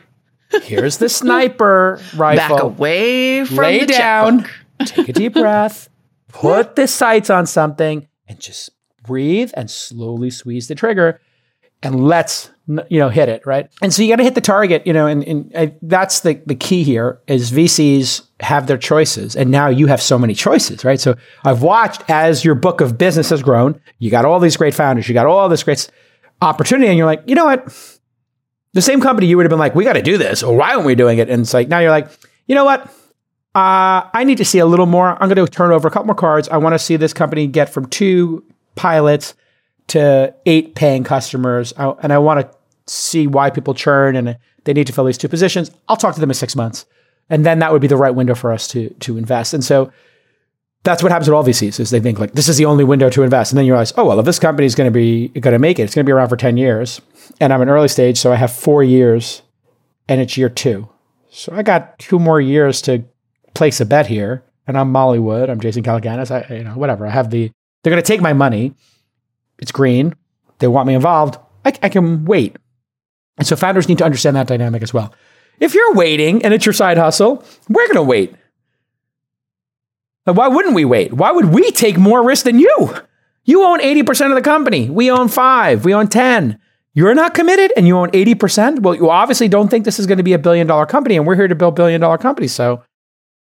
Here's 0.63 0.98
the 0.98 1.08
sniper 1.08 2.01
rifle. 2.15 2.55
Back 2.55 2.63
away 2.63 3.46
from 3.46 3.58
Lay 3.58 3.79
the 3.79 3.86
down. 3.86 4.43
Checkbook. 4.43 4.88
Take 4.88 5.10
a 5.10 5.13
deep 5.13 5.34
breath 5.34 5.88
put 6.29 6.75
the 6.75 6.88
sights 6.88 7.29
on 7.29 7.45
something 7.45 8.07
and 8.27 8.39
just 8.39 8.71
breathe 9.03 9.51
and 9.55 9.69
slowly 9.69 10.29
squeeze 10.29 10.67
the 10.67 10.75
trigger 10.75 11.19
and 11.81 12.07
let's 12.07 12.51
you 12.89 13.00
know 13.00 13.09
hit 13.09 13.29
it 13.29 13.45
right? 13.45 13.69
And 13.81 13.93
so 13.93 14.01
you 14.01 14.09
got 14.09 14.17
to 14.17 14.24
hit 14.24 14.36
the 14.36 14.41
target 14.41 14.86
you 14.86 14.93
know 14.93 15.07
and, 15.07 15.24
and 15.24 15.75
that's 15.81 16.21
the, 16.21 16.41
the 16.45 16.55
key 16.55 16.83
here 16.83 17.19
is 17.27 17.51
vcs 17.51 18.21
have 18.41 18.67
their 18.67 18.77
choices 18.77 19.36
and 19.36 19.50
now 19.50 19.67
you 19.67 19.88
have 19.88 20.01
so 20.01 20.19
many 20.19 20.33
choices 20.33 20.86
right? 20.86 21.00
So 21.00 21.15
i've 21.45 21.62
watched 21.62 22.03
as 22.09 22.45
your 22.45 22.55
book 22.55 22.81
of 22.81 22.98
business 22.98 23.29
has 23.29 23.41
grown 23.41 23.79
you 23.98 24.12
got 24.12 24.25
all 24.25 24.39
these 24.39 24.57
great 24.57 24.75
founders 24.75 25.07
you 25.07 25.13
got 25.13 25.25
all 25.25 25.50
this 25.50 25.63
great 25.63 25.89
opportunity 26.41 26.88
and 26.88 26.98
you're 26.98 27.07
like 27.07 27.24
you 27.25 27.36
know 27.36 27.45
what? 27.45 28.00
The 28.74 28.81
same 28.81 29.01
company 29.01 29.27
you 29.27 29.36
would 29.38 29.45
have 29.45 29.50
been 29.50 29.59
like 29.59 29.75
we 29.75 29.83
got 29.83 29.93
to 29.93 30.01
do 30.01 30.17
this. 30.17 30.43
Or 30.43 30.55
why 30.55 30.74
aren't 30.74 30.86
we 30.86 30.95
doing 30.95 31.17
it 31.17 31.29
and 31.29 31.41
it's 31.41 31.53
like 31.53 31.67
now 31.67 31.79
you're 31.79 31.91
like 31.91 32.09
you 32.48 32.55
know 32.55 32.65
what 32.65 32.93
uh, 33.60 34.10
I 34.13 34.24
need 34.24 34.38
to 34.38 34.46
see 34.46 34.60
a 34.60 34.66
little 34.66 34.86
more. 34.86 35.22
I'm 35.22 35.30
going 35.30 35.46
to 35.46 35.51
turn 35.51 35.72
over 35.72 35.88
a 35.88 35.92
couple 35.92 36.06
more 36.06 36.16
cards. 36.16 36.48
I 36.50 36.58
want 36.58 36.74
to 36.74 36.80
see 36.80 36.96
this 36.96 37.13
company 37.13 37.48
get 37.48 37.70
from 37.70 37.88
two 37.88 38.44
pilots 38.75 39.34
to 39.88 40.34
eight 40.46 40.75
paying 40.75 41.04
customers. 41.04 41.74
I, 41.78 41.89
and 42.01 42.13
I 42.13 42.20
want 42.20 42.42
to 42.42 42.58
see 42.92 43.28
why 43.28 43.50
people 43.50 43.74
churn 43.74 44.16
and 44.16 44.38
they 44.63 44.74
need 44.74 44.88
to 44.88 44.94
fill 44.94 45.06
these 45.06 45.18
two 45.18 45.28
positions. 45.28 45.72
I'll 45.88 45.98
talk 45.98 46.16
to 46.16 46.22
them 46.22 46.30
in 46.30 46.36
six 46.36 46.56
months. 46.56 46.86
And 47.30 47.46
then 47.46 47.60
that 47.60 47.72
would 47.72 47.82
be 47.82 47.88
the 47.88 47.98
right 47.98 48.13
window 48.13 48.34
for 48.34 48.51
us 48.51 48.68
to, 48.70 48.89
to 49.01 49.18
invest. 49.18 49.54
And 49.54 49.63
so 49.63 49.92
that's 50.84 51.04
what 51.04 51.12
happens 51.12 51.28
with 51.28 51.36
all 51.36 51.44
VCs 51.44 51.80
is 51.80 51.89
they 51.89 52.00
think 52.00 52.20
like 52.20 52.34
this 52.34 52.48
is 52.48 52.58
the 52.58 52.66
only 52.66 52.84
window 52.84 53.10
to 53.10 53.24
invest. 53.24 53.51
And 53.51 53.58
then 53.58 53.66
you 53.66 53.74
realize, 53.74 53.94
oh, 53.98 54.06
well, 54.06 54.20
if 54.20 54.25
this 54.25 54.39
company 54.39 54.66
is 54.66 54.75
going 54.75 54.92
to 54.92 54.92
be 54.92 55.28
going 55.28 55.54
to 55.54 55.60
make 55.60 55.80
it, 55.80 55.84
it's 55.84 55.96
going 55.96 56.06
to 56.06 56.10
be 56.10 56.13
around 56.13 56.30
for 56.30 56.38
10 56.38 56.58
years. 56.58 57.01
And 57.39 57.51
I'm 57.51 57.62
an 57.62 57.70
early 57.70 57.89
stage. 57.89 58.18
So 58.18 58.32
I 58.32 58.36
have 58.36 58.51
four 58.51 58.84
years 58.84 59.42
and 60.08 60.22
it's 60.22 60.38
year 60.38 60.50
two. 60.50 60.89
So 61.30 61.54
I 61.54 61.62
got 61.62 62.00
two 62.00 62.18
more 62.18 62.42
years 62.42 62.82
to 62.84 63.04
place 63.53 63.79
a 63.82 63.86
bet 63.86 64.08
here. 64.08 64.44
And 64.68 64.77
I'm 64.77 64.91
Molly 64.91 65.20
Wood. 65.20 65.50
I'm 65.50 65.60
Jason 65.60 65.84
Calacanis. 65.84 66.32
I, 66.32 66.56
you 66.56 66.63
know, 66.63 66.74
whatever. 66.74 67.08
I 67.08 67.10
have 67.10 67.32
the, 67.32 67.51
they're 67.84 67.91
going 67.91 68.01
to 68.01 68.08
take 68.08 68.22
my 68.22 68.34
money. 68.34 68.74
It's 69.58 69.72
green. 69.72 70.15
They 70.60 70.68
want 70.68 70.88
me 70.88 70.94
involved. 70.94 71.38
I, 71.65 71.74
I 71.82 71.89
can 71.89 72.25
wait. 72.25 72.58
And 73.38 73.48
so 73.48 73.56
founders 73.56 73.88
need 73.88 73.98
to 74.00 74.06
understand 74.06 74.36
that 74.36 74.48
dynamic 74.48 74.84
as 74.84 74.94
well. 74.94 75.13
If 75.60 75.74
you're 75.74 75.94
waiting 75.94 76.44
and 76.44 76.53
it's 76.53 76.65
your 76.65 76.74
side 76.74 76.98
hustle, 76.98 77.44
we're 77.68 77.88
going 77.88 77.96
to 77.96 78.03
wait. 78.03 78.36
Why 80.25 80.48
wouldn't 80.48 80.75
we 80.75 80.86
wait? 80.86 81.13
Why 81.13 81.32
would 81.32 81.46
we 81.46 81.72
take 81.72 81.98
more 81.98 82.24
risk 82.24 82.46
than 82.46 82.60
you? 82.60 82.94
You 83.46 83.63
own 83.63 83.79
80% 83.79 84.29
of 84.29 84.36
the 84.36 84.41
company. 84.41 84.89
We 84.89 85.10
own 85.10 85.27
five. 85.27 85.86
We 85.86 85.94
own 85.94 86.08
10. 86.08 86.60
You're 86.94 87.15
not 87.15 87.34
committed 87.34 87.72
and 87.77 87.88
you 87.88 87.98
own 87.98 88.12
80%. 88.12 88.82
Well, 88.82 88.96
you 88.96 89.10
obviously 89.10 89.48
don't 89.48 89.70
think 89.70 89.86
this 89.86 90.00
is 90.00 90.06
going 90.06 90.18
to 90.18 90.24
be 90.24 90.34
a 90.34 90.39
billion 90.39 90.68
dollar 90.68 90.86
company, 90.86 91.18
and 91.18 91.25
we're 91.25 91.36
here 91.36 91.48
to 91.48 91.56
build 91.56 91.75
billion 91.75 92.01
dollar 92.01 92.18
companies. 92.18 92.53
So, 92.53 92.84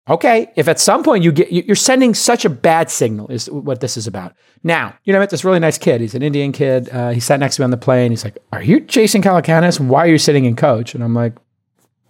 okay, 0.09 0.53
if 0.57 0.69
at 0.69 0.79
some 0.79 1.03
point 1.03 1.25
you 1.25 1.33
get, 1.33 1.53
you're 1.53 1.77
sending 1.77 2.15
such 2.15 2.45
a 2.45 2.51
bad 2.51 2.91
signal, 2.91 3.29
is 3.29 3.51
what 3.51 3.81
this 3.81 3.97
is 3.97 4.07
about. 4.07 4.35
Now, 4.63 4.95
you 5.05 5.13
know, 5.13 5.19
I 5.19 5.23
met 5.23 5.31
this 5.31 5.45
really 5.45 5.59
nice 5.59 5.79
kid. 5.79 6.01
He's 6.01 6.15
an 6.15 6.23
Indian 6.23 6.53
kid. 6.53 6.89
Uh, 6.91 7.11
he 7.11 7.21
sat 7.21 7.41
next 7.41 7.57
to 7.57 7.63
me 7.63 7.65
on 7.65 7.71
the 7.71 7.77
plane. 7.77 8.11
He's 8.11 8.25
like, 8.25 8.39
Are 8.53 8.63
you 8.63 8.81
Jason 8.81 9.23
Calacanis? 9.23 9.81
Why 9.81 10.01
are 10.01 10.11
you 10.11 10.19
sitting 10.19 10.45
in 10.45 10.57
coach? 10.57 10.95
And 10.95 11.03
I'm 11.03 11.15
like, 11.15 11.35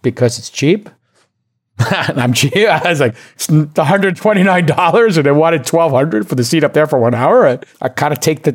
Because 0.01 0.37
it's 0.37 0.49
cheap. 0.49 0.89
and 1.91 2.19
I'm 2.19 2.33
cheap. 2.33 2.55
I 2.55 2.89
was 2.89 2.99
like, 2.99 3.15
it's 3.35 3.47
$129 3.47 5.17
and 5.17 5.25
they 5.25 5.31
wanted 5.31 5.59
1200 5.59 6.27
for 6.27 6.35
the 6.35 6.43
seat 6.43 6.63
up 6.63 6.73
there 6.73 6.87
for 6.87 6.99
one 6.99 7.13
hour. 7.13 7.47
I, 7.47 7.59
I 7.81 7.89
kind 7.89 8.11
of 8.11 8.19
take 8.19 8.43
the 8.43 8.53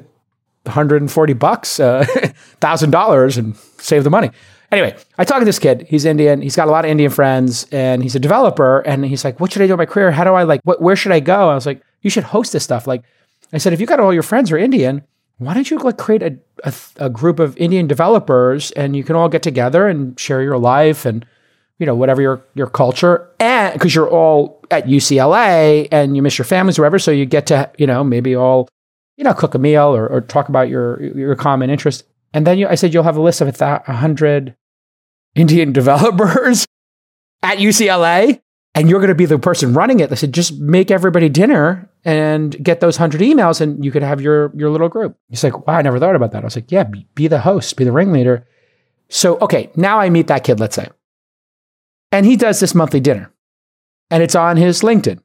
140 0.64 1.32
bucks, 1.34 1.80
uh, 1.80 2.04
$1,000 2.60 3.38
and 3.38 3.56
save 3.78 4.04
the 4.04 4.10
money. 4.10 4.30
Anyway, 4.72 4.96
I 5.18 5.24
talk 5.24 5.38
to 5.38 5.44
this 5.44 5.58
kid. 5.58 5.86
He's 5.88 6.06
Indian. 6.06 6.40
He's 6.40 6.56
got 6.56 6.66
a 6.66 6.70
lot 6.70 6.86
of 6.86 6.90
Indian 6.90 7.10
friends 7.10 7.66
and 7.70 8.02
he's 8.02 8.14
a 8.14 8.18
developer. 8.18 8.80
And 8.80 9.04
he's 9.04 9.22
like, 9.22 9.38
what 9.38 9.52
should 9.52 9.60
I 9.60 9.66
do 9.66 9.74
in 9.74 9.78
my 9.78 9.86
career? 9.86 10.10
How 10.10 10.24
do 10.24 10.32
I 10.32 10.44
like, 10.44 10.62
what, 10.64 10.80
where 10.80 10.96
should 10.96 11.12
I 11.12 11.20
go? 11.20 11.50
I 11.50 11.54
was 11.54 11.66
like, 11.66 11.82
you 12.00 12.08
should 12.08 12.24
host 12.24 12.52
this 12.52 12.64
stuff. 12.64 12.86
Like 12.86 13.04
I 13.52 13.58
said, 13.58 13.74
if 13.74 13.80
you 13.80 13.86
got 13.86 14.00
all 14.00 14.14
your 14.14 14.22
friends 14.22 14.50
are 14.50 14.56
Indian, 14.56 15.02
why 15.36 15.52
don't 15.52 15.70
you 15.70 15.78
like 15.78 15.98
create 15.98 16.22
a, 16.22 16.38
a, 16.64 16.72
a 16.96 17.10
group 17.10 17.38
of 17.38 17.56
Indian 17.58 17.86
developers 17.86 18.70
and 18.72 18.96
you 18.96 19.04
can 19.04 19.14
all 19.14 19.28
get 19.28 19.42
together 19.42 19.88
and 19.88 20.18
share 20.18 20.42
your 20.42 20.58
life 20.58 21.04
and, 21.04 21.26
you 21.78 21.84
know, 21.84 21.94
whatever 21.94 22.22
your, 22.22 22.42
your 22.54 22.68
culture 22.68 23.28
and 23.40 23.74
because 23.74 23.94
you're 23.94 24.08
all 24.08 24.64
at 24.70 24.86
UCLA 24.86 25.86
and 25.92 26.16
you 26.16 26.22
miss 26.22 26.38
your 26.38 26.46
families 26.46 26.78
or 26.78 26.82
whatever. 26.82 26.98
So 26.98 27.10
you 27.10 27.26
get 27.26 27.46
to, 27.48 27.70
you 27.76 27.86
know, 27.86 28.02
maybe 28.02 28.34
all 28.34 28.68
you 29.16 29.24
know, 29.24 29.34
cook 29.34 29.54
a 29.54 29.58
meal 29.58 29.94
or, 29.94 30.08
or 30.08 30.20
talk 30.20 30.48
about 30.48 30.68
your 30.68 31.02
your 31.02 31.36
common 31.36 31.70
interest. 31.70 32.04
And 32.34 32.46
then 32.46 32.58
you, 32.58 32.66
I 32.66 32.74
said 32.76 32.94
you'll 32.94 33.02
have 33.02 33.16
a 33.16 33.20
list 33.20 33.40
of 33.40 33.60
a 33.60 33.92
hundred 33.92 34.56
Indian 35.34 35.72
developers 35.80 36.66
at 37.42 37.58
UCLA, 37.58 38.40
and 38.74 38.88
you're 38.88 39.00
going 39.00 39.08
to 39.08 39.14
be 39.14 39.26
the 39.26 39.38
person 39.38 39.74
running 39.74 40.00
it. 40.00 40.10
I 40.12 40.14
said 40.14 40.32
just 40.32 40.58
make 40.58 40.90
everybody 40.90 41.28
dinner 41.28 41.90
and 42.04 42.62
get 42.62 42.80
those 42.80 42.96
hundred 42.96 43.20
emails, 43.20 43.60
and 43.60 43.84
you 43.84 43.90
could 43.90 44.02
have 44.02 44.20
your 44.20 44.52
your 44.56 44.70
little 44.70 44.88
group. 44.88 45.16
He's 45.28 45.44
like, 45.44 45.66
wow, 45.66 45.74
I 45.74 45.82
never 45.82 45.98
thought 45.98 46.16
about 46.16 46.32
that. 46.32 46.42
I 46.42 46.46
was 46.46 46.56
like, 46.56 46.70
yeah, 46.70 46.84
be, 46.84 47.06
be 47.14 47.28
the 47.28 47.40
host, 47.40 47.76
be 47.76 47.84
the 47.84 47.92
ringleader. 47.92 48.46
So 49.08 49.38
okay, 49.38 49.70
now 49.76 50.00
I 50.00 50.10
meet 50.10 50.28
that 50.28 50.44
kid. 50.44 50.60
Let's 50.60 50.76
say, 50.76 50.88
and 52.10 52.26
he 52.26 52.36
does 52.36 52.60
this 52.60 52.74
monthly 52.74 53.00
dinner, 53.00 53.32
and 54.10 54.22
it's 54.22 54.34
on 54.34 54.56
his 54.56 54.80
LinkedIn, 54.82 55.20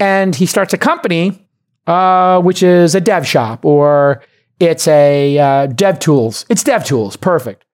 and 0.00 0.34
he 0.34 0.46
starts 0.46 0.72
a 0.72 0.78
company 0.78 1.44
uh, 1.86 2.40
which 2.40 2.62
is 2.62 2.94
a 2.94 3.00
dev 3.00 3.26
shop 3.26 3.64
or 3.64 4.22
it's 4.60 4.88
a 4.88 5.38
uh, 5.38 5.66
dev 5.66 5.98
tools. 5.98 6.46
It's 6.48 6.62
dev 6.62 6.84
tools. 6.84 7.16
Perfect. 7.16 7.64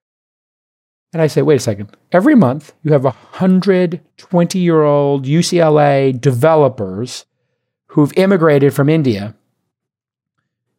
And 1.12 1.20
I 1.20 1.26
say, 1.26 1.42
wait 1.42 1.56
a 1.56 1.60
second. 1.60 1.96
Every 2.12 2.34
month 2.34 2.72
you 2.82 2.92
have 2.92 3.04
120 3.04 4.58
year 4.58 4.82
old 4.82 5.26
UCLA 5.26 6.18
developers 6.20 7.26
who've 7.88 8.16
immigrated 8.16 8.72
from 8.72 8.88
India 8.88 9.34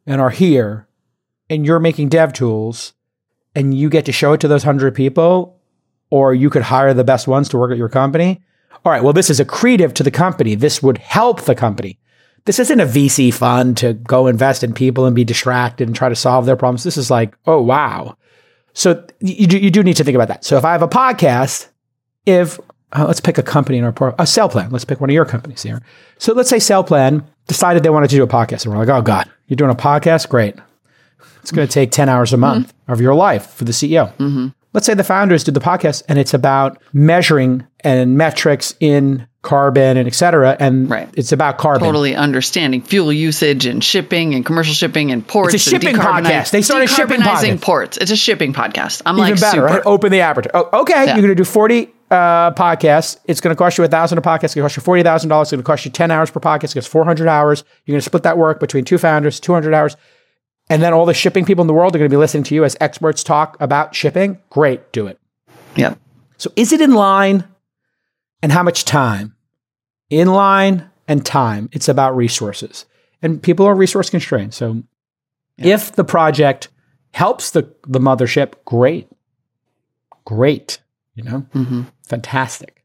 and 0.06 0.22
are 0.22 0.30
here, 0.30 0.88
and 1.50 1.66
you're 1.66 1.80
making 1.80 2.10
dev 2.10 2.32
tools, 2.34 2.94
and 3.54 3.78
you 3.78 3.90
get 3.90 4.06
to 4.06 4.12
show 4.12 4.34
it 4.34 4.40
to 4.42 4.48
those 4.48 4.66
100 4.66 4.96
people, 4.96 5.60
or 6.10 6.34
you 6.34 6.50
could 6.50 6.64
hire 6.64 6.94
the 6.94 7.04
best 7.04 7.28
ones 7.28 7.50
to 7.50 7.58
work 7.58 7.72
at 7.72 7.78
your 7.78 7.90
company. 7.90 8.42
All 8.86 8.92
right, 8.92 9.04
well, 9.04 9.14
this 9.14 9.30
is 9.30 9.40
accretive 9.40 9.94
to 9.94 10.04
the 10.04 10.12
company. 10.12 10.56
This 10.56 10.82
would 10.82 10.98
help 10.98 11.42
the 11.42 11.56
company. 11.56 12.00
This 12.46 12.58
isn't 12.58 12.80
a 12.80 12.86
VC 12.86 13.32
fund 13.34 13.78
to 13.78 13.94
go 13.94 14.28
invest 14.28 14.64
in 14.64 14.74
people 14.74 15.06
and 15.06 15.16
be 15.16 15.24
distracted 15.24 15.88
and 15.88 15.96
try 15.96 16.10
to 16.10 16.16
solve 16.16 16.46
their 16.46 16.56
problems. 16.56 16.84
This 16.84 16.98
is 16.98 17.12
like, 17.12 17.38
oh, 17.46 17.62
wow. 17.62 18.18
So 18.74 19.06
you 19.20 19.48
do, 19.48 19.58
you 19.58 19.70
do 19.70 19.84
need 19.84 19.98
to 19.98 20.04
think 20.04 20.16
about 20.16 20.30
that. 20.30 20.46
So 20.46 20.58
if 20.58 20.66
I 20.66 20.72
have 20.72 20.82
a 20.82 20.88
podcast, 20.88 21.68
if 22.26 22.60
uh, 22.94 23.06
let's 23.08 23.22
pick 23.22 23.38
a 23.38 23.44
company 23.44 23.78
in 23.78 23.84
our 23.84 23.92
por- 23.92 24.10
a 24.10 24.24
SailPlan. 24.24 24.72
Let's 24.72 24.86
pick 24.86 25.00
one 25.00 25.10
of 25.10 25.14
your 25.14 25.26
companies 25.26 25.64
here. 25.64 25.82
So 26.18 26.34
let's 26.34 26.50
say 26.50 26.58
SailPlan 26.58 27.24
decided 27.48 27.84
they 27.84 27.90
wanted 27.90 28.10
to 28.10 28.16
do 28.16 28.24
a 28.24 28.28
podcast, 28.28 28.66
and 28.66 28.74
we're 28.74 28.80
like, 28.80 28.90
oh 28.90 29.02
god, 29.02 29.30
you're 29.48 29.56
doing 29.56 29.72
a 29.72 29.76
podcast? 29.76 30.30
Great. 30.30 30.56
It's 31.42 31.52
going 31.52 31.68
to 31.68 31.74
take 31.74 31.92
ten 31.92 32.10
hours 32.10 32.34
a 32.34 32.38
month 32.38 32.68
mm-hmm. 32.68 32.92
of 32.92 33.02
your 33.02 33.16
life 33.16 33.48
for 33.52 33.64
the 33.66 33.72
CEO. 33.72 34.14
Mm-hmm. 34.18 34.48
Let's 34.74 34.86
say 34.86 34.94
the 34.94 35.04
founders 35.04 35.44
did 35.44 35.54
the 35.54 35.60
podcast, 35.60 36.04
and 36.08 36.18
it's 36.18 36.34
about 36.34 36.82
measuring 36.94 37.66
and 37.82 38.18
metrics 38.18 38.74
in 38.80 39.28
carbon 39.42 39.98
and 39.98 40.08
et 40.08 40.14
cetera. 40.14 40.56
And 40.60 40.90
right. 40.90 41.10
it's 41.18 41.32
about 41.32 41.58
carbon. 41.58 41.84
Totally 41.84 42.16
understanding 42.16 42.82
fuel 42.82 43.12
usage 43.12 43.66
and 43.66 43.84
shipping 43.84 44.34
and 44.34 44.46
commercial 44.46 44.74
shipping 44.74 45.12
and 45.12 45.28
ports. 45.28 45.54
It's 45.54 45.68
a 45.68 45.70
shipping 45.72 45.96
podcast. 45.96 46.52
They 46.52 46.62
started 46.62 46.90
shipping 46.90 47.22
podcast. 47.22 47.62
ports. 47.62 47.98
It's 47.98 48.12
a 48.12 48.16
shipping 48.16 48.54
podcast. 48.54 49.02
I'm 49.06 49.18
Even 49.18 49.32
like 49.32 49.40
better, 49.42 49.62
super. 49.62 49.66
right? 49.66 49.86
Open 49.86 50.12
the 50.12 50.22
aperture. 50.22 50.52
Oh, 50.54 50.82
okay, 50.82 50.94
yeah. 50.94 51.16
you're 51.16 51.24
going 51.24 51.30
to 51.30 51.36
do 51.36 51.44
40 51.44 51.94
uh, 52.12 52.52
podcasts. 52.52 53.18
It's 53.26 53.42
going 53.42 53.56
to 53.56 53.58
cost 53.58 53.78
you 53.78 53.84
a 53.84 53.88
thousand 53.88 54.18
a 54.18 54.22
podcast. 54.22 54.44
It's 54.44 54.56
going 54.56 54.64
to 54.64 54.70
cost 54.70 54.78
you 54.78 54.84
forty 54.84 55.02
thousand 55.02 55.30
dollars. 55.30 55.48
It's 55.48 55.52
going 55.52 55.64
to 55.64 55.66
cost 55.66 55.86
you 55.86 55.92
ten 55.92 56.12
hours 56.12 56.30
per 56.30 56.40
podcast. 56.40 56.76
It's 56.76 56.88
four 56.88 57.06
hundred 57.06 57.28
hours. 57.28 57.64
You're 57.86 57.94
going 57.94 58.02
to 58.02 58.06
split 58.06 58.24
that 58.24 58.38
work 58.38 58.60
between 58.60 58.84
two 58.84 58.98
founders, 58.98 59.40
two 59.40 59.54
hundred 59.54 59.74
hours, 59.74 59.96
and 60.70 60.82
then 60.82 60.94
all 60.94 61.06
the 61.06 61.14
shipping 61.14 61.46
people 61.46 61.62
in 61.62 61.68
the 61.68 61.74
world 61.74 61.96
are 61.96 62.00
going 62.00 62.10
to 62.10 62.14
be 62.14 62.20
listening 62.20 62.44
to 62.44 62.56
you 62.56 62.64
as 62.64 62.78
experts 62.80 63.24
talk 63.24 63.58
about 63.60 63.96
shipping. 63.96 64.40
Great, 64.50 64.92
do 64.92 65.08
it. 65.08 65.20
Yeah. 65.76 65.96
So, 66.38 66.52
is 66.56 66.72
it 66.72 66.82
in 66.82 66.94
line, 66.94 67.46
and 68.42 68.52
how 68.52 68.64
much 68.64 68.86
time? 68.86 69.36
In 70.10 70.28
line 70.28 70.90
and 71.08 71.26
time. 71.26 71.70
It's 71.72 71.90
about 71.90 72.16
resources. 72.16 72.86
And 73.22 73.42
people 73.42 73.66
are 73.66 73.76
resource 73.76 74.10
constrained. 74.10 74.54
So 74.54 74.84
yeah. 75.58 75.76
if 75.76 75.92
the 75.92 76.04
project 76.04 76.70
helps 77.14 77.52
the, 77.52 77.74
the 77.88 78.00
mothership, 78.00 78.54
great. 78.66 79.10
Great. 80.26 80.80
You 81.16 81.24
know, 81.24 81.46
mm-hmm. 81.54 81.84
fantastic. 82.08 82.84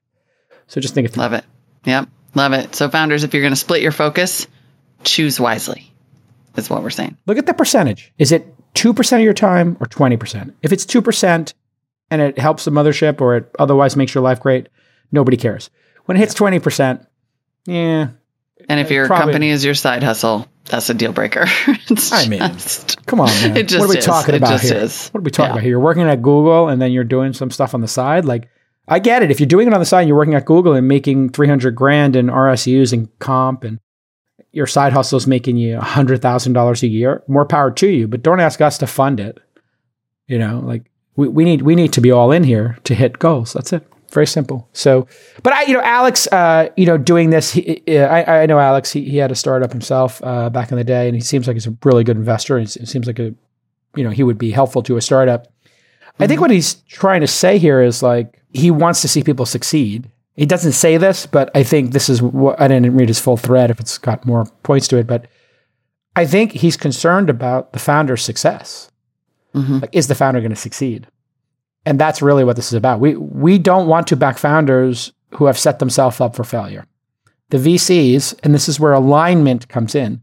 So 0.67 0.81
just 0.81 0.95
think 0.95 1.09
of 1.09 1.17
Love 1.17 1.33
it. 1.33 1.45
Yep. 1.85 2.09
Love 2.35 2.53
it. 2.53 2.75
So 2.75 2.89
founders, 2.89 3.23
if 3.23 3.33
you're 3.33 3.43
going 3.43 3.53
to 3.53 3.57
split 3.57 3.81
your 3.81 3.93
focus, 3.93 4.47
choose 5.05 5.39
wisely. 5.39 5.93
Is 6.57 6.71
what 6.71 6.83
we're 6.83 6.91
saying. 6.91 7.17
Look 7.27 7.39
at 7.39 7.47
the 7.47 7.55
percentage. 7.55 8.13
Is 8.19 8.33
it 8.33 8.53
2% 8.75 9.13
of 9.17 9.21
your 9.21 9.35
time 9.35 9.77
or 9.81 9.87
20%? 9.87 10.55
If 10.63 10.73
it's 10.73 10.87
2% 10.87 11.55
and 12.11 12.23
it 12.23 12.39
helps 12.39 12.65
the 12.65 12.71
mothership 12.71 13.21
or 13.21 13.37
it 13.37 13.55
otherwise 13.59 13.97
makes 13.97 14.15
your 14.15 14.23
life 14.23 14.41
great, 14.41 14.69
nobody 15.13 15.37
cares. 15.37 15.71
When 16.05 16.17
it 16.17 16.21
hits 16.21 16.35
20%, 16.35 17.07
yeah. 17.67 18.09
And 18.69 18.81
if 18.81 18.91
uh, 18.91 18.95
your 18.95 19.07
probably, 19.07 19.33
company 19.33 19.51
is 19.51 19.65
your 19.65 19.75
side 19.75 20.03
hustle, 20.03 20.47
that's 20.65 20.89
a 20.91 20.95
deal 20.95 21.13
breaker. 21.13 21.45
I 22.13 22.29
mean, 22.29 22.41
just, 22.41 23.05
come 23.07 23.21
on, 23.21 23.29
man. 23.29 23.57
It 23.57 23.69
just 23.69 23.81
what 23.81 23.87
are 23.87 23.93
we 23.93 23.99
is. 23.99 24.05
talking 24.05 24.35
about 24.35 24.61
here? 24.61 24.77
Is. 24.77 25.09
What 25.09 25.21
are 25.21 25.23
we 25.23 25.31
talking 25.31 25.47
yeah. 25.47 25.53
about 25.53 25.63
here? 25.63 25.71
You're 25.71 25.81
working 25.81 26.03
at 26.03 26.23
Google 26.23 26.69
and 26.69 26.81
then 26.81 26.93
you're 26.93 27.05
doing 27.05 27.33
some 27.33 27.51
stuff 27.51 27.75
on 27.75 27.81
the 27.81 27.89
side. 27.89 28.25
Like, 28.25 28.49
I 28.89 28.99
get 28.99 29.23
it. 29.23 29.31
If 29.31 29.41
you're 29.41 29.49
doing 29.49 29.67
it 29.67 29.75
on 29.75 29.81
the 29.81 29.87
side, 29.87 30.03
and 30.03 30.09
you're 30.09 30.17
working 30.17 30.35
at 30.35 30.45
Google 30.45 30.75
and 30.75 30.87
making 30.87 31.31
300 31.31 31.75
grand 31.75 32.15
in 32.15 32.27
RSUs 32.27 32.93
and 32.93 33.09
comp, 33.19 33.65
and 33.65 33.81
your 34.57 34.67
side 34.67 34.95
hustle 34.95 35.19
is 35.19 35.27
making 35.27 35.59
you 35.59 35.77
$100,000 35.79 36.83
a 36.83 36.87
year, 36.87 37.23
more 37.29 37.45
power 37.45 37.71
to 37.71 37.89
you. 37.89 38.09
But 38.09 38.23
don't 38.23 38.41
ask 38.41 38.63
us 38.63 38.79
to 38.79 38.87
fund 38.87 39.21
it. 39.21 39.39
You 40.29 40.39
know, 40.39 40.61
like 40.65 40.91
we, 41.15 41.29
we 41.29 41.45
need 41.45 41.63
we 41.63 41.75
need 41.75 41.93
to 41.93 42.01
be 42.01 42.11
all 42.11 42.33
in 42.33 42.43
here 42.43 42.79
to 42.85 42.95
hit 42.95 43.19
goals. 43.19 43.53
That's 43.53 43.73
it. 43.73 43.87
Very 44.11 44.27
simple. 44.27 44.69
So, 44.73 45.07
but 45.43 45.53
I, 45.53 45.63
you 45.65 45.75
know, 45.75 45.83
Alex, 45.83 46.27
uh, 46.29 46.71
you 46.77 46.87
know, 46.87 46.97
doing 46.97 47.31
this, 47.31 47.53
he, 47.53 47.83
I, 47.99 48.43
I 48.43 48.47
know 48.47 48.59
Alex. 48.59 48.91
He, 48.91 49.05
he 49.05 49.19
had 49.19 49.31
a 49.31 49.35
startup 49.35 49.71
himself 49.71 50.23
uh, 50.25 50.49
back 50.49 50.73
in 50.73 50.79
the 50.79 50.85
day, 50.85 51.07
and 51.07 51.15
he 51.15 51.21
seems 51.21 51.47
like 51.47 51.55
he's 51.55 51.67
a 51.67 51.77
really 51.85 52.03
good 52.03 52.17
investor. 52.17 52.57
And 52.57 52.67
It 52.67 52.89
seems 52.89 53.07
like 53.07 53.19
a, 53.19 53.35
you 53.95 54.05
know, 54.05 54.11
he 54.11 54.23
would 54.23 54.39
be 54.39 54.51
helpful 54.51 54.83
to 54.85 54.97
a 54.97 55.03
startup. 55.03 55.47
Mm-hmm. 55.47 56.23
I 56.23 56.27
think 56.27 56.39
mm-hmm. 56.39 56.41
what 56.41 56.51
he's 56.51 56.75
trying 56.89 57.21
to 57.21 57.27
say 57.27 57.59
here 57.59 57.83
is 57.83 58.03
like 58.03 58.43
he 58.55 58.71
wants 58.71 59.03
to 59.03 59.09
see 59.09 59.23
people 59.23 59.45
succeed, 59.45 60.11
he 60.37 60.47
doesn't 60.47 60.73
say 60.73 60.99
this, 60.99 61.27
but 61.27 61.51
I 61.55 61.63
think 61.63 61.93
this 61.93 62.09
is 62.09 62.21
what 62.21 62.61
I 62.61 62.69
didn't 62.69 62.95
read 62.95 63.09
his 63.09 63.21
full 63.21 63.37
thread 63.37 63.71
if 63.71 63.81
it's 63.81 63.97
got 63.99 64.27
more 64.27 64.47
points 64.63 64.87
to 64.89 64.99
it, 64.99 65.07
but 65.07 65.27
I 66.15 66.27
think 66.27 66.53
he's 66.53 66.77
concerned 66.77 67.31
about 67.31 67.73
the 67.73 67.79
founder's 67.79 68.23
success. 68.23 68.91
Mm-hmm. 69.55 69.79
Like, 69.79 69.95
is 69.95 70.09
the 70.09 70.15
founder 70.15 70.41
going 70.41 70.51
to 70.51 70.57
succeed? 70.57 71.07
And 71.87 71.99
that's 71.99 72.21
really 72.21 72.45
what 72.45 72.57
this 72.57 72.67
is 72.67 72.75
about. 72.75 73.01
We 73.01 73.17
we 73.17 73.59
don't 73.59 73.87
want 73.87 74.07
to 74.09 74.17
back 74.17 74.39
founders 74.39 75.13
who 75.31 75.47
have 75.47 75.59
set 75.59 75.79
themselves 75.79 76.21
up 76.21 76.37
for 76.37 76.45
failure. 76.45 76.85
The 77.51 77.59
VCs, 77.59 78.39
and 78.43 78.53
this 78.53 78.69
is 78.69 78.81
where 78.81 78.93
alignment 78.93 79.69
comes 79.69 79.95
in. 79.95 80.21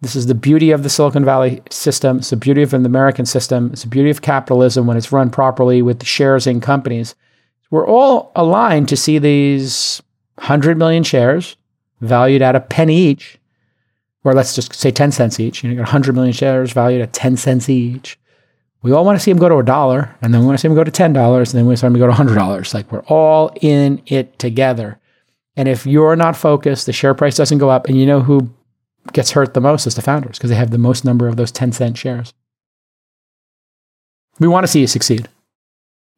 This 0.00 0.14
is 0.14 0.26
the 0.26 0.34
beauty 0.34 0.70
of 0.70 0.82
the 0.82 0.90
Silicon 0.90 1.24
Valley 1.24 1.62
system. 1.70 2.18
It's 2.18 2.30
the 2.30 2.36
beauty 2.36 2.62
of 2.62 2.70
the 2.70 2.76
American 2.76 3.26
system. 3.26 3.70
It's 3.72 3.82
the 3.82 3.88
beauty 3.88 4.10
of 4.10 4.22
capitalism 4.22 4.86
when 4.86 4.96
it's 4.96 5.10
run 5.10 5.30
properly 5.30 5.82
with 5.82 5.98
the 5.98 6.04
shares 6.04 6.46
in 6.46 6.60
companies. 6.60 7.16
We're 7.70 7.86
all 7.86 8.32
aligned 8.34 8.88
to 8.88 8.96
see 8.96 9.18
these 9.18 10.02
100 10.36 10.78
million 10.78 11.02
shares 11.02 11.56
valued 12.00 12.42
at 12.42 12.56
a 12.56 12.60
penny 12.60 12.96
each, 12.96 13.38
or 14.24 14.32
let's 14.32 14.54
just 14.54 14.74
say 14.74 14.90
10 14.90 15.12
cents 15.12 15.38
each. 15.38 15.62
You 15.62 15.68
know, 15.68 15.72
you 15.72 15.76
got 15.78 15.88
100 15.88 16.14
million 16.14 16.32
shares 16.32 16.72
valued 16.72 17.02
at 17.02 17.12
10 17.12 17.36
cents 17.36 17.68
each. 17.68 18.18
We 18.82 18.92
all 18.92 19.04
want 19.04 19.18
to 19.18 19.22
see 19.22 19.32
them 19.32 19.40
go 19.40 19.48
to 19.48 19.56
a 19.56 19.64
dollar, 19.64 20.14
and 20.22 20.32
then 20.32 20.40
we 20.40 20.46
want 20.46 20.56
to 20.56 20.62
see 20.62 20.68
them 20.68 20.76
go 20.76 20.84
to 20.84 20.90
$10, 20.90 21.04
and 21.06 21.46
then 21.46 21.62
we 21.62 21.68
want 21.68 21.78
to 21.78 21.80
see 21.80 21.86
them 21.86 21.98
go 21.98 22.06
to 22.06 22.12
$100. 22.12 22.74
Like 22.74 22.90
we're 22.92 23.02
all 23.06 23.50
in 23.60 24.00
it 24.06 24.38
together. 24.38 25.00
And 25.56 25.68
if 25.68 25.84
you're 25.84 26.14
not 26.14 26.36
focused, 26.36 26.86
the 26.86 26.92
share 26.92 27.14
price 27.14 27.36
doesn't 27.36 27.58
go 27.58 27.68
up, 27.68 27.86
and 27.88 27.98
you 27.98 28.06
know 28.06 28.20
who 28.20 28.50
gets 29.12 29.32
hurt 29.32 29.54
the 29.54 29.60
most 29.60 29.86
is 29.86 29.96
the 29.96 30.02
founders 30.02 30.38
because 30.38 30.50
they 30.50 30.56
have 30.56 30.70
the 30.70 30.78
most 30.78 31.04
number 31.04 31.26
of 31.26 31.36
those 31.36 31.50
10 31.50 31.72
cent 31.72 31.98
shares. 31.98 32.32
We 34.38 34.46
want 34.46 34.64
to 34.64 34.68
see 34.68 34.80
you 34.80 34.86
succeed. 34.86 35.28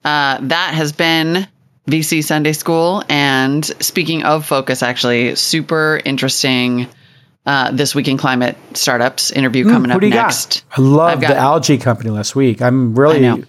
Uh, 0.04 0.38
that 0.42 0.74
has 0.74 0.92
been 0.92 1.46
VC 1.86 2.22
Sunday 2.24 2.52
School. 2.52 3.02
And 3.08 3.64
speaking 3.64 4.22
of 4.24 4.46
focus, 4.46 4.82
actually, 4.82 5.34
super 5.36 6.00
interesting. 6.04 6.88
Uh, 7.46 7.70
this 7.70 7.94
week 7.94 8.06
in 8.06 8.18
climate 8.18 8.54
startups 8.74 9.30
interview 9.30 9.64
coming 9.64 9.90
Who 9.90 9.94
up 9.96 10.00
do 10.02 10.06
you 10.08 10.14
next. 10.14 10.62
got? 10.68 10.78
I 10.78 10.82
love 10.82 11.10
I've 11.12 11.20
the 11.20 11.34
algae 11.36 11.78
company 11.78 12.10
last 12.10 12.36
week. 12.36 12.60
I'm 12.60 12.94
really 12.94 13.16
I 13.26 13.36
know. 13.36 13.44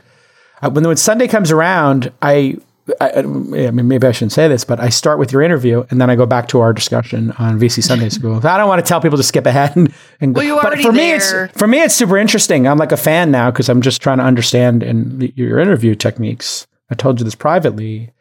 uh, 0.61 0.69
when 0.69 0.87
when 0.87 0.95
Sunday 0.95 1.27
comes 1.27 1.51
around, 1.51 2.09
I, 2.21 2.55
I 2.99 3.11
I 3.11 3.21
mean 3.21 3.87
maybe 3.87 4.07
I 4.07 4.11
shouldn't 4.11 4.31
say 4.31 4.47
this, 4.47 4.63
but 4.63 4.79
I 4.79 4.89
start 4.89 5.19
with 5.19 5.31
your 5.31 5.41
interview 5.41 5.85
and 5.89 6.01
then 6.01 6.09
I 6.09 6.15
go 6.15 6.25
back 6.25 6.47
to 6.49 6.59
our 6.61 6.73
discussion 6.73 7.31
on 7.37 7.59
VC 7.59 7.83
Sunday 7.83 8.09
School. 8.17 8.45
I 8.45 8.57
don't 8.57 8.67
want 8.67 8.83
to 8.83 8.87
tell 8.87 9.01
people 9.01 9.17
to 9.17 9.23
skip 9.23 9.45
ahead 9.45 9.75
and, 9.75 9.93
and 10.19 10.35
Well, 10.35 10.45
you 10.45 10.59
but 10.61 10.79
for 10.81 10.91
me 10.91 11.11
it's 11.11 11.31
for 11.57 11.67
me 11.67 11.81
it's 11.81 11.95
super 11.95 12.17
interesting. 12.17 12.67
I'm 12.67 12.77
like 12.77 12.91
a 12.91 12.97
fan 12.97 13.31
now 13.31 13.51
because 13.51 13.69
I'm 13.69 13.81
just 13.81 14.01
trying 14.01 14.17
to 14.17 14.23
understand 14.23 14.83
and 14.83 15.31
your 15.35 15.59
interview 15.59 15.95
techniques. 15.95 16.67
I 16.89 16.95
told 16.95 17.19
you 17.19 17.23
this 17.23 17.35
privately. 17.35 18.11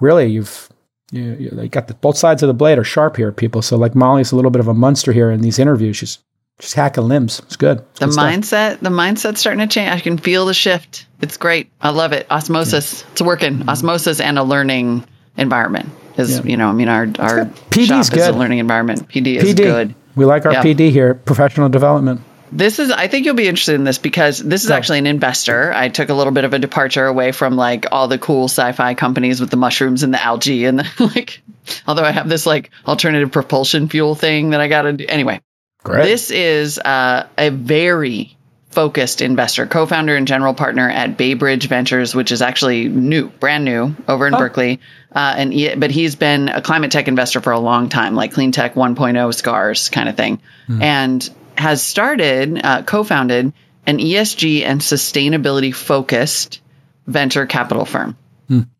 Really, 0.00 0.26
you've 0.26 0.68
you, 1.10 1.36
you 1.38 1.68
got 1.68 1.88
the 1.88 1.94
both 1.94 2.16
sides 2.16 2.42
of 2.42 2.46
the 2.46 2.54
blade 2.54 2.78
are 2.78 2.84
sharp 2.84 3.16
here, 3.16 3.32
people. 3.32 3.62
So 3.62 3.76
like 3.76 3.94
Molly's 3.94 4.32
a 4.32 4.36
little 4.36 4.50
bit 4.50 4.60
of 4.60 4.68
a 4.68 4.74
monster 4.74 5.12
here 5.12 5.30
in 5.30 5.40
these 5.40 5.58
interviews. 5.58 5.96
She's 5.96 6.18
she's 6.60 6.72
hacking 6.74 7.08
limbs. 7.08 7.40
It's 7.40 7.56
good. 7.56 7.78
The 7.94 8.06
Good 8.06 8.12
stuff. 8.12 8.24
mindset, 8.24 8.80
the 8.80 8.90
mindset's 8.90 9.40
starting 9.40 9.60
to 9.60 9.72
change. 9.72 9.90
I 9.90 10.00
can 10.00 10.18
feel 10.18 10.46
the 10.46 10.54
shift. 10.54 11.06
It's 11.20 11.36
great. 11.36 11.70
I 11.80 11.90
love 11.90 12.12
it. 12.12 12.26
Osmosis. 12.30 13.04
It's 13.12 13.22
working. 13.22 13.68
Osmosis 13.68 14.20
and 14.20 14.38
a 14.38 14.42
learning 14.42 15.04
environment 15.36 15.88
is, 16.16 16.38
Mm-hmm. 16.38 16.46
Yeah. 16.46 16.50
you 16.50 16.56
know, 16.56 16.68
I 16.68 16.72
mean, 16.72 16.88
our 16.88 17.06
our 17.18 17.46
shop 17.72 18.00
is 18.12 18.26
a 18.26 18.32
learning 18.32 18.58
environment. 18.58 19.08
PD 19.08 19.36
is 19.36 19.44
PD. 19.54 19.56
good. 19.56 19.94
We 20.16 20.24
like 20.24 20.46
our 20.46 20.52
Yeah. 20.52 20.62
PD 20.62 20.90
here, 20.90 21.14
professional 21.14 21.68
development. 21.68 22.22
This 22.50 22.78
is, 22.78 22.90
I 22.90 23.08
think 23.08 23.26
you'll 23.26 23.34
be 23.34 23.46
interested 23.46 23.74
in 23.74 23.84
this 23.84 23.98
because 23.98 24.38
this 24.38 24.62
is 24.62 24.68
Go. 24.70 24.74
actually 24.74 24.98
an 25.00 25.06
investor. 25.06 25.70
I 25.72 25.90
took 25.90 26.08
a 26.08 26.14
little 26.14 26.32
bit 26.32 26.44
of 26.44 26.54
a 26.54 26.58
departure 26.58 27.04
away 27.04 27.30
from 27.32 27.56
like 27.56 27.86
all 27.92 28.08
the 28.08 28.16
cool 28.18 28.44
sci-fi 28.44 28.94
companies 28.94 29.38
with 29.38 29.50
the 29.50 29.58
mushrooms 29.58 30.02
and 30.02 30.14
the 30.14 30.22
algae 30.22 30.64
and 30.64 30.78
the, 30.78 30.86
like, 31.14 31.42
although 31.86 32.04
I 32.04 32.10
have 32.10 32.26
this 32.28 32.46
like 32.46 32.70
alternative 32.86 33.30
propulsion 33.32 33.88
fuel 33.90 34.14
thing 34.14 34.50
that 34.50 34.60
I 34.62 34.68
got 34.68 34.82
to 34.82 34.94
do. 34.94 35.04
Anyway, 35.06 35.40
Great. 35.84 36.04
this 36.04 36.30
is 36.30 36.78
uh, 36.78 37.26
a 37.36 37.50
very 37.50 38.36
focused 38.70 39.22
investor, 39.22 39.66
co-founder 39.66 40.14
and 40.14 40.26
general 40.28 40.54
partner 40.54 40.88
at 40.88 41.16
Bay 41.16 41.34
Bridge 41.34 41.68
Ventures, 41.68 42.14
which 42.14 42.30
is 42.30 42.42
actually 42.42 42.88
new, 42.88 43.28
brand 43.28 43.64
new 43.64 43.94
over 44.06 44.26
in 44.26 44.34
Berkeley. 44.34 44.80
Uh, 45.10 45.34
and 45.38 45.52
he, 45.52 45.74
but 45.74 45.90
he's 45.90 46.14
been 46.16 46.48
a 46.48 46.60
climate 46.60 46.92
tech 46.92 47.08
investor 47.08 47.40
for 47.40 47.52
a 47.52 47.58
long 47.58 47.88
time, 47.88 48.14
like 48.14 48.32
clean 48.32 48.52
tech 48.52 48.74
1.0 48.74 49.34
scars 49.34 49.88
kind 49.88 50.08
of 50.08 50.16
thing, 50.16 50.40
and 50.82 51.28
has 51.56 51.82
started, 51.82 52.60
uh, 52.62 52.82
co-founded 52.82 53.52
an 53.86 53.98
ESG 53.98 54.64
and 54.64 54.80
sustainability 54.80 55.74
focused 55.74 56.60
venture 57.06 57.46
capital 57.46 57.84
firm. 57.86 58.16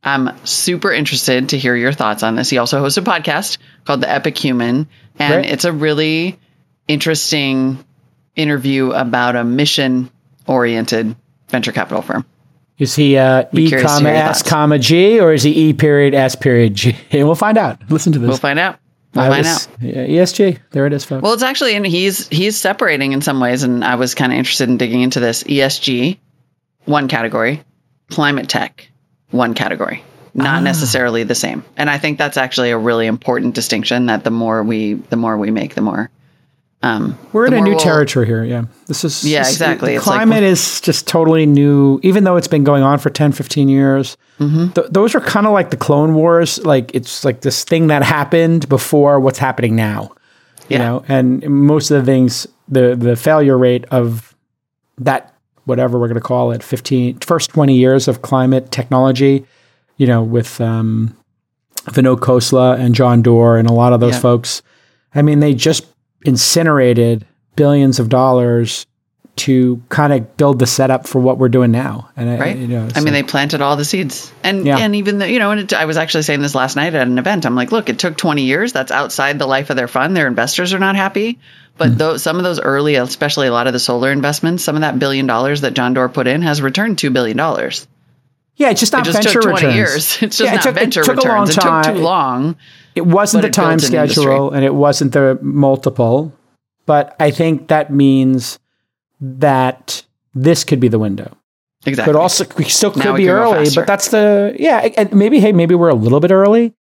I'm 0.03 0.31
super 0.47 0.93
interested 0.93 1.51
to 1.51 1.59
hear 1.59 1.75
your 1.75 1.93
thoughts 1.93 2.23
on 2.23 2.37
this. 2.37 2.49
He 2.49 2.59
also 2.59 2.79
hosts 2.79 2.99
a 2.99 3.03
podcast 3.03 3.59
called 3.85 4.01
The 4.01 4.11
Epic 4.11 4.39
Human, 4.39 4.87
and 5.19 5.43
Great. 5.43 5.53
it's 5.53 5.65
a 5.65 5.73
really 5.73 6.39
interesting 6.89 7.85
interview 8.37 8.91
about 8.93 9.37
a 9.37 9.45
mission 9.45 10.11
oriented 10.47 11.15
venture 11.49 11.73
capital 11.73 12.03
firm. 12.03 12.25
Is 12.79 12.95
he 12.95 13.17
uh, 13.17 13.45
E 13.53 13.71
comma 13.71 14.09
S 14.11 14.43
comma 14.43 14.79
G 14.79 15.19
or 15.21 15.33
is 15.33 15.43
he 15.43 15.69
E 15.69 15.73
period 15.73 16.15
S 16.15 16.37
period 16.37 16.75
G? 16.75 16.97
And 17.11 17.27
we'll 17.27 17.35
find 17.35 17.59
out. 17.59 17.79
Listen 17.91 18.13
to 18.13 18.19
this. 18.19 18.29
We'll 18.29 18.37
find 18.39 18.59
out. 18.59 18.79
We'll 19.15 19.25
I 19.25 19.29
find 19.31 19.39
was- 19.47 19.67
out. 19.69 19.83
yeah, 19.83 20.07
ESG. 20.07 20.59
There 20.71 20.87
it 20.87 20.93
is, 20.93 21.05
folks. 21.05 21.23
Well, 21.23 21.33
it's 21.33 21.43
actually, 21.43 21.75
and 21.75 21.85
he's 21.87 22.29
he's 22.29 22.57
separating 22.57 23.13
in 23.13 23.21
some 23.21 23.41
ways, 23.41 23.63
and 23.65 23.85
I 23.85 23.97
was 23.97 24.15
kind 24.15 24.33
of 24.33 24.39
interested 24.39 24.69
in 24.69 24.77
digging 24.77 25.01
into 25.03 25.19
this. 25.19 25.43
ESG, 25.45 26.19
one 26.85 27.09
category, 27.09 27.65
climate 28.11 28.49
tech, 28.49 28.89
one 29.31 29.55
category, 29.55 30.05
Ah. 30.05 30.31
not 30.35 30.63
necessarily 30.63 31.25
the 31.25 31.35
same. 31.35 31.65
And 31.77 31.91
I 31.91 31.99
think 31.99 32.17
that's 32.19 32.37
actually 32.37 32.71
a 32.71 32.79
really 32.79 33.07
important 33.07 33.55
distinction. 33.57 34.07
That 34.07 34.23
the 34.23 34.31
more 34.31 34.63
we 34.63 34.95
the 34.95 35.17
more 35.17 35.37
we 35.37 35.51
make, 35.51 35.75
the 35.75 35.81
more. 35.81 36.11
Um, 36.83 37.19
We're 37.33 37.47
in 37.47 37.55
a 37.55 37.61
new 37.61 37.71
we'll- 37.71 37.81
territory 37.81 38.27
here. 38.27 38.45
Yeah. 38.45 38.65
This 38.87 39.05
is 39.05 39.25
Yeah, 39.25 39.41
this- 39.41 39.51
exactly. 39.53 39.97
It's 39.97 40.07
like 40.07 40.17
climate 40.19 40.45
is 40.45 40.81
just 40.81 41.09
totally 41.09 41.45
new, 41.45 41.99
even 42.05 42.23
though 42.25 42.37
it's 42.37 42.47
been 42.47 42.63
going 42.63 42.85
on 42.85 42.99
for 42.99 43.11
10, 43.11 43.33
15 43.33 43.69
years. 43.69 44.17
Th- 44.39 44.73
those 44.89 45.17
are 45.17 45.21
kind 45.21 45.47
of 45.49 45.53
like 45.53 45.71
the 45.71 45.77
Clone 45.77 46.15
Wars. 46.15 46.65
Like 46.65 46.95
it's 46.95 47.25
like 47.25 47.41
this 47.41 47.65
thing 47.65 47.89
that 47.89 48.05
happened 48.05 48.69
before 48.69 49.19
what's 49.19 49.41
happening 49.41 49.75
now. 49.75 50.13
You 50.69 50.77
Yeah. 50.77 50.79
know, 50.79 51.05
and 51.09 51.43
most 51.51 51.91
of 51.91 52.05
the 52.05 52.13
things, 52.13 52.47
the 52.69 52.95
the 52.95 53.17
failure 53.17 53.59
rate 53.59 53.85
of 53.91 54.37
that 54.99 55.35
whatever 55.65 55.99
we're 55.99 56.07
going 56.09 56.15
to 56.15 56.21
call 56.21 56.53
it, 56.53 56.63
15 56.63 57.19
first 57.21 57.51
20 57.51 57.75
years 57.77 58.07
of 58.07 58.23
climate 58.23 58.71
technology, 58.71 59.45
you 59.97 60.07
know, 60.07 60.23
with 60.23 60.61
um, 60.61 61.17
Vinod 61.91 62.21
Khosla 62.21 62.79
and 62.79 62.95
John 62.95 63.21
Doerr 63.23 63.57
and 63.59 63.69
a 63.69 63.73
lot 63.73 63.93
of 63.93 63.99
those 64.01 64.15
Yeah. 64.15 64.21
folks. 64.21 64.63
I 65.15 65.23
mean, 65.23 65.41
they 65.41 65.53
just 65.55 65.85
incinerated 66.25 67.27
billions 67.57 67.99
of 67.99 68.09
dollars 68.09 68.87
to 69.37 69.81
kind 69.89 70.13
of 70.13 70.37
build 70.37 70.59
the 70.59 70.67
setup 70.67 71.07
for 71.07 71.21
what 71.21 71.39
we're 71.39 71.49
doing 71.49 71.71
now. 71.71 72.09
And 72.17 72.29
I- 72.29 72.39
right? 72.39 72.57
you 72.57 72.67
know, 72.67 72.89
I 72.97 73.01
mean, 73.03 73.13
they 73.13 73.23
planted 73.23 73.61
all 73.63 73.77
the 73.77 73.85
seeds, 73.85 74.33
and 74.43 74.67
Yeah. 74.67 74.79
and 74.79 74.97
even 74.97 75.19
the, 75.19 75.31
you 75.31 75.39
know, 75.39 75.53
and 75.53 75.61
it, 75.61 75.73
I 75.73 75.85
was 75.85 75.97
actually 75.97 76.23
saying 76.25 76.43
this 76.43 76.57
last 76.57 76.75
night 76.75 76.93
at 76.95 77.07
an 77.07 77.19
event. 77.19 77.47
I'm 77.47 77.55
like, 77.55 77.71
look, 77.71 77.89
it 77.89 78.01
took 78.01 78.17
20 78.17 78.43
years. 78.43 78.73
That's 78.73 78.91
outside 78.91 79.39
the 79.39 79.47
life 79.47 79.71
of 79.71 79.77
their 79.77 79.87
fund. 79.87 80.17
Their 80.17 80.27
investors 80.27 80.75
are 80.75 80.81
not 80.81 80.97
happy, 80.97 81.39
but 81.77 81.91
Hmm. 81.91 81.97
those 81.99 82.23
some 82.25 82.37
of 82.39 82.43
those 82.43 82.59
early, 82.59 82.97
especially 82.97 83.47
a 83.47 83.53
lot 83.53 83.69
of 83.69 83.73
the 83.73 83.79
solar 83.79 84.11
investments, 84.11 84.65
some 84.65 84.75
of 84.75 84.81
that 84.81 84.99
billion 84.99 85.27
dollars 85.29 85.61
that 85.61 85.75
John 85.75 85.95
Doerr 85.95 86.09
put 86.09 86.27
in 86.27 86.43
has 86.43 86.61
returned 86.61 86.99
two 86.99 87.11
billion 87.11 87.37
dollars. 87.37 87.87
yeah, 88.57 88.71
it's 88.71 88.81
just 88.81 88.93
not 88.93 89.03
It 89.07 89.13
just 89.13 89.23
venture 89.23 89.41
took 89.41 89.51
20 89.51 89.67
returns. 89.67 89.75
years. 89.77 90.19
It's 90.23 90.37
just 90.39 90.41
Yeah, 90.41 90.51
it 90.51 90.55
not 90.57 90.63
took- 90.65 90.77
it 90.77 90.81
venture 90.81 91.03
took 91.05 91.17
a 91.19 91.29
long 91.29 91.47
returns. 91.47 91.51
It 91.51 91.55
took 91.55 91.63
time. 91.63 91.95
too 91.95 92.01
long. 92.03 92.57
It 92.99 93.07
wasn't 93.07 93.43
but 93.43 93.55
the 93.55 93.63
it 93.63 93.65
time 93.65 93.79
schedule 93.79 94.51
and 94.51 94.65
it 94.65 94.75
wasn't 94.75 95.13
the 95.13 95.39
multiple, 95.41 96.33
but 96.85 97.15
I 97.21 97.31
think 97.31 97.69
that 97.69 97.93
means 97.93 98.59
that 99.21 100.05
this 100.35 100.65
could 100.65 100.81
be 100.81 100.89
the 100.89 100.99
window. 100.99 101.37
Exactly. 101.87 102.13
But 102.13 102.19
also, 102.19 102.45
we 102.57 102.65
still 102.65 102.91
could 102.91 103.13
we 103.13 103.19
be 103.19 103.29
early, 103.29 103.69
but 103.73 103.87
that's 103.87 104.09
the, 104.09 104.55
yeah, 104.59 104.89
and 104.97 105.13
maybe, 105.13 105.39
hey, 105.39 105.53
maybe 105.53 105.77
we're 105.77 105.91
a 105.91 105.95
little 105.95 106.19
bit 106.19 106.33
early, 106.33 106.75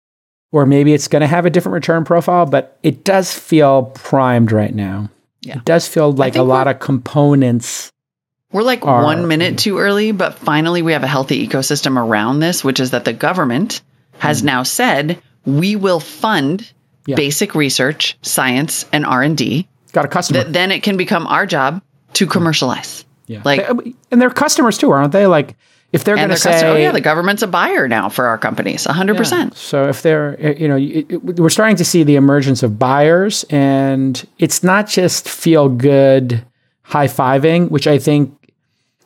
or 0.50 0.66
maybe 0.66 0.92
it's 0.92 1.06
going 1.06 1.20
to 1.20 1.28
have 1.28 1.46
a 1.46 1.50
different 1.50 1.74
return 1.74 2.04
profile, 2.04 2.46
but 2.46 2.78
it 2.82 3.04
does 3.04 3.32
feel 3.32 3.84
primed 3.94 4.50
right 4.50 4.74
now. 4.74 5.08
Yeah. 5.42 5.58
It 5.58 5.64
does 5.64 5.86
feel 5.86 6.12
like 6.12 6.34
a 6.34 6.42
lot 6.42 6.66
of 6.66 6.80
components. 6.80 7.92
We're 8.50 8.62
like 8.62 8.84
are- 8.84 9.04
one 9.04 9.28
minute 9.28 9.58
too 9.58 9.78
early, 9.78 10.10
but 10.10 10.34
finally 10.34 10.82
we 10.82 10.94
have 10.94 11.04
a 11.04 11.08
healthy 11.08 11.46
ecosystem 11.46 11.96
around 11.96 12.40
this, 12.40 12.64
which 12.64 12.80
is 12.80 12.90
that 12.90 13.04
the 13.04 13.12
government 13.12 13.82
has 14.18 14.40
hmm. 14.40 14.46
now 14.46 14.62
said 14.64 15.22
we 15.48 15.76
will 15.76 16.00
fund. 16.00 16.70
Yeah. 17.06 17.14
basic 17.16 17.54
research, 17.54 18.18
science, 18.20 18.84
and 18.92 19.06
R 19.06 19.22
and 19.22 19.34
D. 19.34 19.66
Got 19.92 20.04
a 20.04 20.08
customer. 20.08 20.44
That 20.44 20.52
then 20.52 20.70
it 20.70 20.82
can 20.82 20.98
become 20.98 21.26
our 21.26 21.46
job 21.46 21.80
to 22.14 22.26
commercialize. 22.26 23.06
yeah. 23.26 23.40
like- 23.46 23.66
They- 23.66 23.94
and 24.10 24.20
they're 24.20 24.28
customers 24.28 24.76
too, 24.76 24.90
aren't 24.90 25.12
they? 25.12 25.26
Like, 25.26 25.56
if 25.90 26.04
they're 26.04 26.16
going 26.16 26.28
to 26.28 26.36
say, 26.36 26.50
customer, 26.50 26.72
oh 26.72 26.76
yeah, 26.76 26.92
the 26.92 27.00
government's 27.00 27.40
a 27.42 27.46
buyer 27.46 27.88
now 27.88 28.10
for 28.10 28.26
our 28.26 28.36
companies, 28.36 28.84
hundred 28.84 29.14
Yeah. 29.14 29.18
percent. 29.20 29.56
So 29.56 29.88
if 29.88 30.02
they're, 30.02 30.36
uh, 30.38 30.48
you 30.60 30.68
know, 30.68 30.76
it, 30.76 31.06
it- 31.10 31.24
we're 31.40 31.48
starting 31.48 31.76
to 31.76 31.84
see 31.84 32.02
the 32.02 32.16
emergence 32.16 32.62
of 32.62 32.78
buyers, 32.78 33.44
and 33.48 34.22
it's 34.38 34.62
not 34.62 34.86
just 34.86 35.26
feel 35.30 35.70
good 35.70 36.44
high 36.82 37.06
fiving, 37.08 37.70
which 37.70 37.86
I 37.86 37.98
think, 37.98 38.34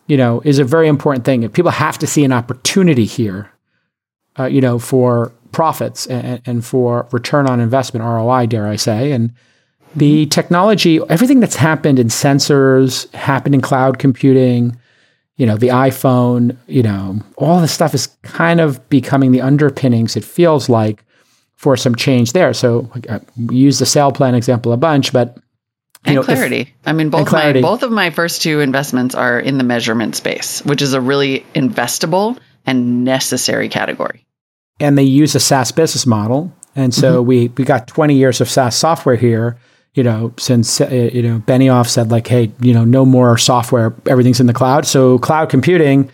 you 0.08 0.16
know, 0.16 0.40
is 0.44 0.58
a 0.58 0.64
very 0.64 0.88
important 0.88 1.24
thing. 1.24 1.48
People 1.50 1.70
have 1.70 1.98
to 1.98 2.06
see 2.08 2.24
an 2.24 2.32
opportunity 2.32 3.04
here, 3.04 3.48
uh, 4.36 4.46
you 4.46 4.60
know, 4.60 4.80
for 4.80 5.30
profits 5.52 6.06
and, 6.06 6.40
and 6.46 6.64
for 6.64 7.08
return 7.12 7.46
on 7.46 7.60
investment, 7.60 8.04
ROI, 8.04 8.46
dare 8.46 8.66
I 8.66 8.76
say. 8.76 9.12
And 9.12 9.32
the 9.94 10.26
technology, 10.26 11.00
everything 11.08 11.40
that's 11.40 11.56
happened 11.56 11.98
in 11.98 12.08
sensors, 12.08 13.12
happened 13.14 13.54
in 13.54 13.60
cloud 13.60 13.98
computing, 13.98 14.76
you 15.36 15.46
know, 15.46 15.56
the 15.56 15.68
iPhone, 15.68 16.56
you 16.66 16.82
know, 16.82 17.20
all 17.36 17.60
this 17.60 17.72
stuff 17.72 17.94
is 17.94 18.06
kind 18.22 18.60
of 18.60 18.88
becoming 18.88 19.32
the 19.32 19.40
underpinnings, 19.40 20.16
it 20.16 20.24
feels 20.24 20.68
like, 20.68 21.04
for 21.62 21.76
some 21.76 21.94
change 21.94 22.32
there. 22.32 22.52
So 22.52 22.90
uh, 23.08 23.20
we 23.36 23.54
use 23.54 23.78
the 23.78 23.84
SailPlan 23.84 24.34
example 24.34 24.72
a 24.72 24.76
bunch, 24.76 25.12
but 25.12 25.38
and 26.04 26.16
know, 26.16 26.24
clarity. 26.24 26.62
If, 26.62 26.68
I 26.84 26.92
mean, 26.92 27.10
both 27.10 27.30
my 27.30 27.60
both 27.60 27.84
of 27.84 27.92
my 27.92 28.10
first 28.10 28.42
two 28.42 28.58
investments 28.58 29.14
are 29.14 29.38
in 29.38 29.58
the 29.58 29.64
measurement 29.64 30.16
space, 30.16 30.60
which 30.64 30.82
is 30.82 30.92
a 30.92 31.00
really 31.00 31.46
investable 31.54 32.36
and 32.66 33.04
necessary 33.04 33.68
category. 33.68 34.26
And 34.82 34.98
they 34.98 35.04
use 35.04 35.34
a 35.34 35.40
SaaS 35.40 35.70
business 35.72 36.06
model, 36.06 36.52
and 36.74 36.92
so 36.92 37.20
mm-hmm. 37.20 37.28
we 37.28 37.48
we 37.56 37.64
got 37.64 37.86
20 37.86 38.14
years 38.14 38.40
of 38.40 38.50
SaaS 38.50 38.76
software 38.76 39.16
here. 39.16 39.56
You 39.94 40.02
know, 40.02 40.32
since 40.38 40.80
uh, 40.80 40.88
you 40.90 41.22
know 41.22 41.38
Benioff 41.46 41.88
said 41.88 42.10
like, 42.10 42.26
hey, 42.26 42.50
you 42.60 42.74
know, 42.74 42.84
no 42.84 43.04
more 43.04 43.38
software, 43.38 43.94
everything's 44.06 44.40
in 44.40 44.46
the 44.46 44.52
cloud. 44.52 44.86
So 44.86 45.18
cloud 45.18 45.50
computing 45.50 46.10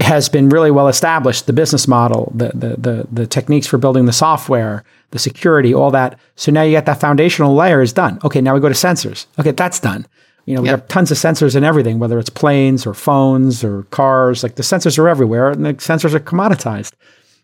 has 0.00 0.28
been 0.28 0.48
really 0.48 0.70
well 0.70 0.88
established. 0.88 1.46
The 1.46 1.52
business 1.52 1.86
model, 1.86 2.32
the, 2.34 2.48
the 2.48 2.76
the 2.76 3.08
the 3.10 3.26
techniques 3.26 3.66
for 3.66 3.78
building 3.78 4.06
the 4.06 4.12
software, 4.12 4.84
the 5.10 5.18
security, 5.18 5.72
all 5.72 5.90
that. 5.92 6.18
So 6.36 6.52
now 6.52 6.62
you 6.62 6.72
get 6.72 6.86
that 6.86 7.00
foundational 7.00 7.54
layer 7.54 7.80
is 7.80 7.92
done. 7.92 8.18
Okay, 8.24 8.40
now 8.40 8.54
we 8.54 8.60
go 8.60 8.68
to 8.68 8.74
sensors. 8.74 9.26
Okay, 9.38 9.52
that's 9.52 9.80
done. 9.80 10.06
You 10.46 10.54
know, 10.54 10.60
we 10.60 10.68
yep. 10.68 10.80
have 10.80 10.88
tons 10.88 11.10
of 11.10 11.16
sensors 11.16 11.56
in 11.56 11.64
everything, 11.64 11.98
whether 11.98 12.18
it's 12.18 12.28
planes 12.28 12.86
or 12.86 12.92
phones 12.92 13.64
or 13.64 13.84
cars. 13.84 14.42
Like 14.42 14.56
the 14.56 14.62
sensors 14.62 14.98
are 14.98 15.08
everywhere, 15.08 15.50
and 15.50 15.64
the 15.64 15.74
sensors 15.74 16.12
are 16.12 16.20
commoditized. 16.20 16.92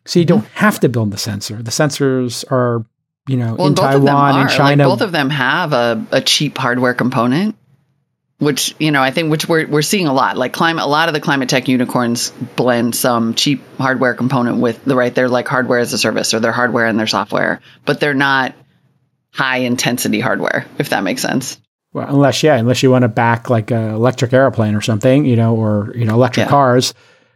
So 0.05 0.19
you 0.19 0.27
mm-hmm. 0.27 0.41
don't 0.41 0.47
have 0.53 0.81
to 0.81 0.89
build 0.89 1.11
the 1.11 1.19
sensor. 1.19 1.63
The 1.63 1.71
sensors 1.71 2.45
are, 2.51 2.85
you 3.29 3.37
know, 3.37 3.55
well, 3.55 3.69
in 3.69 3.75
Taiwan 3.75 4.41
and 4.41 4.51
China. 4.51 4.89
Like 4.89 4.99
both 4.99 5.05
of 5.05 5.13
them 5.13 5.31
have 5.31 5.73
a, 5.73 6.07
a 6.11 6.21
cheap 6.21 6.59
hardware 6.59 6.95
component 6.95 7.57
which 8.41 8.75
you 8.79 8.91
know 8.91 9.03
I 9.03 9.11
think 9.11 9.31
which 9.31 9.49
we're 9.49 9.67
we're 9.69 9.83
seeing 9.83 10.09
a 10.09 10.13
lot. 10.13 10.37
Like 10.37 10.53
climate, 10.53 10.83
a 10.83 10.89
lot 10.89 11.09
of 11.09 11.15
the 11.15 11.21
climate 11.21 11.49
tech 11.49 11.69
unicorns 11.69 12.31
blend 12.57 12.97
some 12.97 13.35
cheap 13.35 13.63
hardware 13.77 14.15
component 14.15 14.59
with 14.59 14.83
the 14.85 14.97
right. 14.97 15.15
They're 15.15 15.29
like 15.29 15.47
hardware 15.47 15.79
as 15.79 15.93
a 15.93 15.99
service, 15.99 16.35
or 16.35 16.41
they're 16.41 16.51
hardware 16.51 16.87
and 16.87 16.99
their 16.99 17.07
software, 17.07 17.61
but 17.85 18.01
they're 18.01 18.15
not 18.15 18.55
high 19.31 19.59
intensity 19.59 20.21
hardware. 20.21 20.67
If 20.79 20.89
that 20.89 21.05
makes 21.05 21.23
sense. 21.23 21.61
Well, 21.93 22.09
unless 22.09 22.43
yeah, 22.43 22.57
unless 22.57 22.83
you 22.83 22.91
want 22.91 23.03
to 23.03 23.09
back 23.09 23.51
like 23.51 23.71
an 23.71 23.91
electric 23.91 24.33
airplane 24.33 24.75
or 24.75 24.81
something, 24.81 25.27
you 25.27 25.37
know, 25.37 25.55
or 25.55 25.93
you 25.95 26.07
know, 26.07 26.15
electric 26.15 26.47
yeah. 26.47 26.51
cars 26.51 26.95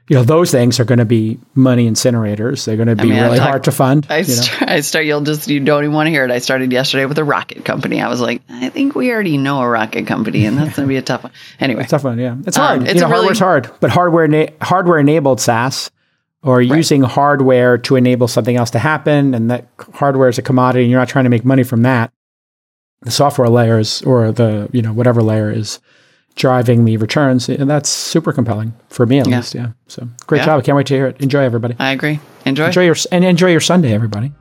you 0.08 0.16
know 0.16 0.22
those 0.22 0.50
things 0.50 0.78
are 0.80 0.84
going 0.84 0.98
to 0.98 1.06
be 1.06 1.38
money 1.54 1.88
incinerators. 1.90 2.66
They're 2.66 2.76
going 2.76 2.88
to 2.88 2.96
be 2.96 3.02
I 3.02 3.06
mean, 3.06 3.22
really 3.22 3.38
talk, 3.38 3.48
hard 3.48 3.64
to 3.64 3.72
fund. 3.72 4.06
I, 4.10 4.22
st- 4.22 4.70
I 4.70 4.80
start. 4.80 5.06
You'll 5.06 5.22
just 5.22 5.48
you 5.48 5.60
don't 5.60 5.82
even 5.82 5.94
want 5.94 6.08
to 6.08 6.10
hear 6.10 6.24
it. 6.24 6.30
I 6.30 6.40
started 6.40 6.70
yesterday 6.72 7.06
with 7.06 7.18
a 7.18 7.24
rocket 7.24 7.64
company. 7.64 8.02
I 8.02 8.08
was 8.08 8.20
like, 8.20 8.42
I 8.50 8.68
think 8.68 8.94
we 8.94 9.10
already 9.10 9.38
know 9.38 9.60
a 9.60 9.68
rocket 9.68 10.06
company, 10.06 10.44
and 10.44 10.58
that's 10.58 10.76
going 10.76 10.86
to 10.86 10.92
be 10.92 10.96
a 10.96 11.02
tough 11.02 11.24
one. 11.24 11.32
Anyway, 11.60 11.82
it's 11.82 11.90
tough 11.90 12.04
one. 12.04 12.18
Yeah, 12.18 12.36
it's 12.46 12.56
hard. 12.56 12.80
Um, 12.80 12.86
it's 12.86 12.96
you 12.96 13.00
know, 13.00 13.06
really, 13.06 13.16
hardware's 13.16 13.38
hard, 13.38 13.70
but 13.80 13.90
hardware 13.90 14.28
na- 14.28 14.46
hardware 14.60 14.98
enabled 14.98 15.40
SaaS 15.40 15.90
or 16.42 16.58
right. 16.58 16.68
using 16.68 17.00
hardware 17.02 17.78
to 17.78 17.96
enable 17.96 18.28
something 18.28 18.56
else 18.56 18.70
to 18.70 18.78
happen, 18.78 19.34
and 19.34 19.50
that 19.50 19.68
hardware 19.94 20.28
is 20.28 20.36
a 20.36 20.42
commodity, 20.42 20.82
and 20.82 20.90
you're 20.90 21.00
not 21.00 21.08
trying 21.08 21.24
to 21.24 21.30
make 21.30 21.44
money 21.44 21.62
from 21.62 21.82
that. 21.82 22.12
The 23.02 23.10
software 23.10 23.48
layers 23.48 24.02
or 24.02 24.32
the 24.32 24.68
you 24.72 24.82
know 24.82 24.92
whatever 24.92 25.22
layer 25.22 25.50
is 25.50 25.80
driving 26.36 26.84
the 26.84 26.96
returns. 26.96 27.48
And 27.48 27.68
that's 27.68 27.88
super 27.88 28.32
compelling 28.32 28.74
for 28.88 29.06
me 29.06 29.20
at 29.20 29.28
yeah. 29.28 29.36
least. 29.36 29.54
Yeah. 29.54 29.70
So 29.88 30.08
great 30.26 30.38
yeah. 30.38 30.46
job. 30.46 30.58
I 30.60 30.62
can't 30.62 30.76
wait 30.76 30.86
to 30.88 30.94
hear 30.94 31.06
it. 31.06 31.20
Enjoy 31.20 31.42
everybody. 31.42 31.76
I 31.78 31.92
agree. 31.92 32.20
Enjoy. 32.44 32.66
Enjoy 32.66 32.84
your 32.84 32.96
and 33.12 33.24
enjoy 33.24 33.50
your 33.50 33.60
Sunday, 33.60 33.92
everybody. 33.92 34.32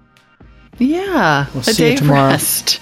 Yeah. 0.79 1.47
We'll 1.53 1.63
see 1.63 1.91
you 1.91 1.97
tomorrow. 1.97 2.31
Rest. 2.31 2.81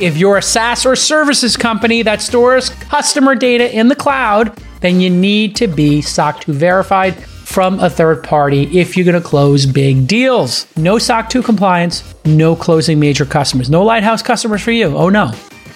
If 0.00 0.16
you're 0.16 0.38
a 0.38 0.42
SaaS 0.42 0.84
or 0.84 0.96
services 0.96 1.56
company 1.56 2.02
that 2.02 2.20
stores 2.20 2.68
customer 2.68 3.36
data 3.36 3.72
in 3.72 3.88
the 3.88 3.94
cloud, 3.94 4.58
then 4.80 5.00
you 5.00 5.08
need 5.08 5.54
to 5.56 5.68
be 5.68 6.02
SOC 6.02 6.42
2 6.42 6.52
verified 6.52 7.14
from 7.14 7.78
a 7.78 7.88
third 7.88 8.24
party 8.24 8.64
if 8.76 8.96
you're 8.96 9.04
going 9.04 9.20
to 9.20 9.26
close 9.26 9.66
big 9.66 10.08
deals. 10.08 10.66
No 10.76 10.98
SOC 10.98 11.30
2 11.30 11.42
compliance, 11.42 12.02
no 12.24 12.56
closing 12.56 12.98
major 12.98 13.24
customers, 13.24 13.70
no 13.70 13.84
lighthouse 13.84 14.20
customers 14.20 14.62
for 14.62 14.72
you. 14.72 14.96
Oh 14.96 15.10
no. 15.10 15.32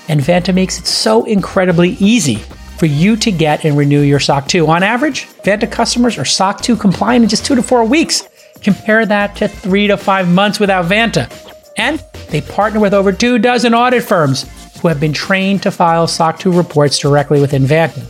And 0.09 0.21
Vanta 0.21 0.55
makes 0.55 0.79
it 0.79 0.87
so 0.87 1.25
incredibly 1.25 1.91
easy 2.01 2.37
for 2.79 2.87
you 2.87 3.17
to 3.17 3.31
get 3.31 3.65
and 3.65 3.77
renew 3.77 4.01
your 4.01 4.21
SOC 4.21 4.49
2. 4.49 4.67
On 4.69 4.83
average, 4.83 5.27
Vanta 5.43 5.71
customers 5.71 6.17
are 6.17 6.25
SOC 6.25 6.61
2 6.63 6.77
compliant 6.77 7.25
in 7.25 7.29
just 7.29 7.45
two 7.45 7.55
to 7.55 7.63
four 7.63 7.85
weeks. 7.85 8.29
Compare 8.63 9.07
that 9.07 9.37
to 9.37 9.49
three 9.49 9.87
to 9.89 9.97
five 9.97 10.29
months 10.29 10.59
without 10.59 10.87
Vanta. 10.87 11.31
And 11.77 12.03
they 12.31 12.41
partner 12.41 12.81
with 12.81 12.95
over 12.95 13.13
two 13.13 13.39
dozen 13.39 13.75
audit 13.75 14.03
firms 14.03 14.47
who 14.81 14.89
have 14.89 15.01
been 15.01 15.13
trained 15.13 15.63
to 15.65 15.71
file 15.71 16.07
SOC 16.07 16.39
2 16.39 16.53
reports 16.53 16.99
directly 16.99 17.41
within 17.41 17.65
Vanta. 17.65 18.03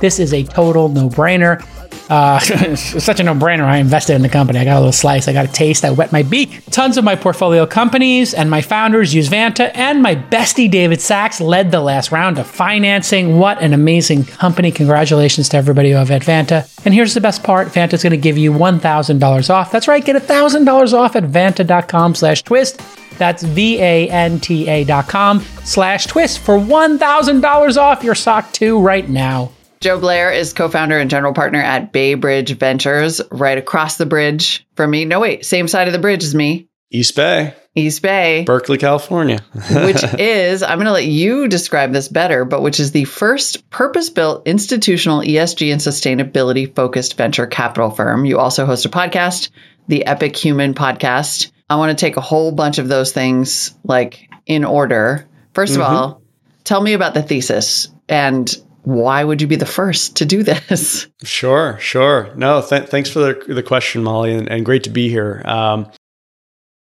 This 0.00 0.18
is 0.18 0.32
a 0.32 0.42
total 0.42 0.88
no 0.88 1.08
brainer. 1.08 1.64
Uh, 2.10 2.38
such 2.76 3.20
a 3.20 3.22
no-brainer. 3.22 3.64
I 3.64 3.78
invested 3.78 4.14
in 4.14 4.22
the 4.22 4.28
company. 4.28 4.58
I 4.58 4.64
got 4.64 4.76
a 4.76 4.80
little 4.80 4.92
slice. 4.92 5.28
I 5.28 5.32
got 5.32 5.44
a 5.44 5.52
taste. 5.52 5.84
I 5.84 5.90
wet 5.90 6.12
my 6.12 6.22
beak. 6.22 6.64
Tons 6.70 6.96
of 6.96 7.04
my 7.04 7.16
portfolio 7.16 7.66
companies 7.66 8.34
and 8.34 8.50
my 8.50 8.60
founders 8.60 9.14
use 9.14 9.28
Vanta, 9.28 9.70
and 9.74 10.02
my 10.02 10.14
bestie 10.14 10.70
David 10.70 11.00
Sachs 11.00 11.40
led 11.40 11.70
the 11.70 11.80
last 11.80 12.12
round 12.12 12.38
of 12.38 12.46
financing. 12.46 13.38
What 13.38 13.60
an 13.60 13.72
amazing 13.72 14.24
company! 14.24 14.70
Congratulations 14.70 15.48
to 15.50 15.56
everybody 15.56 15.90
who 15.90 15.96
have 15.96 16.10
at 16.10 16.22
Vanta. 16.22 16.70
And 16.84 16.94
here's 16.94 17.14
the 17.14 17.20
best 17.20 17.42
part: 17.42 17.68
Vanta's 17.68 18.02
going 18.02 18.10
to 18.10 18.16
give 18.16 18.38
you 18.38 18.52
one 18.52 18.80
thousand 18.80 19.18
dollars 19.18 19.50
off. 19.50 19.70
That's 19.70 19.88
right, 19.88 20.04
get 20.04 20.20
thousand 20.22 20.64
dollars 20.64 20.92
off 20.92 21.16
at 21.16 21.24
vanta.com/twist. 21.24 22.80
That's 23.18 23.42
V-A-N-T-A 23.42 24.84
dot 24.84 25.08
com 25.08 25.40
slash 25.64 26.06
twist 26.06 26.38
for 26.40 26.58
$1,000 26.58 27.76
off 27.76 28.04
your 28.04 28.14
SOC 28.14 28.52
2 28.52 28.78
right 28.78 29.08
now. 29.08 29.52
Joe 29.80 29.98
Blair 29.98 30.32
is 30.32 30.52
co 30.52 30.68
founder 30.68 30.98
and 30.98 31.10
general 31.10 31.32
partner 31.32 31.60
at 31.60 31.92
Bay 31.92 32.14
Bridge 32.14 32.56
Ventures, 32.56 33.20
right 33.30 33.58
across 33.58 33.96
the 33.96 34.06
bridge 34.06 34.66
from 34.74 34.90
me. 34.90 35.04
No, 35.04 35.20
wait, 35.20 35.44
same 35.44 35.68
side 35.68 35.88
of 35.88 35.92
the 35.92 35.98
bridge 35.98 36.24
as 36.24 36.34
me. 36.34 36.68
East 36.90 37.16
Bay. 37.16 37.54
East 37.74 38.00
Bay. 38.00 38.44
Berkeley, 38.44 38.78
California. 38.78 39.40
which 39.70 40.02
is, 40.18 40.62
I'm 40.62 40.78
going 40.78 40.86
to 40.86 40.92
let 40.92 41.04
you 41.04 41.46
describe 41.46 41.92
this 41.92 42.08
better, 42.08 42.44
but 42.44 42.62
which 42.62 42.80
is 42.80 42.92
the 42.92 43.04
first 43.04 43.68
purpose 43.68 44.08
built 44.08 44.46
institutional 44.46 45.20
ESG 45.20 45.72
and 45.72 45.80
sustainability 45.80 46.74
focused 46.74 47.16
venture 47.16 47.46
capital 47.46 47.90
firm. 47.90 48.24
You 48.24 48.38
also 48.38 48.64
host 48.64 48.86
a 48.86 48.88
podcast, 48.88 49.50
the 49.88 50.06
Epic 50.06 50.36
Human 50.36 50.72
podcast. 50.72 51.50
I 51.68 51.76
want 51.76 51.96
to 51.96 52.02
take 52.02 52.16
a 52.16 52.22
whole 52.22 52.52
bunch 52.52 52.78
of 52.78 52.88
those 52.88 53.12
things 53.12 53.74
like 53.84 54.28
in 54.46 54.64
order. 54.64 55.28
1st 55.52 55.72
mm-hmm. 55.72 55.82
of 55.82 55.86
all, 55.86 56.22
tell 56.64 56.80
me 56.80 56.94
about 56.94 57.12
the 57.12 57.22
thesis 57.22 57.88
and 58.08 58.56
why 58.86 59.24
would 59.24 59.42
you 59.42 59.48
be 59.48 59.56
the 59.56 59.66
first 59.66 60.14
to 60.16 60.24
do 60.24 60.44
this? 60.44 61.08
Sure, 61.24 61.76
sure. 61.80 62.32
No, 62.36 62.62
th- 62.62 62.88
thanks 62.88 63.10
for 63.10 63.18
the, 63.18 63.54
the 63.54 63.62
question, 63.62 64.04
Molly, 64.04 64.32
and, 64.32 64.48
and 64.48 64.64
great 64.64 64.84
to 64.84 64.90
be 64.90 65.08
here. 65.08 65.42
Um, 65.44 65.90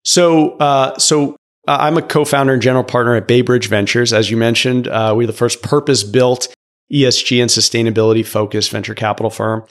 so, 0.04 0.58
uh, 0.58 0.98
so 0.98 1.36
uh, 1.66 1.78
I'm 1.80 1.96
a 1.96 2.02
co-founder 2.02 2.52
and 2.52 2.60
general 2.60 2.84
partner 2.84 3.14
at 3.14 3.26
Baybridge 3.26 3.68
Ventures. 3.68 4.12
As 4.12 4.30
you 4.30 4.36
mentioned, 4.36 4.88
uh, 4.88 5.14
we're 5.16 5.26
the 5.26 5.32
first 5.32 5.62
purpose-built 5.62 6.54
ESG 6.92 7.40
and 7.40 7.48
sustainability-focused 7.48 8.70
venture 8.70 8.94
capital 8.94 9.30
firm. 9.30 9.64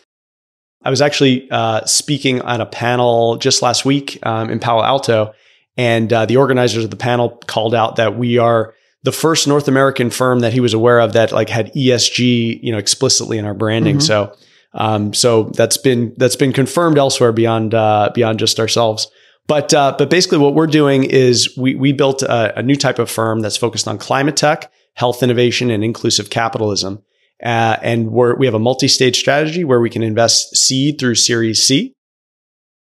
I 0.83 0.89
was 0.89 1.01
actually 1.01 1.47
uh, 1.51 1.85
speaking 1.85 2.41
on 2.41 2.59
a 2.59 2.65
panel 2.65 3.38
just 3.38 3.61
last 3.61 3.85
week 3.85 4.17
um, 4.23 4.49
in 4.49 4.59
Palo 4.59 4.83
Alto, 4.83 5.33
and 5.77 6.11
uh, 6.11 6.25
the 6.25 6.38
organizers 6.38 6.85
of 6.85 6.89
the 6.89 6.97
panel 6.97 7.39
called 7.45 7.75
out 7.75 7.97
that 7.97 8.17
we 8.17 8.39
are 8.39 8.73
the 9.05 9.11
first 9.11 9.47
North 9.47 9.67
American 9.67 10.09
firm 10.09 10.39
that 10.39 10.51
he 10.51 10.59
was 10.59 10.73
aware 10.73 10.99
of 10.99 11.13
that 11.13 11.31
like 11.31 11.47
had 11.47 11.71
ESG, 11.73 12.59
you 12.61 12.71
know, 12.71 12.79
explicitly 12.79 13.37
in 13.37 13.45
our 13.45 13.53
branding. 13.53 13.97
Mm-hmm. 13.97 14.01
So, 14.01 14.35
um, 14.73 15.13
so 15.13 15.43
that's 15.43 15.77
been 15.77 16.15
that's 16.17 16.35
been 16.35 16.51
confirmed 16.51 16.97
elsewhere 16.97 17.31
beyond 17.31 17.75
uh, 17.75 18.09
beyond 18.15 18.39
just 18.39 18.59
ourselves. 18.59 19.07
But 19.47 19.75
uh, 19.75 19.95
but 19.95 20.09
basically, 20.09 20.39
what 20.39 20.55
we're 20.55 20.65
doing 20.65 21.03
is 21.03 21.55
we 21.55 21.75
we 21.75 21.93
built 21.93 22.23
a, 22.23 22.57
a, 22.57 22.63
new 22.63 22.75
type 22.75 22.97
of 22.97 23.11
firm 23.11 23.41
that's 23.41 23.57
focused 23.57 23.87
on 23.87 23.99
climate 23.99 24.35
tech, 24.35 24.71
health 24.95 25.21
innovation, 25.21 25.69
and 25.69 25.83
inclusive 25.83 26.31
capitalism. 26.31 27.03
Uh, 27.43 27.77
and 27.83 28.11
we're, 28.11 28.35
we 28.37 28.47
have 28.47 28.55
a 28.55 28.59
multi-stage 28.59 29.19
strategy 29.19 29.63
where 29.65 29.81
we 29.81 29.89
can 29.89 30.01
invest 30.01 30.55
seed 30.55 30.97
through 30.97 31.15
Series 31.15 31.61
C. 31.61 31.93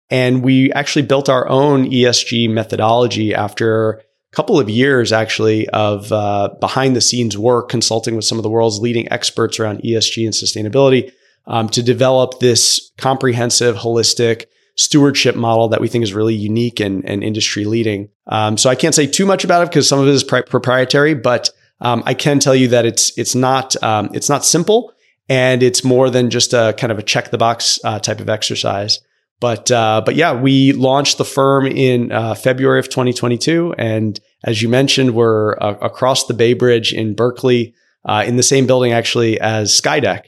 And 0.10 0.44
we 0.44 0.72
actually 0.72 1.04
built 1.04 1.30
our 1.30 1.48
own 1.48 1.86
ESG 1.92 2.50
methodology 2.50 3.36
after 3.36 4.02
couple 4.32 4.60
of 4.60 4.70
years 4.70 5.12
actually 5.12 5.68
of 5.70 6.12
uh, 6.12 6.50
behind 6.60 6.96
the 6.96 7.02
scenes 7.02 7.38
work 7.38 7.70
consulting 7.70 8.16
with 8.16 8.26
some 8.26 8.38
of 8.38 8.44
the 8.44 8.50
world's 8.50 8.80
leading 8.80 9.12
experts 9.12 9.60
around 9.60 9.82
ESG 9.82 10.24
and 10.26 10.34
sustainability 10.34 11.12
um, 11.48 11.68
to 11.70 11.82
develop 11.82 12.40
this 12.40 12.92
comprehensive, 12.98 13.76
holistic 13.76 14.46
stewardship 14.76 15.36
model 15.36 15.68
that 15.68 15.82
we 15.82 15.88
think 15.88 16.04
is 16.04 16.14
really 16.14 16.36
unique 16.36 16.80
and, 16.80 17.04
and 17.10 17.24
industry 17.24 17.66
leading. 17.66 18.10
Um, 18.28 18.58
so 18.58 18.70
I 18.70 18.76
can't 18.76 18.96
say 18.96 19.08
too 19.08 19.26
much 19.26 19.44
about 19.44 19.64
it 19.64 19.70
because 19.70 19.88
some 19.88 20.00
of 20.00 20.08
it 20.08 20.12
is 20.12 20.24
pri- 20.24 20.44
proprietary, 20.44 21.16
but 21.16 21.50
um, 21.82 22.04
I 22.06 22.14
can 22.14 22.40
tell 22.40 22.56
you 22.56 22.70
that 22.70 22.86
it's 22.86 23.18
it's 23.18 23.36
not 23.36 23.82
um, 23.84 24.10
it's 24.14 24.30
not 24.30 24.46
simple 24.46 24.94
and 25.28 25.62
it's 25.64 25.84
more 25.84 26.10
than 26.10 26.30
just 26.30 26.54
a 26.54 26.74
kind 26.78 26.92
of 26.92 27.00
a 27.00 27.04
check 27.04 27.32
the 27.32 27.38
box 27.38 27.80
uh, 27.84 28.00
type 28.00 28.20
of 28.20 28.30
exercise. 28.30 29.00
But 29.40 29.72
uh, 29.72 30.02
but 30.06 30.16
yeah, 30.16 30.34
we 30.34 30.74
launched 30.74 31.18
the 31.18 31.26
firm 31.26 31.66
in 31.66 32.12
uh, 32.12 32.36
February 32.36 32.80
of 32.80 32.90
2022, 32.90 33.76
and 33.78 34.20
as 34.44 34.62
you 34.62 34.68
mentioned, 34.68 35.14
we're 35.14 35.54
uh, 35.54 35.76
across 35.82 36.28
the 36.28 36.34
Bay 36.34 36.54
Bridge 36.54 36.94
in 36.94 37.16
Berkeley, 37.16 37.74
uh, 38.06 38.24
in 38.28 38.36
the 38.36 38.44
same 38.44 38.68
building 38.68 38.92
actually 38.92 39.40
as 39.40 39.72
Skydeck, 39.72 40.24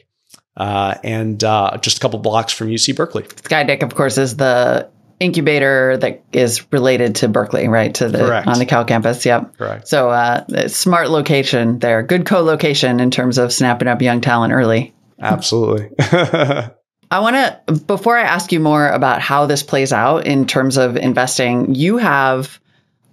uh, 0.55 0.95
and 1.03 1.43
uh, 1.43 1.77
just 1.81 1.97
a 1.97 1.99
couple 1.99 2.19
blocks 2.19 2.53
from 2.53 2.67
UC 2.69 2.95
Berkeley. 2.95 3.23
Skydeck, 3.23 3.83
of 3.83 3.93
course, 3.95 4.17
is 4.17 4.37
the 4.37 4.89
incubator 5.19 5.97
that 5.97 6.23
is 6.31 6.71
related 6.71 7.15
to 7.15 7.27
Berkeley, 7.27 7.67
right? 7.67 7.93
To 7.95 8.07
the 8.07 8.17
Correct. 8.17 8.47
on 8.47 8.59
the 8.59 8.65
Cal 8.65 8.85
campus. 8.85 9.25
Yep. 9.25 9.57
Correct. 9.57 9.87
So 9.87 10.09
uh, 10.09 10.67
smart 10.67 11.09
location 11.09 11.79
there. 11.79 12.01
Good 12.01 12.25
co-location 12.25 12.99
in 12.99 13.11
terms 13.11 13.37
of 13.37 13.53
snapping 13.53 13.87
up 13.87 14.01
young 14.01 14.21
talent 14.21 14.51
early. 14.51 14.95
Absolutely. 15.19 15.89
I 17.11 17.19
want 17.19 17.35
to, 17.35 17.73
before 17.73 18.17
I 18.17 18.21
ask 18.21 18.53
you 18.53 18.61
more 18.61 18.87
about 18.87 19.21
how 19.21 19.45
this 19.45 19.63
plays 19.63 19.91
out 19.91 20.25
in 20.25 20.47
terms 20.47 20.77
of 20.77 20.95
investing, 20.95 21.75
you 21.75 21.97
have 21.97 22.57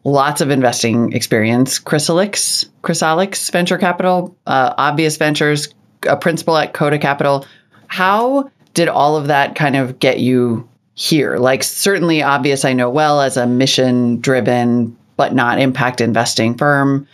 lots 0.04 0.40
of 0.40 0.50
investing 0.50 1.12
experience. 1.12 1.80
Chrysalix, 1.80 2.64
Chrysalix 2.82 3.50
Venture 3.50 3.76
Capital, 3.76 4.36
uh, 4.46 4.72
Obvious 4.78 5.16
Ventures, 5.16 5.74
a 6.08 6.16
principal 6.16 6.56
at 6.56 6.74
Coda 6.74 6.98
Capital. 6.98 7.44
How 7.88 8.48
did 8.72 8.88
all 8.88 9.16
of 9.16 9.26
that 9.26 9.56
kind 9.56 9.74
of 9.74 9.98
get 9.98 10.20
you 10.20 10.68
here? 10.94 11.38
Like, 11.38 11.64
certainly 11.64 12.22
Obvious, 12.22 12.64
I 12.64 12.74
know 12.74 12.88
well 12.88 13.20
as 13.20 13.36
a 13.36 13.48
mission 13.48 14.20
driven, 14.20 14.96
but 15.16 15.34
not 15.34 15.60
impact 15.60 16.00
investing 16.00 16.56
firm 16.56 17.08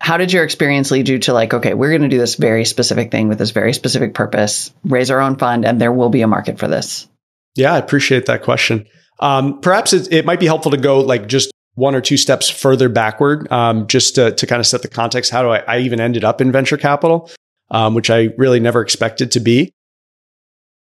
how 0.00 0.16
did 0.16 0.32
your 0.32 0.44
experience 0.44 0.90
lead 0.90 1.08
you 1.08 1.18
to 1.18 1.32
like 1.32 1.52
okay 1.52 1.74
we're 1.74 1.90
going 1.90 2.02
to 2.02 2.08
do 2.08 2.18
this 2.18 2.36
very 2.36 2.64
specific 2.64 3.10
thing 3.10 3.28
with 3.28 3.38
this 3.38 3.50
very 3.50 3.72
specific 3.72 4.14
purpose 4.14 4.72
raise 4.84 5.10
our 5.10 5.20
own 5.20 5.36
fund 5.36 5.64
and 5.64 5.80
there 5.80 5.92
will 5.92 6.08
be 6.08 6.22
a 6.22 6.26
market 6.26 6.58
for 6.58 6.68
this? 6.68 7.08
Yeah 7.54 7.74
i 7.74 7.78
appreciate 7.78 8.26
that 8.26 8.42
question. 8.42 8.86
Um, 9.20 9.60
perhaps 9.60 9.92
it, 9.92 10.12
it, 10.12 10.24
might 10.24 10.38
be 10.38 10.46
helpful 10.46 10.70
to 10.70 10.76
go 10.76 11.00
like 11.00 11.26
just 11.26 11.50
one 11.74 11.96
or 11.96 12.00
two 12.00 12.16
steps 12.16 12.48
further 12.48 12.88
backward 12.88 13.50
um, 13.50 13.88
just 13.88 14.14
to, 14.14 14.30
to, 14.30 14.46
kind 14.46 14.60
of 14.60 14.66
set 14.66 14.82
the 14.82 14.88
context 14.88 15.32
how 15.32 15.42
do 15.42 15.48
I, 15.48 15.58
I 15.66 15.78
even 15.80 16.00
ended 16.00 16.22
up 16.22 16.40
in 16.40 16.52
venture 16.52 16.76
capital 16.76 17.30
um, 17.70 17.94
which 17.94 18.10
i 18.10 18.28
really 18.38 18.60
never 18.60 18.80
expected 18.80 19.32
to 19.32 19.40
be. 19.40 19.72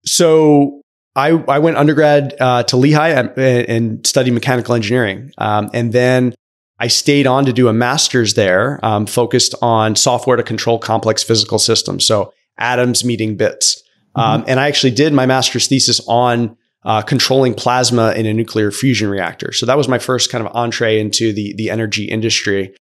So 0.06 0.82
i, 1.15 1.30
I 1.30 1.60
went 1.60 1.78
undergrad 1.78 2.36
uh, 2.39 2.63
to 2.63 2.78
lehigh 2.78 3.10
and, 3.10 3.38
and, 3.38 4.08
studied 4.08 4.32
mechanical 4.32 4.76
engineering 4.76 5.32
um, 5.39 5.72
and 5.74 5.91
then 5.91 6.36
I 6.80 6.88
stayed 6.88 7.28
on 7.28 7.46
to 7.46 7.54
do 7.54 7.68
a 7.68 7.74
master's 7.74 8.36
there, 8.36 8.80
um, 8.84 9.06
focused 9.06 9.54
on 9.62 9.96
software 9.96 10.38
to 10.38 10.44
control 10.44 10.80
complex 10.80 11.24
physical 11.24 11.60
systems. 11.60 12.06
So 12.06 12.34
atoms 12.58 13.04
meeting 13.04 13.36
bits. 13.36 13.82
Mm-hmm. 14.15 14.22
Um, 14.22 14.46
and 14.48 14.60
I 14.60 14.68
actually 14.68 14.92
did 14.92 15.13
my 15.13 15.26
master's 15.26 15.68
thesis 15.68 16.00
on 16.08 16.56
uh, 16.86 17.02
controlling 17.02 17.54
plasma 17.54 18.13
in 18.13 18.26
a 18.26 18.34
nuclear 18.34 18.72
fusion 18.72 19.10
reactor. 19.10 19.52
So 19.52 19.65
that 19.65 19.78
was 19.78 19.88
my 19.88 20.00
first 20.00 20.32
kind 20.32 20.46
of 20.46 20.56
entree 20.56 21.00
into 21.00 21.34
the, 21.34 21.54
the 21.58 21.70
energy 21.70 22.06
industry. 22.06 22.74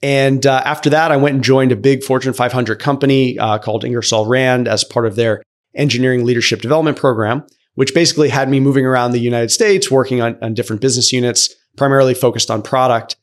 And 0.00 0.46
uh, 0.46 0.62
after 0.64 0.90
that, 0.90 1.10
I 1.10 1.16
went 1.16 1.34
and 1.34 1.44
joined 1.44 1.72
a 1.72 1.76
big 1.76 2.04
Fortune 2.04 2.32
500 2.32 2.78
company 2.78 3.36
uh, 3.38 3.58
called 3.58 3.84
Ingersoll 3.84 4.26
Rand 4.26 4.68
as 4.68 4.84
part 4.84 5.06
of 5.06 5.16
their 5.16 5.42
engineering 5.74 6.24
leadership 6.24 6.60
development 6.60 6.96
program, 6.96 7.44
which 7.74 7.94
basically 7.94 8.28
had 8.28 8.48
me 8.48 8.60
moving 8.60 8.86
around 8.86 9.10
the 9.10 9.18
United 9.18 9.50
States, 9.50 9.90
working 9.90 10.20
on, 10.20 10.38
on 10.40 10.54
different 10.54 10.80
business 10.80 11.12
units, 11.12 11.52
primarily 11.78 12.14
focused 12.14 12.50
on 12.50 12.62
product. 12.62 13.16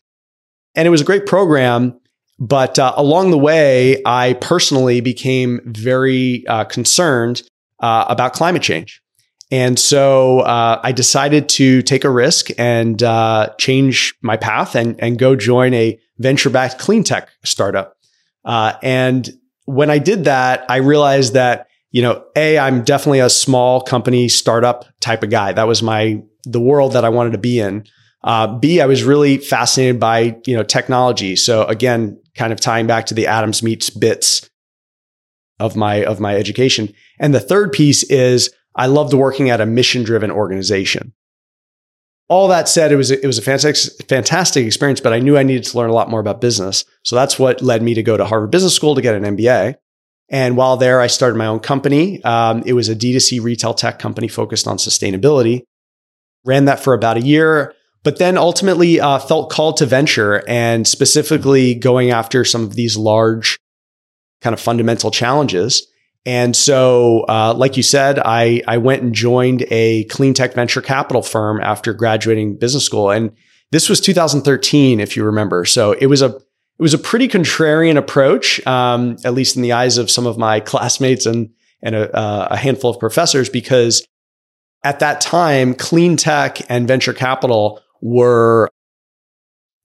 And 0.75 0.87
it 0.87 0.91
was 0.91 1.01
a 1.01 1.05
great 1.05 1.25
program. 1.25 1.99
But 2.37 2.79
uh, 2.79 2.93
along 2.97 3.31
the 3.31 3.37
way, 3.37 4.01
I 4.05 4.33
personally 4.33 4.99
became 5.01 5.61
very 5.65 6.45
uh, 6.47 6.65
concerned 6.65 7.43
uh, 7.79 8.05
about 8.09 8.33
climate 8.33 8.61
change. 8.61 9.01
And 9.51 9.79
so 9.79 10.39
uh, 10.39 10.81
I 10.83 10.91
decided 10.91 11.47
to 11.49 11.81
take 11.83 12.03
a 12.03 12.09
risk 12.09 12.49
and 12.57 13.01
uh, 13.01 13.53
change 13.57 14.15
my 14.21 14.37
path 14.37 14.75
and, 14.75 14.99
and 14.99 15.19
go 15.19 15.35
join 15.35 15.73
a 15.73 15.99
venture 16.17 16.49
backed 16.49 16.79
clean 16.79 17.03
tech 17.03 17.29
startup. 17.43 17.95
Uh, 18.43 18.73
and 18.81 19.29
when 19.65 19.89
I 19.89 19.99
did 19.99 20.25
that, 20.25 20.65
I 20.67 20.77
realized 20.77 21.33
that, 21.33 21.67
you 21.91 22.01
know, 22.01 22.25
A, 22.35 22.57
I'm 22.57 22.83
definitely 22.83 23.19
a 23.19 23.29
small 23.29 23.81
company 23.81 24.27
startup 24.27 24.85
type 24.99 25.23
of 25.23 25.29
guy. 25.29 25.53
That 25.53 25.67
was 25.67 25.81
my, 25.81 26.21
the 26.43 26.59
world 26.59 26.93
that 26.93 27.05
I 27.05 27.09
wanted 27.09 27.31
to 27.31 27.37
be 27.37 27.59
in. 27.59 27.85
Uh, 28.25 28.47
B, 28.57 28.81
I 28.81 28.87
was 28.87 29.03
really 29.03 29.37
fascinated 29.37 29.99
by, 29.99 30.35
you 30.47 30.57
know, 30.57 30.63
technology. 30.63 31.35
So 31.35 31.63
again, 31.65 32.19
kind 32.35 32.51
of 32.51 32.59
tying 32.59 32.87
back 32.87 33.05
to 33.05 33.13
the 33.13 33.27
atoms 33.27 33.61
meets 33.61 33.91
bits 33.91 34.49
of 35.59 35.75
my, 35.75 36.03
of 36.03 36.19
my 36.19 36.35
education. 36.35 36.91
And 37.19 37.35
the 37.35 37.39
third 37.39 37.71
piece 37.71 38.01
is 38.03 38.49
I 38.75 38.87
loved 38.87 39.13
working 39.13 39.51
at 39.51 39.61
a 39.61 39.65
mission 39.67 40.03
driven 40.03 40.31
organization. 40.31 41.13
All 42.27 42.47
that 42.47 42.67
said, 42.67 42.91
it 42.91 42.95
was, 42.95 43.11
it 43.11 43.27
was 43.27 43.37
a 43.37 43.43
fantastic, 43.43 44.07
fantastic 44.09 44.65
experience, 44.65 44.99
but 44.99 45.13
I 45.13 45.19
knew 45.19 45.37
I 45.37 45.43
needed 45.43 45.65
to 45.65 45.77
learn 45.77 45.91
a 45.91 45.93
lot 45.93 46.09
more 46.09 46.19
about 46.19 46.41
business. 46.41 46.83
So 47.03 47.15
that's 47.15 47.37
what 47.37 47.61
led 47.61 47.83
me 47.83 47.93
to 47.93 48.01
go 48.01 48.17
to 48.17 48.25
Harvard 48.25 48.49
Business 48.49 48.73
School 48.73 48.95
to 48.95 49.01
get 49.01 49.13
an 49.13 49.37
MBA. 49.37 49.75
And 50.29 50.57
while 50.57 50.75
there, 50.77 50.99
I 50.99 51.05
started 51.05 51.37
my 51.37 51.45
own 51.45 51.59
company. 51.59 52.23
Um, 52.23 52.63
it 52.65 52.73
was 52.73 52.89
a 52.89 52.95
D2C 52.95 53.43
retail 53.43 53.75
tech 53.75 53.99
company 53.99 54.27
focused 54.27 54.67
on 54.67 54.77
sustainability. 54.77 55.61
Ran 56.43 56.65
that 56.65 56.79
for 56.79 56.95
about 56.95 57.17
a 57.17 57.21
year 57.21 57.75
but 58.05 58.19
then 58.19 58.37
ultimately 58.37 58.99
uh, 59.01 59.17
felt 59.17 59.49
called 59.49 59.77
to 59.77 59.85
venture 59.87 60.47
and 60.47 60.87
specifically 60.87 61.73
going 61.73 62.11
after 62.11 62.45
some 62.45 62.63
of 62.63 62.75
these 62.75 62.95
large 62.95 63.57
kind 64.41 64.53
of 64.53 64.61
fundamental 64.61 65.09
challenges. 65.09 65.87
And 66.23 66.55
so, 66.55 67.25
uh, 67.27 67.55
like 67.57 67.77
you 67.77 67.83
said, 67.83 68.19
I, 68.19 68.61
I 68.67 68.77
went 68.77 69.01
and 69.01 69.13
joined 69.13 69.65
a 69.71 70.03
clean 70.05 70.35
tech 70.35 70.53
venture 70.53 70.81
capital 70.81 71.23
firm 71.23 71.59
after 71.61 71.93
graduating 71.93 72.57
business 72.57 72.85
school. 72.85 73.09
And 73.09 73.31
this 73.71 73.89
was 73.89 73.99
2013, 73.99 74.99
if 74.99 75.17
you 75.17 75.23
remember. 75.23 75.65
So 75.65 75.93
it 75.93 76.05
was 76.05 76.21
a, 76.21 76.27
it 76.27 76.81
was 76.81 76.93
a 76.93 76.99
pretty 76.99 77.27
contrarian 77.27 77.97
approach, 77.97 78.65
um, 78.67 79.17
at 79.25 79.33
least 79.33 79.55
in 79.55 79.63
the 79.63 79.71
eyes 79.71 79.97
of 79.97 80.11
some 80.11 80.27
of 80.27 80.37
my 80.37 80.59
classmates 80.71 81.25
and, 81.25 81.49
and 81.81 81.95
a, 81.95 82.15
uh, 82.15 82.49
a 82.51 82.57
handful 82.57 82.91
of 82.91 82.99
professors, 82.99 83.49
because 83.49 84.05
at 84.83 84.99
that 84.99 85.21
time, 85.21 85.73
clean 85.73 86.17
tech 86.17 86.59
and 86.69 86.87
venture 86.87 87.13
capital 87.13 87.81
were 88.05 88.69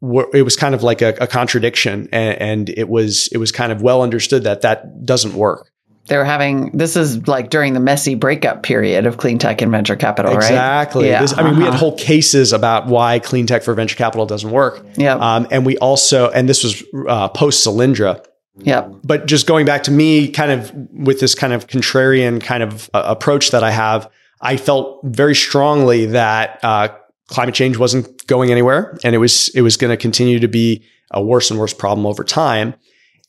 were, 0.03 0.29
it 0.33 0.43
was 0.43 0.57
kind 0.57 0.75
of 0.75 0.83
like 0.83 1.03
a, 1.03 1.15
a 1.21 1.27
contradiction 1.27 2.09
and, 2.13 2.41
and, 2.41 2.69
it 2.71 2.89
was 2.89 3.29
it 3.33 3.39
was 3.39 3.53
kind 3.53 3.71
of 3.73 3.83
well 3.83 4.03
understood 4.03 4.45
that 4.45 4.61
that 4.63 5.05
doesn't 5.05 5.35
work 5.35 5.71
they 6.07 6.17
were 6.17 6.25
having 6.25 6.71
this 6.77 6.97
is 6.97 7.27
like 7.29 7.51
during 7.51 7.73
the 7.73 7.81
messy 7.81 8.15
breakup 8.15 8.63
period 8.63 9.07
of 9.07 9.17
clean 9.17 9.39
tech 9.39 9.63
and 9.63 9.71
venture 9.71 9.97
capital 9.97 10.33
exactly. 10.33 11.05
right 11.05 11.09
exactly 11.09 11.09
yeah. 11.09 11.21
This, 11.23 11.33
i 11.33 11.43
mean 11.43 11.47
uh-huh. 11.47 11.59
we 11.59 11.65
had 11.65 11.71
uh-huh. 11.71 11.79
whole 11.79 11.97
cases 11.97 12.53
about 12.53 12.87
why 12.87 13.19
clean 13.19 13.47
tech 13.47 13.63
for 13.63 13.73
venture 13.75 13.97
capital 13.97 14.27
doesn't 14.27 14.51
work 14.51 14.85
yeah 14.97 15.15
um, 15.15 15.47
and 15.51 15.65
we 15.65 15.79
also 15.79 16.31
and 16.31 16.49
this 16.49 16.63
was 16.63 16.83
uh, 17.09 17.29
post 17.29 17.67
Solyndra 17.67 18.25
Yep. 18.63 18.97
But 19.05 19.27
just 19.27 19.47
going 19.47 19.65
back 19.65 19.85
to 19.85 19.91
me, 19.91 20.29
kind 20.29 20.51
of 20.51 20.71
with 20.93 21.19
this 21.19 21.35
kind 21.35 21.55
of 21.55 21.67
contrarian 21.67 22.43
kind 22.43 22.63
of 22.63 22.91
uh, 22.93 23.05
approach 23.07 23.53
that 23.53 23.65
I 23.65 23.71
have, 23.71 24.11
I 24.43 24.57
felt 24.59 25.01
very 25.05 25.35
strongly 25.35 26.07
that 26.07 26.61
uh, 26.63 26.89
climate 27.31 27.55
change 27.55 27.77
wasn't 27.77 28.27
going 28.27 28.51
anywhere 28.51 28.99
and 29.05 29.15
it 29.15 29.19
was 29.19 29.49
it 29.55 29.63
was 29.63 29.77
going 29.77 29.91
to 29.91 29.97
continue 29.97 30.41
to 30.41 30.49
be 30.49 30.85
a 31.11 31.23
worse 31.23 31.51
and 31.51 31.59
worse 31.59 31.73
problem 31.75 32.07
over 32.07 32.25
time. 32.25 32.75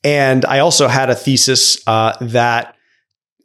And 0.04 0.44
I 0.44 0.58
also 0.58 0.88
had 0.88 1.10
a 1.10 1.14
thesis 1.14 1.80
uh, 1.86 2.16
that 2.20 2.76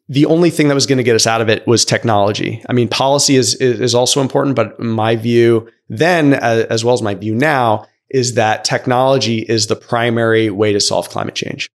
the 0.10 0.26
only 0.26 0.50
thing 0.50 0.68
that 0.70 0.74
was 0.74 0.86
going 0.86 0.98
to 0.98 1.04
get 1.04 1.16
us 1.16 1.28
out 1.28 1.42
of 1.42 1.50
it 1.50 1.68
was 1.68 1.86
technology. 1.86 2.64
I 2.68 2.74
mean, 2.74 2.88
policy 2.88 3.36
is 3.36 3.56
is 3.56 3.94
also 3.94 4.22
important, 4.22 4.56
but 4.56 4.80
my 4.80 5.16
view 5.16 5.70
then, 5.90 6.34
as 6.34 6.84
well 6.84 6.94
as 6.94 7.02
my 7.02 7.14
view 7.14 7.36
now, 7.36 7.86
is 8.10 8.36
that 8.36 8.64
technology 8.64 9.40
is 9.40 9.68
the 9.68 9.76
primary 9.76 10.50
way 10.50 10.74
to 10.74 10.80
solve 10.80 11.10
climate 11.10 11.36
change. 11.36 11.70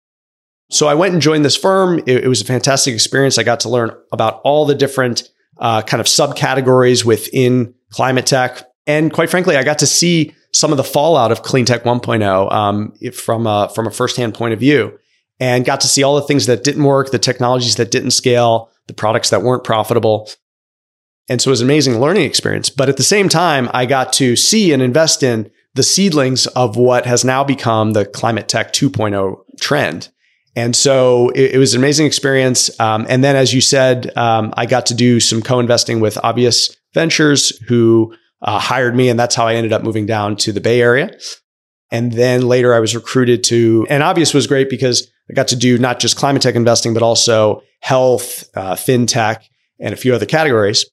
So 0.71 0.87
I 0.87 0.95
went 0.95 1.15
and 1.15 1.23
joined 1.23 1.45
this 1.45 1.57
firm. 1.57 1.99
It, 2.01 2.25
it 2.25 2.29
was 2.29 2.43
a 2.43 2.45
fantastic 2.45 2.93
experience. 2.93 3.39
I 3.39 3.43
got 3.43 3.61
to 3.61 3.71
learn 3.71 3.91
about 4.13 4.41
all 4.45 4.67
the 4.67 4.75
different 4.75 5.29
uh, 5.59 5.83
kind 5.83 6.01
of 6.01 6.07
subcategories 6.07 7.05
within 7.05 7.75
climate 7.91 8.27
tech. 8.27 8.63
And 8.87 9.13
quite 9.13 9.31
frankly, 9.31 9.57
I 9.57 9.65
got 9.65 9.79
to 9.81 9.87
see 9.87 10.35
some 10.53 10.73
of 10.73 10.77
the 10.77 10.85
fallout 10.85 11.31
of 11.31 11.43
Clean 11.43 11.65
Tech 11.65 11.85
1.0 11.85 12.53
um, 12.53 12.93
from 13.13 13.47
a, 13.47 13.71
from 13.75 13.87
a 13.87 13.91
firsthand 13.91 14.35
point 14.35 14.55
of 14.55 14.61
view, 14.61 14.99
and 15.41 15.65
got 15.65 15.81
to 15.83 15.89
see 15.89 16.03
all 16.03 16.17
the 16.17 16.23
things 16.23 16.47
that 16.47 16.65
didn't 16.65 16.85
work, 16.85 17.11
the 17.11 17.19
technologies 17.19 17.77
that 17.77 17.91
didn't 17.91 18.13
scale, 18.13 18.71
the 18.87 18.95
products 18.95 19.31
that 19.31 19.43
weren't 19.43 19.65
profitable. 19.65 20.29
And 21.29 21.41
so 21.41 21.51
it 21.51 21.53
was 21.53 21.61
an 21.61 21.67
amazing 21.67 22.01
learning 22.01 22.25
experience. 22.25 22.71
But 22.71 22.89
at 22.89 22.97
the 22.97 23.03
same 23.03 23.29
time, 23.29 23.69
I 23.75 23.85
got 23.85 24.13
to 24.15 24.35
see 24.35 24.73
and 24.73 24.83
invest 24.83 25.23
in 25.23 25.51
the 25.75 25.83
seedlings 25.83 26.47
of 26.49 26.77
what 26.77 27.05
has 27.07 27.25
now 27.25 27.45
become 27.45 27.93
the 27.93 28.07
climate 28.07 28.49
tech 28.49 28.73
2.0 28.73 29.37
trend. 29.61 30.09
And 30.57 30.75
so 30.75 31.29
it, 31.31 31.53
it 31.55 31.59
was 31.59 31.75
an 31.75 31.81
amazing 31.81 32.07
experience. 32.07 32.81
Um, 32.81 33.07
and 33.09 33.23
then, 33.23 33.37
as 33.37 33.53
you 33.53 33.61
said, 33.61 34.17
um, 34.17 34.53
I 34.57 34.67
got 34.67 34.87
to 34.87 34.95
do 34.95 35.21
some 35.21 35.43
co-investing 35.43 36.01
with 36.01 36.19
Obvious 36.25 36.75
Ventures, 36.95 37.57
who 37.69 38.15
uh, 38.43 38.59
hired 38.59 38.95
me. 38.95 39.09
And 39.09 39.19
that's 39.19 39.35
how 39.35 39.47
I 39.47 39.55
ended 39.55 39.73
up 39.73 39.83
moving 39.83 40.07
down 40.07 40.37
to 40.37 40.53
the 40.53 40.61
Bay 40.61 40.81
Area. 40.81 41.17
And 41.91 42.13
then 42.13 42.43
later 42.43 42.75
I 42.75 42.81
was 42.81 42.95
recruited 42.95 43.45
to, 43.45 43.87
and 43.89 44.03
Obvious 44.03 44.35
was 44.35 44.47
great 44.47 44.69
because 44.69 45.11
I 45.31 45.35
got 45.35 45.49
to 45.49 45.57
do 45.57 45.79
not 45.79 46.01
just 46.01 46.17
climate 46.17 46.43
tech 46.43 46.55
investing, 46.55 46.95
but 46.95 47.03
also 47.03 47.63
health, 47.81 48.45
uh, 48.55 48.75
fintech, 48.75 49.45
and 49.81 49.95
a 49.95 49.97
few 49.97 50.15
other 50.15 50.27
categories. 50.27 50.87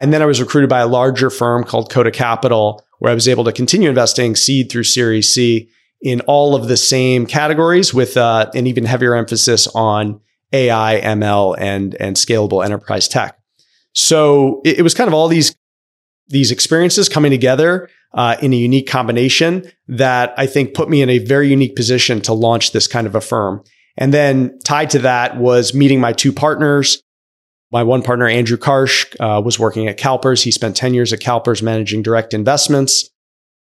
And 0.00 0.12
then 0.12 0.22
I 0.22 0.26
was 0.26 0.40
recruited 0.40 0.68
by 0.70 0.80
a 0.80 0.86
larger 0.86 1.30
firm 1.30 1.64
called 1.64 1.90
Coda 1.90 2.10
Capital, 2.10 2.82
where 2.98 3.12
I 3.12 3.14
was 3.14 3.28
able 3.28 3.44
to 3.44 3.52
continue 3.52 3.88
investing 3.88 4.34
seed 4.34 4.70
through 4.70 4.84
Series 4.84 5.32
C 5.32 5.68
in 6.02 6.20
all 6.22 6.54
of 6.54 6.68
the 6.68 6.76
same 6.76 7.26
categories 7.26 7.94
with 7.94 8.16
uh, 8.16 8.50
an 8.54 8.66
even 8.66 8.84
heavier 8.84 9.14
emphasis 9.14 9.66
on 9.68 10.20
AI, 10.52 11.00
ML, 11.02 11.56
and, 11.58 11.94
and 11.96 12.16
scalable 12.16 12.64
enterprise 12.64 13.08
tech. 13.08 13.38
So 13.94 14.60
it, 14.64 14.80
it 14.80 14.82
was 14.82 14.94
kind 14.94 15.08
of 15.08 15.14
all 15.14 15.28
these, 15.28 15.56
these 16.28 16.50
experiences 16.50 17.08
coming 17.08 17.30
together 17.30 17.88
uh, 18.12 18.36
in 18.40 18.52
a 18.52 18.56
unique 18.56 18.88
combination 18.88 19.70
that 19.88 20.34
I 20.36 20.46
think 20.46 20.74
put 20.74 20.88
me 20.88 21.02
in 21.02 21.10
a 21.10 21.18
very 21.18 21.48
unique 21.48 21.76
position 21.76 22.20
to 22.22 22.32
launch 22.32 22.72
this 22.72 22.86
kind 22.86 23.06
of 23.06 23.14
a 23.14 23.20
firm. 23.20 23.62
And 23.96 24.12
then 24.12 24.58
tied 24.64 24.90
to 24.90 25.00
that 25.00 25.36
was 25.36 25.74
meeting 25.74 26.00
my 26.00 26.12
two 26.12 26.32
partners. 26.32 27.02
My 27.72 27.82
one 27.82 28.02
partner, 28.02 28.28
Andrew 28.28 28.56
Karsh, 28.56 29.16
uh, 29.18 29.40
was 29.40 29.58
working 29.58 29.88
at 29.88 29.98
CalPERS. 29.98 30.42
He 30.42 30.50
spent 30.50 30.76
10 30.76 30.94
years 30.94 31.12
at 31.12 31.20
CalPERS 31.20 31.62
managing 31.62 32.02
direct 32.02 32.34
investments. 32.34 33.10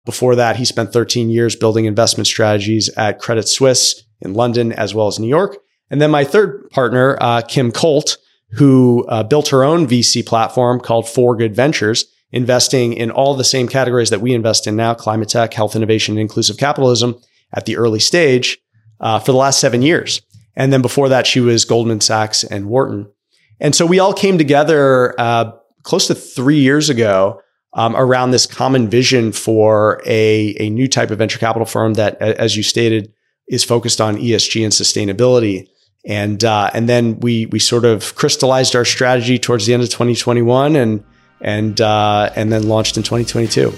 Before 0.05 0.35
that, 0.35 0.55
he 0.55 0.65
spent 0.65 0.93
13 0.93 1.29
years 1.29 1.55
building 1.55 1.85
investment 1.85 2.27
strategies 2.27 2.89
at 2.95 3.19
Credit 3.19 3.47
Suisse 3.47 4.03
in 4.21 4.33
London 4.33 4.71
as 4.71 4.93
well 4.93 5.07
as 5.07 5.19
New 5.19 5.27
York. 5.27 5.57
And 5.89 6.01
then 6.01 6.11
my 6.11 6.23
third 6.23 6.69
partner, 6.69 7.17
uh, 7.19 7.41
Kim 7.41 7.71
Colt, 7.71 8.17
who 8.51 9.05
uh, 9.09 9.23
built 9.23 9.49
her 9.49 9.63
own 9.63 9.87
VC 9.87 10.25
platform 10.25 10.79
called 10.79 11.07
For 11.07 11.35
Good 11.35 11.55
Ventures, 11.55 12.05
investing 12.31 12.93
in 12.93 13.11
all 13.11 13.35
the 13.35 13.43
same 13.43 13.67
categories 13.67 14.09
that 14.09 14.21
we 14.21 14.33
invest 14.33 14.67
in 14.67 14.75
now 14.75 14.93
climate 14.93 15.29
tech, 15.29 15.53
health 15.53 15.75
innovation, 15.75 16.13
and 16.13 16.21
inclusive 16.21 16.57
capitalism 16.57 17.15
at 17.53 17.65
the 17.65 17.77
early 17.77 17.99
stage 17.99 18.57
uh, 18.99 19.19
for 19.19 19.31
the 19.31 19.37
last 19.37 19.59
seven 19.59 19.81
years. 19.81 20.21
And 20.55 20.73
then 20.73 20.81
before 20.81 21.09
that, 21.09 21.27
she 21.27 21.39
was 21.39 21.65
Goldman 21.65 22.01
Sachs 22.01 22.43
and 22.43 22.67
Wharton. 22.67 23.11
And 23.59 23.75
so 23.75 23.85
we 23.85 23.99
all 23.99 24.13
came 24.13 24.37
together 24.37 25.19
uh, 25.19 25.51
close 25.83 26.07
to 26.07 26.15
three 26.15 26.59
years 26.59 26.89
ago 26.89 27.41
um, 27.73 27.95
around 27.95 28.31
this 28.31 28.45
common 28.45 28.89
vision 28.89 29.31
for 29.31 30.01
a, 30.05 30.55
a 30.59 30.69
new 30.69 30.87
type 30.87 31.11
of 31.11 31.19
venture 31.19 31.39
capital 31.39 31.65
firm 31.65 31.93
that, 31.93 32.19
as 32.21 32.57
you 32.57 32.63
stated, 32.63 33.13
is 33.47 33.63
focused 33.63 34.01
on 34.01 34.17
ESG 34.17 34.63
and 34.63 34.73
sustainability. 34.73 35.67
And 36.07 36.43
uh, 36.43 36.71
and 36.73 36.87
then 36.87 37.19
we 37.19 37.47
we 37.47 37.59
sort 37.59 37.83
of 37.83 38.15
crystallized 38.15 38.75
our 38.75 38.85
strategy 38.85 39.37
towards 39.37 39.65
the 39.65 39.73
end 39.73 39.83
of 39.83 39.89
2021 39.89 40.77
and 40.77 41.03
and 41.41 41.79
uh, 41.81 42.31
and 42.35 42.51
then 42.51 42.67
launched 42.67 42.95
in 42.95 43.03
2022. 43.03 43.73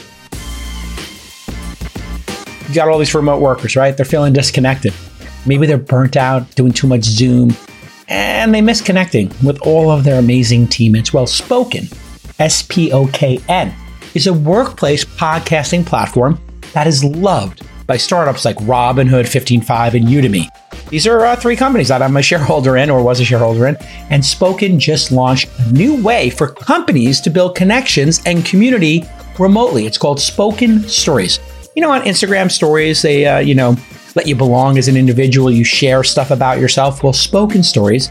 You 2.68 2.76
got 2.76 2.88
all 2.88 3.00
these 3.00 3.16
remote 3.16 3.42
workers, 3.42 3.76
right? 3.76 3.98
They're 3.98 4.06
feeling 4.06 4.32
disconnected. 4.32 4.94
Maybe 5.48 5.66
they're 5.66 5.80
burnt 5.80 6.16
out, 6.16 6.54
doing 6.54 6.72
too 6.72 6.86
much 6.86 7.04
Zoom, 7.04 7.56
and 8.08 8.54
they 8.54 8.62
miss 8.62 8.80
connecting 8.80 9.32
with 9.44 9.60
all 9.62 9.90
of 9.90 10.04
their 10.04 10.20
amazing 10.20 10.68
teammates. 10.68 11.12
Well, 11.12 11.26
Spokn, 11.26 11.92
S 12.38 12.62
P 12.62 12.92
O 12.92 13.08
K 13.08 13.40
N, 13.50 13.74
is 14.14 14.28
a 14.28 14.34
workplace 14.34 15.04
podcasting 15.04 15.84
platform 15.84 16.40
that 16.74 16.86
is 16.86 17.04
loved 17.04 17.66
by 17.88 17.98
startups 17.98 18.46
like 18.46 18.56
Robinhood, 18.58 19.26
15Five, 19.26 19.96
and 19.96 20.08
Udemy. 20.08 20.48
These 20.90 21.06
are 21.06 21.24
uh, 21.24 21.36
three 21.36 21.56
companies 21.56 21.90
that 21.90 22.02
I'm 22.02 22.18
a 22.18 22.22
shareholder 22.22 22.78
in 22.78 22.90
or 22.90 23.04
was 23.04 23.20
a 23.20 23.26
shareholder 23.26 23.68
in. 23.68 23.78
And 24.10 24.24
Spokn 24.24 24.80
just 24.80 25.12
launched 25.12 25.48
a 25.60 25.72
new 25.72 26.02
way 26.04 26.32
for 26.32 26.48
companies 26.48 27.22
to 27.22 27.30
build 27.30 27.56
connections 27.56 28.22
and 28.26 28.44
community 28.44 29.04
remotely. 29.38 29.86
It's 29.86 30.00
called 30.00 30.18
Spokn 30.18 30.90
Stories. 30.90 31.40
You 31.76 31.84
know, 31.84 31.92
on 31.92 32.02
Instagram 32.02 32.52
stories, 32.52 33.04
they, 33.04 33.28
uh, 33.28 33.38
you 33.38 33.54
know, 33.54 33.76
let 34.16 34.28
you 34.28 34.36
belong 34.36 34.80
as 34.80 34.88
an 34.88 34.98
individual. 34.98 35.52
You 35.52 35.64
share 35.64 36.04
stuff 36.04 36.32
about 36.32 36.60
yourself. 36.60 37.04
Well, 37.04 37.14
Spokn 37.14 37.64
Stories 37.64 38.10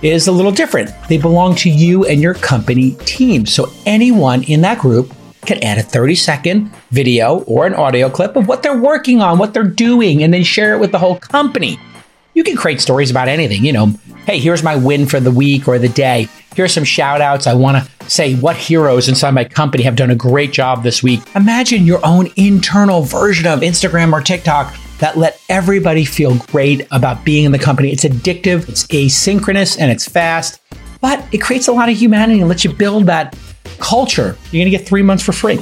is 0.00 0.28
a 0.28 0.32
little 0.32 0.52
different. 0.52 0.90
They 1.08 1.18
belong 1.18 1.56
to 1.56 1.68
you 1.68 2.06
and 2.06 2.20
your 2.20 2.34
company 2.34 2.92
team. 3.04 3.44
So 3.44 3.70
anyone 3.86 4.44
in 4.44 4.60
that 4.60 4.78
group 4.78 5.12
can 5.46 5.62
add 5.64 5.78
a 5.78 5.82
30 5.82 6.14
second 6.14 6.70
video 6.90 7.40
or 7.40 7.66
an 7.66 7.74
audio 7.74 8.08
clip 8.08 8.36
of 8.36 8.46
what 8.46 8.62
they're 8.62 8.80
working 8.80 9.20
on, 9.20 9.38
what 9.38 9.52
they're 9.52 9.64
doing, 9.64 10.22
and 10.22 10.32
then 10.32 10.44
share 10.44 10.74
it 10.74 10.78
with 10.78 10.92
the 10.92 10.98
whole 10.98 11.18
company. 11.18 11.78
You 12.40 12.44
can 12.44 12.56
create 12.56 12.80
stories 12.80 13.10
about 13.10 13.28
anything, 13.28 13.66
you 13.66 13.72
know, 13.74 13.88
hey, 14.24 14.38
here's 14.38 14.62
my 14.62 14.74
win 14.74 15.04
for 15.04 15.20
the 15.20 15.30
week 15.30 15.68
or 15.68 15.78
the 15.78 15.90
day. 15.90 16.26
Here's 16.56 16.72
some 16.72 16.84
shout 16.84 17.20
outs. 17.20 17.46
I 17.46 17.52
want 17.52 17.84
to 17.84 18.10
say 18.10 18.34
what 18.36 18.56
heroes 18.56 19.10
inside 19.10 19.32
my 19.32 19.44
company 19.44 19.82
have 19.82 19.94
done 19.94 20.08
a 20.08 20.14
great 20.14 20.50
job 20.50 20.82
this 20.82 21.02
week. 21.02 21.20
Imagine 21.34 21.84
your 21.84 22.00
own 22.02 22.30
internal 22.36 23.02
version 23.02 23.46
of 23.46 23.60
Instagram 23.60 24.14
or 24.14 24.22
TikTok 24.22 24.74
that 25.00 25.18
let 25.18 25.38
everybody 25.50 26.06
feel 26.06 26.34
great 26.46 26.86
about 26.92 27.26
being 27.26 27.44
in 27.44 27.52
the 27.52 27.58
company. 27.58 27.92
It's 27.92 28.04
addictive, 28.04 28.66
it's 28.70 28.86
asynchronous, 28.86 29.78
and 29.78 29.90
it's 29.90 30.08
fast, 30.08 30.62
but 31.02 31.22
it 31.34 31.42
creates 31.42 31.68
a 31.68 31.72
lot 31.72 31.90
of 31.90 31.96
humanity 31.98 32.40
and 32.40 32.48
lets 32.48 32.64
you 32.64 32.72
build 32.72 33.04
that 33.04 33.36
culture. 33.80 34.38
You're 34.50 34.64
going 34.64 34.72
to 34.72 34.78
get 34.78 34.88
three 34.88 35.02
months 35.02 35.22
for 35.22 35.32
free. 35.32 35.56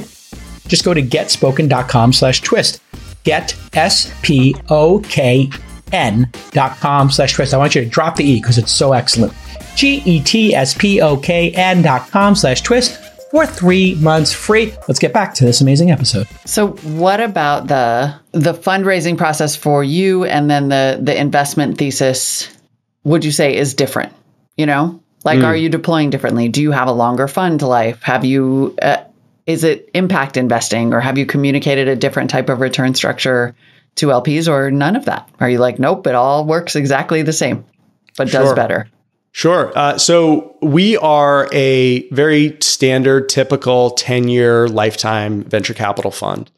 Just 0.69 0.85
go 0.85 0.93
to 0.93 1.01
getspokn.com 1.01 2.13
slash 2.13 2.39
twist. 2.39 2.79
Get 3.25 3.53
S 3.73 4.13
P 4.21 4.55
O 4.69 4.99
K 4.99 5.49
N 5.91 6.31
dot 6.51 6.77
com 6.77 7.11
slash 7.11 7.33
twist. 7.33 7.53
I 7.53 7.57
want 7.57 7.75
you 7.75 7.83
to 7.83 7.89
drop 7.89 8.15
the 8.15 8.23
E 8.23 8.41
because 8.41 8.57
it's 8.57 8.71
so 8.71 8.93
excellent. 8.93 9.33
G 9.75 10.01
E 10.05 10.21
T 10.21 10.53
S 10.53 10.73
P 10.73 11.01
O 11.01 11.17
K 11.17 11.51
N 11.51 11.81
dot 11.81 12.09
com 12.09 12.35
slash 12.35 12.61
twist 12.61 12.99
for 13.31 13.45
three 13.45 13.95
months 13.95 14.33
free. 14.33 14.73
Let's 14.87 14.99
get 14.99 15.13
back 15.13 15.33
to 15.35 15.45
this 15.45 15.61
amazing 15.61 15.91
episode. 15.91 16.27
So, 16.45 16.69
what 16.69 17.19
about 17.19 17.67
the 17.67 18.13
the 18.31 18.53
fundraising 18.53 19.17
process 19.17 19.55
for 19.55 19.83
you, 19.83 20.25
and 20.25 20.49
then 20.49 20.69
the 20.69 20.99
the 21.01 21.19
investment 21.19 21.77
thesis? 21.77 22.49
Would 23.03 23.23
you 23.23 23.31
say 23.31 23.55
is 23.55 23.73
different? 23.73 24.13
You 24.57 24.65
know, 24.65 25.01
like, 25.23 25.39
mm. 25.39 25.45
are 25.45 25.55
you 25.55 25.69
deploying 25.69 26.09
differently? 26.09 26.49
Do 26.49 26.61
you 26.61 26.71
have 26.71 26.87
a 26.87 26.91
longer 26.91 27.27
fund 27.27 27.61
life? 27.61 28.01
Have 28.03 28.25
you? 28.25 28.75
Uh, 28.81 29.03
is 29.45 29.63
it 29.63 29.89
impact 29.93 30.37
investing, 30.37 30.93
or 30.93 30.99
have 30.99 31.17
you 31.17 31.25
communicated 31.25 31.87
a 31.87 31.95
different 31.95 32.29
type 32.29 32.49
of 32.49 32.59
return 32.59 32.93
structure 32.93 33.55
to 33.99 34.07
LPs, 34.07 34.47
or 34.47 34.71
none 34.71 34.95
of 34.95 35.05
that? 35.05 35.29
Are 35.39 35.49
you 35.49 35.59
like, 35.59 35.79
nope, 35.79 36.05
it 36.07 36.15
all 36.15 36.45
works 36.45 36.75
exactly 36.75 37.21
the 37.21 37.33
same, 37.33 37.65
but 38.17 38.29
sure. 38.29 38.43
does 38.43 38.53
better? 38.53 38.89
Sure. 39.31 39.71
Uh, 39.77 39.97
so 39.97 40.57
we 40.61 40.97
are 40.97 41.47
a 41.53 42.09
very 42.09 42.57
standard, 42.61 43.29
typical 43.29 43.91
10 43.91 44.27
year 44.27 44.67
lifetime 44.67 45.43
venture 45.43 45.73
capital 45.73 46.11
fund. 46.11 46.49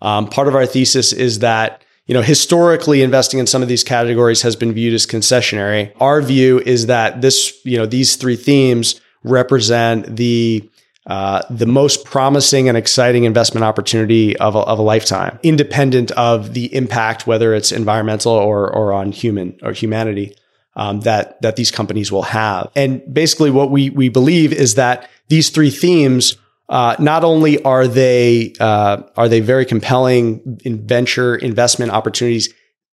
Um, 0.00 0.28
part 0.28 0.48
of 0.48 0.54
our 0.54 0.66
thesis 0.66 1.12
is 1.12 1.40
that 1.40 1.82
you 2.06 2.14
know 2.14 2.22
historically 2.22 3.02
investing 3.02 3.38
in 3.38 3.46
some 3.46 3.62
of 3.62 3.68
these 3.68 3.84
categories 3.84 4.42
has 4.42 4.56
been 4.56 4.72
viewed 4.72 4.94
as 4.94 5.06
concessionary. 5.06 5.92
Our 6.00 6.22
view 6.22 6.60
is 6.60 6.86
that 6.86 7.20
this 7.20 7.60
you 7.64 7.76
know 7.76 7.86
these 7.86 8.16
three 8.16 8.36
themes 8.36 9.00
represent 9.22 10.16
the 10.16 10.69
uh, 11.10 11.42
the 11.50 11.66
most 11.66 12.04
promising 12.04 12.68
and 12.68 12.78
exciting 12.78 13.24
investment 13.24 13.64
opportunity 13.64 14.36
of 14.36 14.54
a, 14.54 14.60
of 14.60 14.78
a 14.78 14.82
lifetime, 14.82 15.40
independent 15.42 16.12
of 16.12 16.54
the 16.54 16.72
impact, 16.72 17.26
whether 17.26 17.52
it's 17.52 17.72
environmental 17.72 18.30
or, 18.30 18.72
or 18.72 18.92
on 18.92 19.10
human 19.10 19.58
or 19.64 19.72
humanity 19.72 20.36
um, 20.76 21.00
that 21.00 21.42
that 21.42 21.56
these 21.56 21.72
companies 21.72 22.12
will 22.12 22.22
have. 22.22 22.70
And 22.76 23.02
basically, 23.12 23.50
what 23.50 23.72
we 23.72 23.90
we 23.90 24.08
believe 24.08 24.52
is 24.52 24.76
that 24.76 25.10
these 25.28 25.50
three 25.50 25.70
themes. 25.70 26.36
Uh, 26.68 26.94
not 27.00 27.24
only 27.24 27.60
are 27.64 27.88
they 27.88 28.52
uh, 28.60 29.02
are 29.16 29.28
they 29.28 29.40
very 29.40 29.66
compelling 29.66 30.60
in 30.64 30.86
venture 30.86 31.34
investment 31.34 31.90
opportunities 31.90 32.54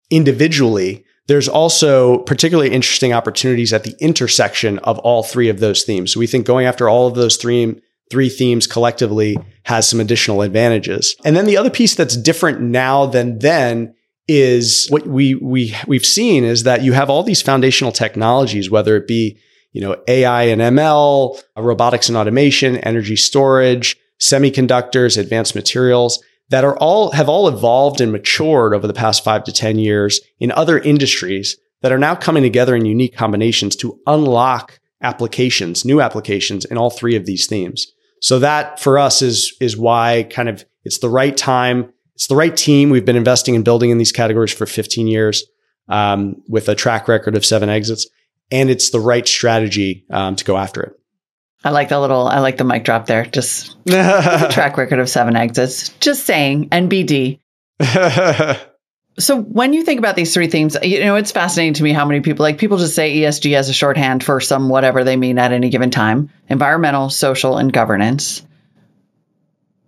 individually, 0.09 1.05
there's 1.27 1.47
also 1.47 2.17
particularly 2.23 2.69
interesting 2.69 3.13
opportunities 3.13 3.71
at 3.71 3.85
the 3.85 3.95
intersection 4.01 4.77
of 4.79 4.99
all 4.99 5.23
three 5.23 5.47
of 5.47 5.61
those 5.61 5.83
themes. 5.83 6.11
So 6.11 6.19
we 6.19 6.27
think 6.27 6.45
going 6.45 6.65
after 6.65 6.89
all 6.89 7.07
of 7.07 7.15
those 7.15 7.37
three 7.37 7.81
three 8.11 8.29
themes 8.29 8.67
collectively 8.67 9.37
has 9.63 9.87
some 9.87 9.99
additional 9.99 10.41
advantages. 10.41 11.15
And 11.23 11.35
then 11.35 11.45
the 11.45 11.57
other 11.57 11.69
piece 11.69 11.95
that's 11.95 12.17
different 12.17 12.61
now 12.61 13.05
than 13.05 13.39
then 13.39 13.95
is 14.27 14.87
what 14.89 15.07
we 15.07 15.35
we 15.35 15.75
we've 15.87 16.05
seen 16.05 16.43
is 16.43 16.63
that 16.63 16.83
you 16.83 16.93
have 16.93 17.09
all 17.09 17.23
these 17.23 17.41
foundational 17.41 17.91
technologies, 17.91 18.69
whether 18.69 18.95
it 18.95 19.07
be 19.07 19.39
you 19.71 19.81
know 19.81 19.97
AI 20.07 20.43
and 20.43 20.61
ML, 20.61 21.41
robotics 21.57 22.09
and 22.09 22.17
automation, 22.17 22.77
energy 22.77 23.15
storage, 23.15 23.97
semiconductors, 24.21 25.17
advanced 25.17 25.55
materials 25.55 26.21
that 26.49 26.63
are 26.63 26.77
all 26.77 27.11
have 27.11 27.29
all 27.29 27.47
evolved 27.47 28.01
and 28.01 28.11
matured 28.11 28.73
over 28.73 28.85
the 28.85 28.93
past 28.93 29.23
five 29.23 29.43
to 29.45 29.51
ten 29.51 29.79
years 29.79 30.21
in 30.39 30.51
other 30.51 30.77
industries 30.79 31.57
that 31.81 31.91
are 31.91 31.97
now 31.97 32.15
coming 32.15 32.43
together 32.43 32.75
in 32.75 32.85
unique 32.85 33.15
combinations 33.15 33.75
to 33.75 33.99
unlock 34.05 34.79
applications, 35.01 35.83
new 35.83 35.99
applications 35.99 36.63
in 36.65 36.77
all 36.77 36.89
three 36.89 37.15
of 37.15 37.25
these 37.25 37.47
themes. 37.47 37.91
So 38.21 38.39
that 38.39 38.79
for 38.79 38.97
us 38.97 39.21
is 39.21 39.55
is 39.59 39.75
why 39.75 40.27
kind 40.29 40.47
of 40.47 40.65
it's 40.83 40.99
the 40.99 41.09
right 41.09 41.35
time 41.35 41.91
it's 42.21 42.27
the 42.27 42.35
right 42.35 42.55
team. 42.55 42.91
We've 42.91 43.03
been 43.03 43.15
investing 43.15 43.55
and 43.55 43.65
building 43.65 43.89
in 43.89 43.97
these 43.97 44.11
categories 44.11 44.53
for 44.53 44.67
15 44.67 45.07
years 45.07 45.43
um, 45.89 46.43
with 46.47 46.69
a 46.69 46.75
track 46.75 47.07
record 47.07 47.35
of 47.35 47.43
seven 47.43 47.67
exits, 47.67 48.05
and 48.51 48.69
it's 48.69 48.91
the 48.91 48.99
right 48.99 49.27
strategy 49.27 50.05
um, 50.11 50.35
to 50.35 50.45
go 50.45 50.55
after 50.55 50.83
it. 50.83 50.93
I 51.63 51.71
like 51.71 51.89
the 51.89 51.99
little, 51.99 52.27
I 52.27 52.37
like 52.37 52.57
the 52.57 52.63
mic 52.63 52.83
drop 52.83 53.07
there. 53.07 53.25
Just 53.25 53.75
track 53.87 54.77
record 54.77 54.99
of 54.99 55.09
seven 55.09 55.35
exits. 55.35 55.89
Just 55.99 56.27
saying, 56.27 56.69
NBD. 56.69 57.39
So 59.19 59.41
when 59.41 59.73
you 59.73 59.83
think 59.83 59.99
about 59.99 60.15
these 60.15 60.33
three 60.33 60.47
themes, 60.47 60.77
you 60.81 61.03
know, 61.03 61.15
it's 61.15 61.31
fascinating 61.31 61.73
to 61.75 61.83
me 61.83 61.91
how 61.91 62.05
many 62.05 62.21
people 62.21 62.43
like 62.43 62.57
people 62.57 62.77
just 62.77 62.95
say 62.95 63.13
ESG 63.17 63.55
as 63.55 63.69
a 63.69 63.73
shorthand 63.73 64.23
for 64.23 64.39
some 64.39 64.69
whatever 64.69 65.03
they 65.03 65.17
mean 65.17 65.37
at 65.37 65.51
any 65.51 65.69
given 65.69 65.91
time, 65.91 66.29
environmental, 66.49 67.09
social, 67.09 67.57
and 67.57 67.73
governance. 67.73 68.45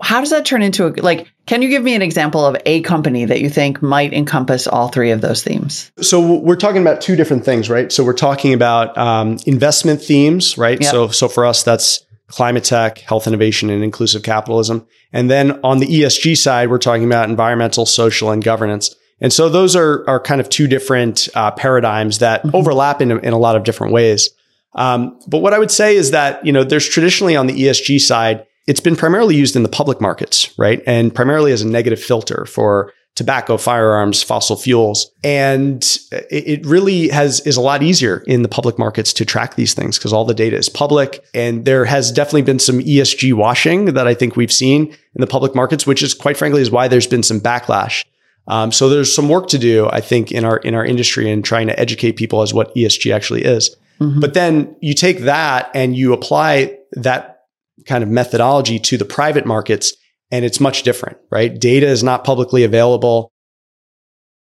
How 0.01 0.19
does 0.19 0.31
that 0.31 0.45
turn 0.45 0.61
into 0.61 0.87
a 0.87 0.91
like 1.01 1.31
can 1.45 1.61
you 1.61 1.69
give 1.69 1.83
me 1.83 1.95
an 1.95 2.01
example 2.01 2.45
of 2.45 2.57
a 2.65 2.81
company 2.81 3.23
that 3.25 3.39
you 3.39 3.49
think 3.49 3.81
might 3.81 4.13
encompass 4.13 4.67
all 4.67 4.89
three 4.89 5.11
of 5.11 5.21
those 5.21 5.41
themes? 5.41 5.91
So 6.01 6.35
we're 6.35 6.57
talking 6.57 6.81
about 6.81 6.99
two 6.99 7.15
different 7.15 7.45
things, 7.45 7.69
right? 7.69 7.91
So 7.91 8.03
we're 8.03 8.13
talking 8.13 8.53
about 8.53 8.97
um, 8.97 9.37
investment 9.45 10.01
themes, 10.01 10.57
right? 10.57 10.81
Yep. 10.81 10.91
So 10.91 11.07
so 11.07 11.29
for 11.29 11.45
us, 11.45 11.63
that's 11.63 12.05
climate 12.27 12.63
tech, 12.65 12.97
health 12.99 13.27
innovation, 13.27 13.69
and 13.69 13.83
inclusive 13.83 14.23
capitalism. 14.23 14.85
And 15.13 15.29
then 15.29 15.59
on 15.63 15.77
the 15.77 15.85
ESG 15.85 16.35
side, 16.35 16.69
we're 16.69 16.79
talking 16.79 17.05
about 17.05 17.29
environmental, 17.29 17.85
social, 17.85 18.31
and 18.31 18.43
governance. 18.43 18.93
And 19.23 19.33
so 19.33 19.49
those 19.49 19.75
are, 19.75 20.07
are 20.07 20.19
kind 20.19 20.41
of 20.41 20.49
two 20.49 20.67
different 20.67 21.29
uh, 21.33 21.49
paradigms 21.51 22.19
that 22.19 22.43
mm-hmm. 22.43 22.55
overlap 22.55 23.01
in, 23.01 23.09
in 23.11 23.33
a 23.33 23.39
lot 23.39 23.55
of 23.55 23.63
different 23.63 23.93
ways. 23.93 24.29
Um, 24.75 25.19
but 25.27 25.39
what 25.39 25.53
I 25.53 25.59
would 25.59 25.71
say 25.71 25.95
is 25.95 26.11
that, 26.11 26.45
you 26.45 26.51
know, 26.51 26.63
there's 26.63 26.87
traditionally 26.87 27.35
on 27.35 27.47
the 27.47 27.53
ESG 27.53 28.01
side, 28.01 28.45
it's 28.67 28.81
been 28.81 28.95
primarily 28.95 29.35
used 29.35 29.55
in 29.55 29.63
the 29.63 29.69
public 29.69 30.01
markets, 30.01 30.53
right? 30.57 30.81
And 30.85 31.13
primarily 31.13 31.51
as 31.51 31.61
a 31.61 31.67
negative 31.67 32.01
filter 32.01 32.45
for 32.45 32.91
tobacco, 33.15 33.57
firearms, 33.57 34.23
fossil 34.23 34.57
fuels. 34.57 35.11
And 35.23 35.85
it 36.11 36.65
really 36.65 37.09
has 37.09 37.41
is 37.41 37.57
a 37.57 37.61
lot 37.61 37.83
easier 37.83 38.23
in 38.25 38.41
the 38.41 38.49
public 38.49 38.79
markets 38.79 39.13
to 39.13 39.25
track 39.25 39.55
these 39.55 39.73
things 39.73 39.97
because 39.97 40.11
all 40.11 40.25
the 40.25 40.33
data 40.33 40.57
is 40.57 40.67
public. 40.67 41.23
And 41.33 41.63
there 41.63 41.85
has 41.85 42.11
definitely 42.11 42.41
been 42.41 42.59
some 42.59 42.79
ESG 42.79 43.33
washing 43.33 43.85
that 43.93 44.07
I 44.07 44.15
think 44.15 44.35
we've 44.35 44.51
seen 44.51 44.87
in 44.87 45.21
the 45.21 45.27
public 45.27 45.53
markets, 45.53 45.85
which 45.85 46.01
is 46.01 46.13
quite 46.13 46.37
frankly 46.37 46.61
is 46.61 46.71
why 46.71 46.87
there's 46.87 47.07
been 47.07 47.23
some 47.23 47.39
backlash. 47.39 48.03
Um, 48.47 48.71
so 48.71 48.89
there's 48.89 49.13
some 49.13 49.29
work 49.29 49.47
to 49.49 49.57
do, 49.57 49.89
I 49.89 50.01
think, 50.01 50.31
in 50.31 50.43
our 50.43 50.57
in 50.57 50.75
our 50.75 50.85
industry 50.85 51.25
and 51.25 51.33
in 51.33 51.43
trying 51.43 51.67
to 51.67 51.79
educate 51.79 52.13
people 52.13 52.41
as 52.41 52.53
what 52.53 52.75
ESG 52.75 53.13
actually 53.13 53.43
is. 53.43 53.75
Mm-hmm. 53.99 54.19
But 54.19 54.33
then 54.33 54.75
you 54.81 54.93
take 54.93 55.19
that 55.19 55.71
and 55.73 55.95
you 55.95 56.13
apply 56.13 56.77
that 56.93 57.43
kind 57.87 58.03
of 58.03 58.09
methodology 58.09 58.79
to 58.79 58.97
the 58.97 59.05
private 59.05 59.45
markets 59.45 59.93
and 60.31 60.43
it's 60.43 60.59
much 60.59 60.83
different, 60.83 61.17
right? 61.31 61.57
Data 61.57 61.87
is 61.87 62.03
not 62.03 62.23
publicly 62.23 62.63
available. 62.63 63.31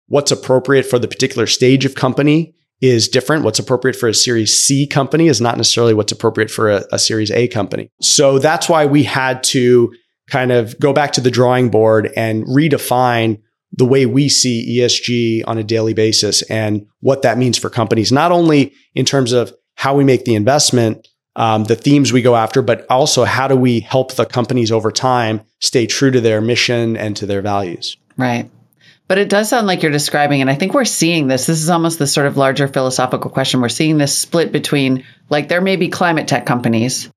What's 0.06 0.30
appropriate 0.30 0.84
for 0.84 0.98
the 0.98 1.08
particular 1.08 1.46
stage 1.46 1.84
of 1.84 1.94
company 1.94 2.54
is 2.80 3.08
different. 3.08 3.44
What's 3.44 3.58
appropriate 3.58 3.96
for 3.96 4.08
a 4.08 4.14
series 4.14 4.54
C 4.54 4.86
company 4.86 5.28
is 5.28 5.40
not 5.40 5.56
necessarily 5.56 5.94
what's 5.94 6.12
appropriate 6.12 6.50
for 6.50 6.70
a, 6.70 6.84
a 6.92 6.98
series 6.98 7.30
A 7.30 7.48
company. 7.48 7.90
So 8.00 8.38
that's 8.38 8.68
why 8.68 8.86
we 8.86 9.02
had 9.02 9.42
to 9.44 9.92
kind 10.30 10.52
of 10.52 10.78
go 10.78 10.92
back 10.92 11.12
to 11.12 11.20
the 11.20 11.30
drawing 11.30 11.70
board 11.70 12.12
and 12.16 12.44
redefine 12.44 13.40
the 13.72 13.84
way 13.84 14.06
we 14.06 14.28
see 14.28 14.78
ESG 14.78 15.42
on 15.46 15.58
a 15.58 15.64
daily 15.64 15.94
basis 15.94 16.42
and 16.42 16.86
what 17.00 17.22
that 17.22 17.38
means 17.38 17.58
for 17.58 17.70
companies, 17.70 18.10
not 18.10 18.32
only 18.32 18.72
in 18.94 19.04
terms 19.04 19.32
of 19.32 19.52
how 19.76 19.94
we 19.94 20.04
make 20.04 20.24
the 20.24 20.34
investment, 20.34 21.06
um, 21.36 21.64
the 21.64 21.76
themes 21.76 22.12
we 22.12 22.22
go 22.22 22.34
after, 22.34 22.62
but 22.62 22.84
also 22.90 23.24
how 23.24 23.46
do 23.46 23.56
we 23.56 23.80
help 23.80 24.14
the 24.14 24.26
companies 24.26 24.72
over 24.72 24.90
time 24.90 25.42
stay 25.60 25.86
true 25.86 26.10
to 26.10 26.20
their 26.20 26.40
mission 26.40 26.96
and 26.96 27.16
to 27.16 27.26
their 27.26 27.42
values? 27.42 27.96
Right. 28.16 28.50
But 29.06 29.18
it 29.18 29.30
does 29.30 29.48
sound 29.48 29.66
like 29.66 29.82
you're 29.82 29.92
describing, 29.92 30.42
and 30.42 30.50
I 30.50 30.54
think 30.54 30.74
we're 30.74 30.84
seeing 30.84 31.28
this. 31.28 31.46
This 31.46 31.62
is 31.62 31.70
almost 31.70 31.98
the 31.98 32.06
sort 32.06 32.26
of 32.26 32.36
larger 32.36 32.68
philosophical 32.68 33.30
question. 33.30 33.62
We're 33.62 33.70
seeing 33.70 33.96
this 33.96 34.16
split 34.16 34.52
between, 34.52 35.04
like, 35.30 35.48
there 35.48 35.62
may 35.62 35.76
be 35.76 35.88
climate 35.88 36.28
tech 36.28 36.44
companies. 36.44 37.08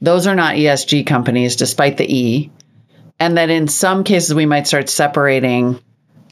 Those 0.00 0.26
are 0.26 0.34
not 0.34 0.56
ESG 0.56 1.06
companies, 1.06 1.56
despite 1.56 1.96
the 1.96 2.12
E. 2.12 2.50
And 3.18 3.38
that 3.38 3.48
in 3.48 3.66
some 3.66 4.04
cases, 4.04 4.34
we 4.34 4.44
might 4.44 4.66
start 4.66 4.90
separating 4.90 5.80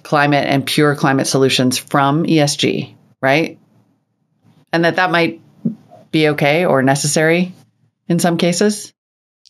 climate 0.06 0.46
and 0.46 0.64
pure 0.64 0.94
climate 0.94 1.26
solutions 1.26 1.76
from 1.76 2.24
ESG, 2.24 2.94
right? 3.20 3.58
And 4.72 4.84
that 4.84 4.96
that 4.96 5.10
might 5.10 5.40
be 6.12 6.28
okay 6.28 6.64
or 6.64 6.80
necessary 6.80 7.52
in 8.08 8.20
some 8.20 8.38
cases? 8.38 8.92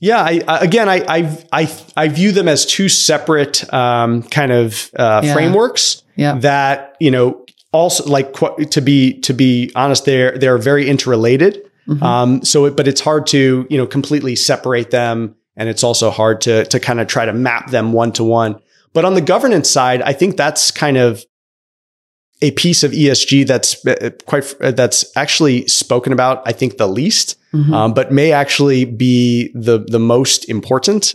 Yeah, 0.01 0.19
I, 0.19 0.41
I, 0.49 0.59
again, 0.59 0.89
I, 0.89 1.05
I, 1.07 1.45
I 1.53 1.81
I 1.97 2.09
view 2.09 2.33
them 2.33 2.49
as 2.49 2.65
two 2.65 2.89
separate 2.89 3.71
um, 3.73 4.23
kind 4.23 4.51
of 4.51 4.91
uh, 4.99 5.21
yeah. 5.25 5.35
frameworks. 5.35 6.03
Yeah. 6.17 6.39
That 6.39 6.97
you 7.01 7.11
know 7.11 7.45
also 7.73 8.05
like 8.05 8.35
to 8.71 8.81
be 8.81 9.21
to 9.21 9.35
be 9.35 9.73
honest, 9.75 10.07
they're 10.07 10.39
they're 10.39 10.59
very 10.59 10.89
interrelated. 10.89 11.71
Mm-hmm. 11.87 12.03
Um, 12.03 12.45
so, 12.45 12.65
it, 12.65 12.77
but 12.77 12.89
it's 12.89 13.01
hard 13.01 13.27
to 13.29 13.67
you 13.69 13.79
know 13.79 13.87
completely 13.87 14.37
separate 14.37 14.91
them, 14.91 15.37
and 15.55 15.69
it's 15.69 15.85
also 15.85 16.11
hard 16.11 16.41
to 16.43 16.65
to 16.65 16.81
kind 16.81 17.01
of 17.01 17.09
try 17.09 17.27
to 17.27 17.33
map 17.35 17.71
them 17.71 17.93
one 17.93 18.13
to 18.13 18.25
one. 18.25 18.61
But 18.97 19.05
on 19.05 19.13
the 19.13 19.21
governance 19.21 19.69
side, 19.69 20.01
I 20.01 20.15
think 20.15 20.39
that's 20.39 20.71
kind 20.71 20.97
of 20.97 21.23
a 22.41 22.51
piece 22.53 22.83
of 22.83 22.93
ESG 22.93 23.47
that's 23.47 23.87
uh, 23.87 24.09
quite 24.25 24.55
uh, 24.59 24.71
that's 24.71 25.15
actually 25.15 25.69
spoken 25.69 26.15
about, 26.15 26.41
I 26.47 26.53
think, 26.53 26.79
the 26.79 26.87
least, 26.87 27.37
mm-hmm. 27.53 27.75
um, 27.75 27.93
but 27.93 28.11
may 28.11 28.33
actually 28.33 28.87
be 28.87 29.53
the 29.55 29.85
the 29.87 29.99
most 29.99 30.49
important 30.49 31.15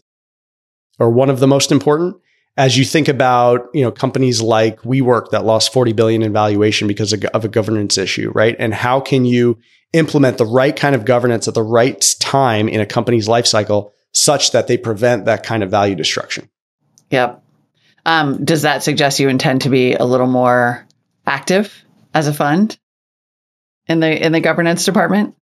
or 0.99 1.09
one 1.09 1.31
of 1.31 1.39
the 1.39 1.47
most 1.47 1.71
important 1.71 2.17
as 2.55 2.77
you 2.77 2.85
think 2.85 3.07
about 3.07 3.67
you 3.73 3.81
know 3.81 3.91
companies 3.91 4.43
like 4.43 4.79
WeWork 4.81 5.31
that 5.31 5.43
lost 5.43 5.73
40 5.73 5.93
billion 5.93 6.21
in 6.21 6.31
valuation 6.31 6.87
because 6.87 7.11
of, 7.13 7.23
of 7.33 7.45
a 7.45 7.47
governance 7.47 7.97
issue, 7.97 8.31
right? 8.35 8.55
And 8.59 8.75
how 8.75 8.99
can 8.99 9.25
you 9.25 9.57
implement 9.93 10.37
the 10.37 10.45
right 10.45 10.75
kind 10.75 10.93
of 10.93 11.03
governance 11.03 11.47
at 11.47 11.55
the 11.55 11.63
right 11.63 11.99
time 12.19 12.69
in 12.69 12.79
a 12.79 12.85
company's 12.85 13.27
life 13.27 13.47
cycle 13.47 13.91
such 14.11 14.51
that 14.51 14.67
they 14.67 14.77
prevent 14.77 15.25
that 15.25 15.41
kind 15.41 15.63
of 15.63 15.71
value 15.71 15.95
destruction? 15.95 16.47
Yep. 17.09 17.40
Um, 18.05 18.43
does 18.43 18.63
that 18.63 18.83
suggest 18.83 19.19
you 19.19 19.29
intend 19.29 19.61
to 19.61 19.69
be 19.69 19.93
a 19.93 20.05
little 20.05 20.27
more 20.27 20.87
active 21.25 21.73
as 22.13 22.27
a 22.27 22.33
fund 22.33 22.77
in 23.87 23.99
the 23.99 24.25
in 24.25 24.31
the 24.31 24.39
governance 24.39 24.85
department? 24.85 25.35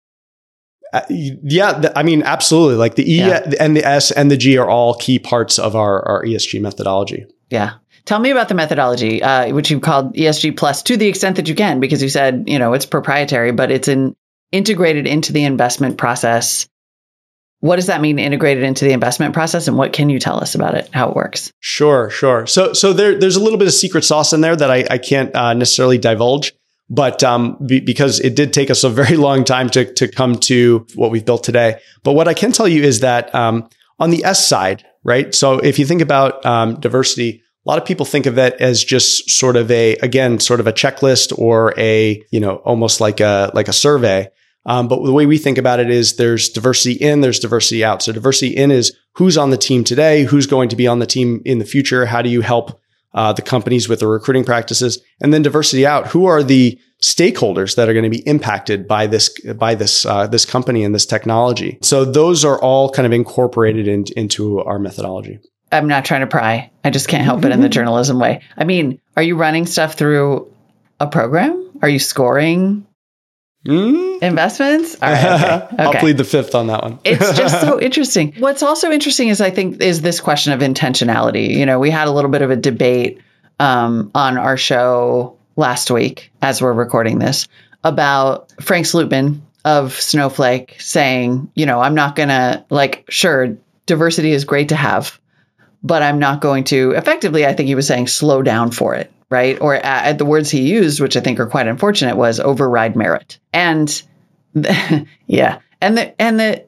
Uh, 0.94 1.02
yeah, 1.10 1.74
th- 1.80 1.94
I 1.96 2.04
mean, 2.04 2.24
absolutely. 2.24 2.76
Like 2.76 2.96
the 2.96 3.12
E 3.12 3.18
yeah. 3.18 3.52
and 3.60 3.76
the 3.76 3.86
S 3.86 4.12
and 4.12 4.32
the 4.32 4.38
G 4.38 4.58
are 4.58 4.70
all 4.70 4.96
key 4.96 5.20
parts 5.20 5.60
of 5.60 5.76
our, 5.76 6.08
our 6.08 6.24
ESG 6.24 6.62
methodology. 6.62 7.26
Yeah. 7.50 7.74
Tell 8.06 8.20
me 8.20 8.32
about 8.32 8.48
the 8.48 8.56
methodology, 8.56 9.22
uh, 9.22 9.54
which 9.54 9.70
you 9.70 9.82
called 9.82 10.16
ESG 10.16 10.56
plus 10.56 10.82
to 10.84 10.96
the 10.96 11.08
extent 11.08 11.36
that 11.36 11.50
you 11.50 11.56
can, 11.56 11.82
because 11.82 12.02
you 12.02 12.08
said, 12.08 12.46
you 12.48 12.58
know, 12.58 12.72
it's 12.72 12.86
proprietary, 12.86 13.52
but 13.52 13.70
it's 13.70 13.90
in, 13.90 14.16
integrated 14.54 15.08
into 15.08 15.34
the 15.34 15.44
investment 15.44 15.98
process 15.98 16.70
what 17.60 17.78
does 17.78 17.88
that 17.88 18.02
mean 18.02 18.20
integrated 18.20 18.64
into 18.64 18.86
the 18.86 18.92
investment 18.92 19.34
process 19.34 19.68
and 19.68 19.78
what 19.78 19.94
can 19.94 20.10
you 20.10 20.20
tell 20.20 20.40
us 20.40 20.56
about 20.56 20.76
it 20.76 20.90
how 20.94 21.10
it 21.10 21.16
works? 21.16 21.52
Sure 21.60 22.10
sure. 22.10 22.46
So 22.46 22.74
so 22.74 22.94
there, 22.94 23.18
there's 23.18 23.36
a 23.36 23.44
little 23.44 23.60
bit 23.60 23.68
of 23.68 23.74
secret 23.74 24.04
sauce 24.04 24.34
in 24.34 24.42
there 24.42 24.56
that 24.56 24.72
i, 24.72 24.86
I 24.90 24.98
can't 24.98 25.36
uh, 25.36 25.54
necessarily 25.54 25.98
divulge 25.98 26.54
but 26.90 27.22
um, 27.22 27.58
be, 27.66 27.82
because 27.82 28.22
it 28.22 28.34
did 28.34 28.54
take 28.54 28.70
us 28.70 28.86
a 28.86 28.90
very 28.90 29.18
long 29.28 29.44
time 29.44 29.70
to, 29.72 29.94
to 29.96 30.08
come 30.08 30.36
to 30.36 30.88
what 30.96 31.12
we've 31.12 31.26
built 31.26 31.44
today. 31.44 31.80
But 32.04 32.14
what 32.14 32.28
i 32.28 32.34
can 32.34 32.52
tell 32.52 32.68
you 32.68 32.84
is 32.84 33.02
that 33.02 33.34
um, 33.36 33.70
on 34.00 34.10
the 34.10 34.24
s 34.24 34.48
side 34.48 34.86
right? 35.04 35.34
So 35.34 35.60
if 35.60 35.80
you 35.80 35.86
think 35.86 36.02
about 36.02 36.46
um, 36.46 36.80
diversity 36.80 37.42
a 37.66 37.68
lot 37.68 37.80
of 37.80 37.86
people 37.86 38.06
think 38.06 38.26
of 38.28 38.38
it 38.38 38.54
as 38.62 38.82
just 38.82 39.30
sort 39.30 39.58
of 39.58 39.70
a 39.70 39.96
again 39.98 40.40
sort 40.40 40.62
of 40.62 40.68
a 40.68 40.74
checklist 40.74 41.38
or 41.38 41.74
a 41.78 42.24
you 42.32 42.40
know 42.40 42.56
almost 42.58 43.02
like 43.02 43.20
a 43.20 43.52
like 43.54 43.68
a 43.68 43.74
survey 43.74 44.30
um, 44.68 44.90
but 44.90 45.04
the 45.04 45.14
way 45.14 45.26
we 45.26 45.38
think 45.38 45.58
about 45.58 45.80
it 45.80 45.90
is 45.90 46.18
there's 46.18 46.50
diversity 46.50 46.94
in, 46.94 47.22
there's 47.22 47.40
diversity 47.40 47.84
out. 47.84 48.04
So 48.04 48.12
diversity 48.12 48.56
in 48.56 48.70
is 48.70 48.96
who's 49.14 49.38
on 49.38 49.50
the 49.50 49.58
team 49.58 49.84
today, 49.84 50.24
who's 50.24 50.46
going 50.46 50.70
to 50.70 50.76
be 50.76 50.88
on 50.88 51.00
the 51.00 51.06
team 51.06 51.42
in 51.46 51.60
the 51.60 51.66
future. 51.66 52.06
How 52.06 52.22
do 52.22 52.30
you 52.30 52.42
help 52.42 52.80
uh, 53.14 53.32
the 53.32 53.42
companies 53.42 53.88
with 53.88 54.02
the 54.02 54.08
recruiting 54.08 54.44
practices? 54.44 55.02
And 55.22 55.34
then 55.34 55.42
diversity 55.42 55.88
out. 55.88 56.08
Who 56.08 56.26
are 56.26 56.44
the 56.44 56.78
stakeholders 57.02 57.76
that 57.76 57.88
are 57.88 57.94
going 57.94 58.04
to 58.04 58.10
be 58.10 58.28
impacted 58.28 58.88
by 58.88 59.08
this 59.08 59.30
by 59.56 59.76
this 59.76 60.06
uh, 60.06 60.28
this 60.28 60.46
company 60.46 60.84
and 60.84 60.94
this 60.94 61.06
technology? 61.06 61.80
So 61.82 62.04
those 62.04 62.44
are 62.44 62.62
all 62.62 62.90
kind 62.92 63.06
of 63.06 63.14
incorporated 63.14 63.88
in, 63.88 64.04
into 64.18 64.60
our 64.60 64.80
methodology. 64.80 65.40
I'm 65.72 65.88
not 65.88 66.04
trying 66.04 66.22
to 66.22 66.28
pry. 66.28 66.72
I 66.84 66.90
just 66.90 67.08
can't 67.08 67.24
help 67.24 67.46
it 67.46 67.52
in 67.54 67.62
the 67.62 67.70
journalism 67.78 68.20
way. 68.20 68.42
I 68.58 68.66
mean, 68.66 69.00
are 69.16 69.24
you 69.24 69.38
running 69.38 69.66
stuff 69.66 69.94
through 69.94 70.54
a 71.00 71.08
program? 71.08 71.72
Are 71.82 71.90
you 71.90 72.00
scoring 72.00 72.87
Mm? 73.68 74.24
Investments? 74.24 74.96
All 75.02 75.12
right, 75.12 75.26
okay. 75.26 75.66
okay. 75.74 75.84
I'll 75.84 75.94
plead 75.94 76.18
the 76.18 76.24
fifth 76.24 76.56
on 76.56 76.68
that 76.68 76.82
one. 76.82 77.00
it's 77.04 77.38
just 77.38 77.60
so 77.60 77.80
interesting. 77.82 78.34
What's 78.40 78.64
also 78.64 78.92
interesting 78.92 79.28
is 79.28 79.42
I 79.42 79.50
think 79.50 79.82
is 79.82 80.02
this 80.02 80.22
question 80.22 80.54
of 80.54 80.62
intentionality. 80.62 81.50
You 81.50 81.66
know, 81.66 81.78
we 81.78 81.92
had 81.92 82.08
a 82.08 82.12
little 82.12 82.32
bit 82.32 82.42
of 82.42 82.50
a 82.50 82.56
debate 82.56 83.22
um, 83.60 84.10
on 84.16 84.38
our 84.38 84.56
show 84.56 85.38
last 85.58 85.92
week 85.92 86.32
as 86.42 86.62
we're 86.62 86.74
recording 86.74 87.20
this 87.20 87.48
about 87.84 88.54
Frank 88.62 88.86
Slootman 88.86 89.42
of 89.66 89.94
Snowflake 89.94 90.78
saying, 90.80 91.52
you 91.56 91.66
know, 91.66 91.82
I'm 91.82 91.96
not 91.96 92.16
going 92.16 92.30
to 92.30 92.64
like, 92.70 93.06
sure, 93.10 93.58
diversity 93.86 94.32
is 94.32 94.46
great 94.46 94.70
to 94.70 94.76
have, 94.76 95.20
but 95.84 96.02
I'm 96.02 96.20
not 96.20 96.40
going 96.40 96.64
to 96.66 96.92
effectively, 96.92 97.46
I 97.46 97.54
think 97.54 97.68
he 97.68 97.76
was 97.76 97.88
saying 97.88 98.08
slow 98.08 98.42
down 98.42 98.72
for 98.72 98.96
it 98.96 99.12
right? 99.30 99.60
Or 99.60 99.84
uh, 99.84 100.14
the 100.14 100.26
words 100.26 100.50
he 100.50 100.70
used, 100.70 101.00
which 101.00 101.18
I 101.18 101.22
think 101.22 101.40
are 101.40 101.48
quite 101.48 101.68
unfortunate, 101.68 102.18
was 102.18 102.40
override 102.40 102.96
merit. 102.96 103.40
And 103.54 103.88
the, 104.54 105.06
yeah, 105.28 105.60
and 105.82 105.98
the 105.98 106.22
and 106.22 106.40
the 106.40 106.66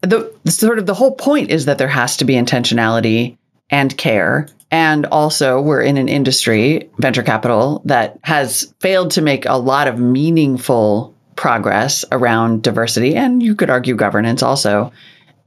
the 0.00 0.32
sort 0.50 0.78
of 0.78 0.86
the 0.86 0.94
whole 0.94 1.14
point 1.14 1.50
is 1.50 1.64
that 1.64 1.78
there 1.78 1.88
has 1.88 2.18
to 2.18 2.24
be 2.24 2.34
intentionality 2.34 3.36
and 3.70 3.96
care 3.96 4.48
And 4.70 5.06
also, 5.06 5.60
we're 5.60 5.80
in 5.80 5.96
an 5.96 6.08
industry, 6.08 6.90
venture 6.98 7.22
capital, 7.22 7.80
that 7.86 8.18
has 8.22 8.74
failed 8.80 9.12
to 9.12 9.22
make 9.22 9.46
a 9.46 9.56
lot 9.56 9.88
of 9.88 9.98
meaningful 9.98 11.14
progress 11.36 12.04
around 12.12 12.62
diversity 12.62 13.14
and 13.14 13.42
you 13.42 13.54
could 13.54 13.70
argue 13.70 13.94
governance 13.94 14.42
also. 14.42 14.92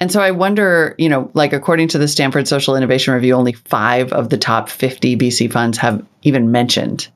And 0.01 0.11
so 0.11 0.19
I 0.19 0.31
wonder, 0.31 0.95
you 0.97 1.09
know, 1.09 1.29
like 1.35 1.53
according 1.53 1.89
to 1.89 1.99
the 1.99 2.07
Stanford 2.07 2.47
Social 2.47 2.75
Innovation 2.75 3.13
Review, 3.13 3.35
only 3.35 3.53
five 3.53 4.11
of 4.11 4.29
the 4.29 4.37
top 4.37 4.67
50 4.67 5.15
VC 5.15 5.49
funds 5.49 5.77
have 5.77 6.03
even 6.23 6.51
mentioned 6.51 7.07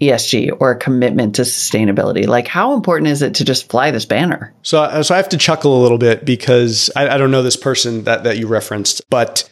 ESG 0.00 0.56
or 0.60 0.70
a 0.70 0.78
commitment 0.78 1.34
to 1.34 1.42
sustainability. 1.42 2.28
Like, 2.28 2.46
how 2.46 2.74
important 2.74 3.08
is 3.08 3.22
it 3.22 3.34
to 3.34 3.44
just 3.44 3.68
fly 3.68 3.90
this 3.90 4.06
banner? 4.06 4.54
So, 4.62 5.02
so 5.02 5.14
I 5.14 5.16
have 5.16 5.30
to 5.30 5.36
chuckle 5.36 5.76
a 5.76 5.82
little 5.82 5.98
bit 5.98 6.24
because 6.24 6.90
I, 6.94 7.08
I 7.08 7.18
don't 7.18 7.32
know 7.32 7.42
this 7.42 7.56
person 7.56 8.04
that 8.04 8.22
that 8.22 8.38
you 8.38 8.46
referenced, 8.46 9.02
but 9.10 9.48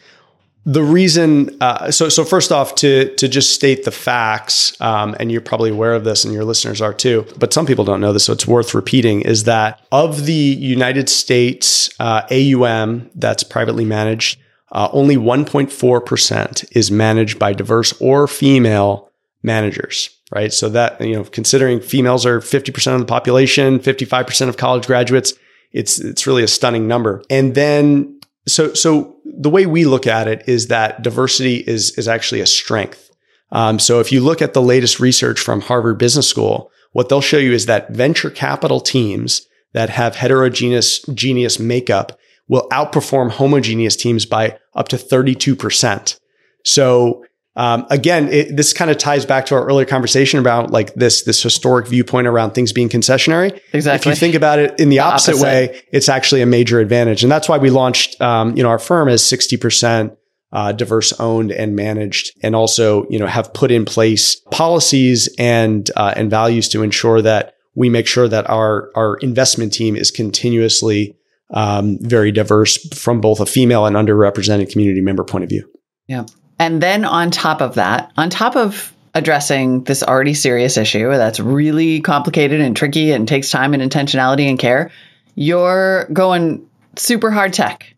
the 0.65 0.83
reason 0.83 1.57
uh, 1.61 1.89
so 1.91 2.09
so 2.09 2.23
first 2.23 2.51
off 2.51 2.75
to 2.75 3.13
to 3.15 3.27
just 3.27 3.53
state 3.53 3.83
the 3.83 3.91
facts 3.91 4.79
um, 4.81 5.15
and 5.19 5.31
you're 5.31 5.41
probably 5.41 5.71
aware 5.71 5.93
of 5.93 6.03
this 6.03 6.23
and 6.23 6.33
your 6.33 6.45
listeners 6.45 6.81
are 6.81 6.93
too 6.93 7.25
but 7.37 7.53
some 7.53 7.65
people 7.65 7.83
don't 7.83 8.01
know 8.01 8.13
this 8.13 8.25
so 8.25 8.33
it's 8.33 8.47
worth 8.47 8.73
repeating 8.73 9.21
is 9.21 9.45
that 9.45 9.81
of 9.91 10.25
the 10.25 10.33
united 10.33 11.09
states 11.09 11.89
uh, 11.99 12.21
aum 12.31 13.09
that's 13.15 13.43
privately 13.43 13.85
managed 13.85 14.39
uh, 14.73 14.87
only 14.93 15.17
1.4% 15.17 16.65
is 16.71 16.89
managed 16.91 17.37
by 17.37 17.51
diverse 17.51 17.93
or 17.99 18.27
female 18.27 19.09
managers 19.43 20.09
right? 20.33 20.53
So 20.53 20.69
that 20.69 21.01
you 21.01 21.13
know 21.13 21.25
considering 21.25 21.81
females 21.81 22.25
are 22.25 22.39
50% 22.39 22.93
of 22.93 22.99
the 22.99 23.05
population 23.05 23.79
55% 23.79 24.47
of 24.47 24.57
college 24.57 24.87
graduates 24.87 25.33
it's 25.71 25.99
it's 25.99 26.27
really 26.27 26.43
a 26.43 26.47
stunning 26.47 26.87
number. 26.87 27.23
And 27.29 27.55
then 27.55 28.19
so, 28.47 28.73
so 28.73 29.10
the 29.37 29.49
way 29.49 29.65
we 29.65 29.85
look 29.85 30.07
at 30.07 30.27
it 30.27 30.43
is 30.47 30.67
that 30.67 31.01
diversity 31.01 31.57
is, 31.57 31.97
is 31.97 32.07
actually 32.07 32.41
a 32.41 32.45
strength. 32.45 33.11
Um, 33.51 33.79
so 33.79 33.99
if 33.99 34.11
you 34.11 34.21
look 34.21 34.41
at 34.41 34.53
the 34.53 34.61
latest 34.61 34.99
research 34.99 35.39
from 35.39 35.61
Harvard 35.61 35.97
Business 35.97 36.27
School, 36.27 36.71
what 36.93 37.09
they'll 37.09 37.21
show 37.21 37.37
you 37.37 37.53
is 37.53 37.65
that 37.65 37.91
venture 37.91 38.29
capital 38.29 38.79
teams 38.79 39.47
that 39.73 39.89
have 39.89 40.15
heterogeneous 40.15 41.01
genius 41.13 41.59
makeup 41.59 42.17
will 42.47 42.67
outperform 42.69 43.31
homogeneous 43.31 43.95
teams 43.95 44.25
by 44.25 44.57
up 44.75 44.87
to 44.89 44.97
32%. 44.97 46.19
So 46.65 47.23
um, 47.55 47.85
again, 47.89 48.29
it, 48.29 48.55
this 48.55 48.71
kind 48.71 48.89
of 48.89 48.97
ties 48.97 49.25
back 49.25 49.45
to 49.47 49.55
our 49.55 49.65
earlier 49.65 49.85
conversation 49.85 50.39
about 50.39 50.71
like 50.71 50.93
this 50.93 51.23
this 51.23 51.43
historic 51.43 51.87
viewpoint 51.87 52.27
around 52.27 52.51
things 52.51 52.71
being 52.71 52.87
concessionary. 52.87 53.59
Exactly. 53.73 54.11
If 54.11 54.15
you 54.15 54.19
think 54.19 54.35
about 54.35 54.59
it 54.59 54.79
in 54.79 54.89
the, 54.89 54.97
the 54.97 54.99
opposite, 54.99 55.31
opposite, 55.31 55.43
way, 55.43 55.81
it's 55.91 56.07
actually 56.07 56.41
a 56.41 56.45
major 56.45 56.79
advantage, 56.79 57.23
and 57.23 57.31
that's 57.31 57.49
why 57.49 57.57
we 57.57 57.69
launched. 57.69 58.19
Um, 58.21 58.55
you 58.55 58.63
know, 58.63 58.69
our 58.69 58.79
firm 58.79 59.09
is 59.09 59.25
sixty 59.25 59.57
percent 59.57 60.13
uh, 60.53 60.71
diverse 60.71 61.11
owned 61.19 61.51
and 61.51 61.75
managed, 61.75 62.31
and 62.41 62.55
also 62.55 63.05
you 63.09 63.19
know 63.19 63.27
have 63.27 63.53
put 63.53 63.69
in 63.69 63.83
place 63.83 64.35
policies 64.51 65.27
and 65.37 65.91
uh, 65.97 66.13
and 66.15 66.29
values 66.29 66.69
to 66.69 66.83
ensure 66.83 67.21
that 67.21 67.55
we 67.75 67.89
make 67.89 68.07
sure 68.07 68.29
that 68.29 68.49
our 68.49 68.91
our 68.95 69.17
investment 69.17 69.73
team 69.73 69.97
is 69.97 70.09
continuously 70.09 71.17
um, 71.53 71.97
very 71.99 72.31
diverse 72.31 72.77
from 72.97 73.19
both 73.19 73.41
a 73.41 73.45
female 73.45 73.85
and 73.85 73.97
underrepresented 73.97 74.71
community 74.71 75.01
member 75.01 75.25
point 75.25 75.43
of 75.43 75.49
view. 75.49 75.69
Yeah. 76.07 76.25
And 76.61 76.79
then 76.79 77.05
on 77.05 77.31
top 77.31 77.59
of 77.59 77.73
that, 77.73 78.11
on 78.17 78.29
top 78.29 78.55
of 78.55 78.93
addressing 79.15 79.83
this 79.85 80.03
already 80.03 80.35
serious 80.35 80.77
issue 80.77 81.09
that's 81.09 81.39
really 81.39 82.01
complicated 82.01 82.61
and 82.61 82.77
tricky 82.77 83.11
and 83.13 83.27
takes 83.27 83.49
time 83.49 83.73
and 83.73 83.81
intentionality 83.81 84.47
and 84.47 84.59
care, 84.59 84.91
you're 85.33 86.05
going 86.13 86.69
super 86.97 87.31
hard 87.31 87.51
tech. 87.53 87.95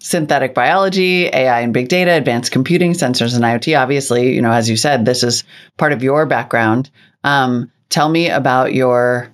Synthetic 0.00 0.54
biology, 0.54 1.26
AI 1.26 1.60
and 1.60 1.72
big 1.72 1.86
data, 1.86 2.10
advanced 2.10 2.50
computing, 2.50 2.94
sensors 2.94 3.36
and 3.36 3.44
IoT. 3.44 3.80
Obviously, 3.80 4.34
you 4.34 4.42
know, 4.42 4.50
as 4.50 4.68
you 4.68 4.76
said, 4.76 5.04
this 5.04 5.22
is 5.22 5.44
part 5.76 5.92
of 5.92 6.02
your 6.02 6.26
background. 6.26 6.90
Um, 7.22 7.70
tell 7.90 8.08
me 8.08 8.28
about 8.28 8.74
your 8.74 9.32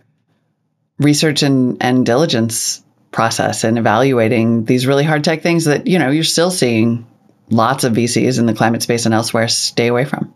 research 0.99 1.43
and, 1.43 1.83
and 1.83 2.05
diligence 2.05 2.85
process 3.11 3.65
and 3.65 3.79
evaluating 3.79 4.67
these 4.67 4.87
really 4.87 5.05
hard 5.05 5.25
tech 5.25 5.41
things 5.41 5.65
that, 5.65 5.87
you 5.87 5.99
know, 5.99 6.11
you're 6.11 6.25
still 6.25 6.51
seeing 6.51 7.07
lots 7.51 7.85
of 7.85 7.93
VCs 7.93 8.39
in 8.39 8.47
the 8.47 8.55
climate 8.55 8.83
space 8.83 9.07
and 9.07 9.15
elsewhere 9.15 9.49
stay 9.49 9.87
away 9.87 10.05
from. 10.05 10.35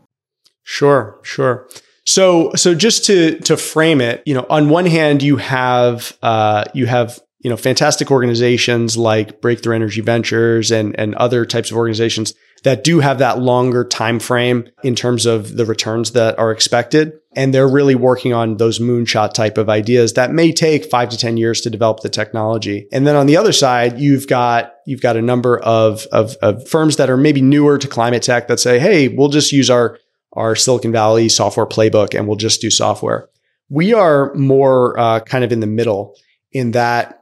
Sure, 0.62 1.18
sure. 1.22 1.68
So, 2.06 2.52
so 2.54 2.74
just 2.74 3.04
to 3.06 3.38
to 3.40 3.56
frame 3.56 4.00
it, 4.00 4.22
you 4.26 4.34
know, 4.34 4.46
on 4.48 4.68
one 4.68 4.86
hand, 4.86 5.22
you 5.22 5.36
have 5.36 6.16
uh, 6.22 6.64
you 6.74 6.86
have 6.86 7.20
you 7.40 7.50
know 7.50 7.56
fantastic 7.56 8.11
organizations 8.11 8.96
like 8.96 9.40
Breakthrough 9.40 9.74
Energy 9.74 10.00
Ventures 10.00 10.70
and 10.70 10.98
and 10.98 11.14
other 11.14 11.44
types 11.44 11.70
of 11.70 11.76
organizations 11.76 12.34
that 12.62 12.84
do 12.84 13.00
have 13.00 13.18
that 13.18 13.38
longer 13.38 13.84
time 13.84 14.18
frame 14.18 14.68
in 14.82 14.94
terms 14.94 15.26
of 15.26 15.56
the 15.56 15.64
returns 15.64 16.12
that 16.12 16.38
are 16.38 16.50
expected. 16.50 17.12
And 17.36 17.54
they're 17.54 17.68
really 17.68 17.94
working 17.94 18.32
on 18.32 18.56
those 18.56 18.80
moonshot 18.80 19.34
type 19.34 19.56
of 19.56 19.68
ideas 19.68 20.14
that 20.14 20.32
may 20.32 20.52
take 20.52 20.84
5 20.84 21.11
to 21.11 21.16
10 21.16 21.36
years 21.36 21.61
to 21.62 21.70
develop 21.70 22.00
the 22.00 22.08
technology. 22.08 22.88
And 22.92 23.06
then 23.06 23.16
on 23.16 23.26
the 23.26 23.36
other 23.36 23.52
side 23.52 24.00
you've 24.00 24.26
got 24.26 24.74
you've 24.86 25.00
got 25.00 25.16
a 25.16 25.22
number 25.22 25.58
of 25.61 26.06
of, 26.12 26.36
of 26.42 26.66
firms 26.68 26.96
that 26.96 27.08
are 27.08 27.16
maybe 27.16 27.40
newer 27.40 27.78
to 27.78 27.88
climate 27.88 28.22
tech 28.22 28.48
that 28.48 28.58
say 28.58 28.78
hey 28.78 29.08
we'll 29.08 29.28
just 29.28 29.52
use 29.52 29.70
our 29.70 29.98
our 30.32 30.54
silicon 30.56 30.92
valley 30.92 31.28
software 31.28 31.66
playbook 31.66 32.16
and 32.16 32.26
we'll 32.26 32.36
just 32.36 32.61
do 32.61 32.70
software. 32.70 33.28
We 33.68 33.94
are 33.94 34.34
more 34.34 34.98
uh, 34.98 35.20
kind 35.20 35.44
of 35.44 35.52
in 35.52 35.61
the 35.61 35.66
middle 35.66 36.16
in 36.52 36.72
that 36.72 37.19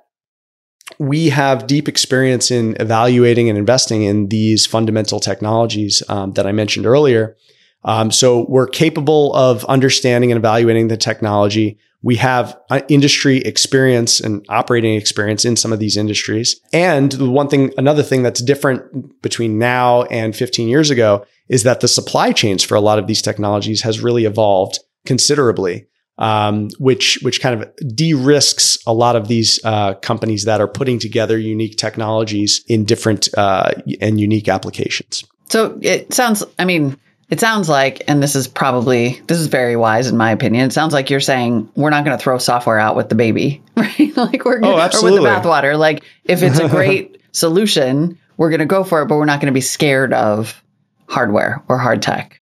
we 0.99 1.29
have 1.29 1.67
deep 1.67 1.89
experience 1.89 2.51
in 2.51 2.77
evaluating 2.81 3.49
and 3.49 3.59
investing 3.59 4.03
in 4.03 4.29
these 4.29 4.67
fundamental 4.67 5.21
technologies 5.21 6.03
um, 6.09 6.33
that 6.33 6.47
I 6.47 6.53
mentioned 6.53 6.87
earlier. 6.87 7.37
Um, 7.85 8.11
so 8.11 8.47
we're 8.49 8.67
capable 8.67 9.35
of 9.35 9.65
understanding 9.67 10.33
and 10.33 10.39
evaluating 10.39 10.89
the 10.89 10.97
technology. 10.97 11.79
We 12.03 12.17
have 12.17 12.59
uh, 12.71 12.81
industry 12.89 13.39
experience 13.39 14.21
and 14.21 14.45
operating 14.49 14.95
experience 14.95 15.45
in 15.45 15.57
some 15.57 15.73
of 15.73 15.79
these 15.79 15.97
industries. 15.97 16.61
And 16.73 17.33
one 17.33 17.49
thing, 17.49 17.73
another 17.79 18.03
thing 18.03 18.23
that's 18.23 18.43
different 18.43 19.23
between 19.23 19.59
now 19.59 20.03
and 20.05 20.35
15 20.35 20.69
years 20.69 20.91
ago 20.91 21.25
is 21.49 21.63
that 21.63 21.81
the 21.81 21.89
supply 21.89 22.33
chains 22.33 22.63
for 22.63 22.75
a 22.75 22.81
lot 22.81 22.99
of 22.99 23.07
these 23.07 23.23
technologies 23.23 23.83
has 23.83 24.01
really 24.01 24.25
evolved 24.25 24.81
considerably 25.07 25.87
um, 26.19 26.69
which 26.79 27.19
which 27.23 27.41
kind 27.41 27.63
of 27.63 27.95
de-risks 27.95 28.79
a 28.87 28.93
lot 28.93 29.17
of 29.17 29.29
these 29.29 29.61
uh, 29.65 29.95
companies 29.95 30.45
that 30.45 30.61
are 30.61 30.69
putting 30.69 30.99
together 30.99 31.39
unique 31.39 31.77
technologies 31.77 32.65
in 32.67 32.85
different 32.85 33.29
uh, 33.39 33.73
and 34.01 34.21
unique 34.21 34.49
applications. 34.49 35.25
So 35.49 35.79
it 35.81 36.13
sounds, 36.13 36.45
I 36.59 36.65
mean, 36.65 36.99
it 37.31 37.41
sounds 37.41 37.69
like, 37.69 38.03
and 38.09 38.23
this 38.23 38.35
is 38.35 38.49
probably 38.49 39.21
this 39.29 39.39
is 39.39 39.47
very 39.47 39.77
wise 39.77 40.09
in 40.09 40.17
my 40.17 40.31
opinion. 40.31 40.67
It 40.67 40.73
sounds 40.73 40.93
like 40.93 41.11
you're 41.11 41.21
saying 41.21 41.71
we're 41.77 41.91
not 41.91 42.05
going 42.05 42.17
to 42.17 42.23
throw 42.23 42.39
software 42.39 42.79
out 42.79 42.97
with 42.97 43.09
the 43.09 43.15
baby, 43.15 43.63
right? 43.77 44.17
like 44.17 44.45
we're 44.45 44.59
going 44.59 44.75
oh, 44.75 44.79
absolutely. 44.79 45.21
or 45.21 45.23
with 45.23 45.43
the 45.43 45.49
bathwater. 45.49 45.79
Like 45.79 46.05
if 46.25 46.43
it's 46.43 46.59
a 46.59 46.69
great 46.71 47.21
solution, 47.33 48.19
we're 48.37 48.51
going 48.51 48.61
to 48.61 48.67
go 48.67 48.83
for 48.83 49.03
it, 49.03 49.07
but 49.07 49.17
we're 49.17 49.27
not 49.27 49.41
going 49.41 49.53
to 49.53 49.57
be 49.57 49.61
scared 49.61 50.13
of 50.13 50.63
hardware 51.07 51.63
or 51.69 51.79
hard 51.79 52.03
tech. 52.03 52.38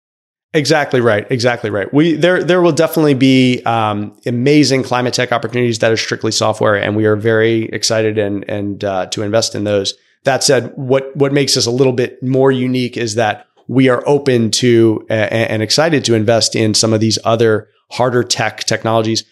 Exactly 0.54 1.00
right. 1.00 1.26
Exactly 1.30 1.68
right. 1.68 1.92
We 1.92 2.14
there 2.14 2.44
there 2.44 2.62
will 2.62 2.72
definitely 2.72 3.14
be 3.14 3.60
um, 3.64 4.16
amazing 4.24 4.84
climate 4.84 5.12
tech 5.12 5.32
opportunities 5.32 5.80
that 5.80 5.90
are 5.90 5.96
strictly 5.96 6.30
software, 6.30 6.76
and 6.76 6.94
we 6.94 7.06
are 7.06 7.16
very 7.16 7.64
excited 7.64 8.18
and 8.18 8.48
and 8.48 8.84
uh, 8.84 9.06
to 9.06 9.22
invest 9.22 9.56
in 9.56 9.64
those. 9.64 9.94
That 10.22 10.44
said, 10.44 10.72
what 10.76 11.14
what 11.16 11.32
makes 11.32 11.56
us 11.56 11.66
a 11.66 11.72
little 11.72 11.92
bit 11.92 12.22
more 12.22 12.52
unique 12.52 12.96
is 12.96 13.16
that 13.16 13.48
we 13.66 13.88
are 13.88 14.04
open 14.06 14.52
to 14.52 15.04
uh, 15.10 15.14
and 15.14 15.60
excited 15.60 16.04
to 16.04 16.14
invest 16.14 16.54
in 16.54 16.72
some 16.72 16.92
of 16.92 17.00
these 17.00 17.18
other 17.24 17.68
harder 17.90 18.22
tech 18.22 18.60
technologies, 18.60 19.24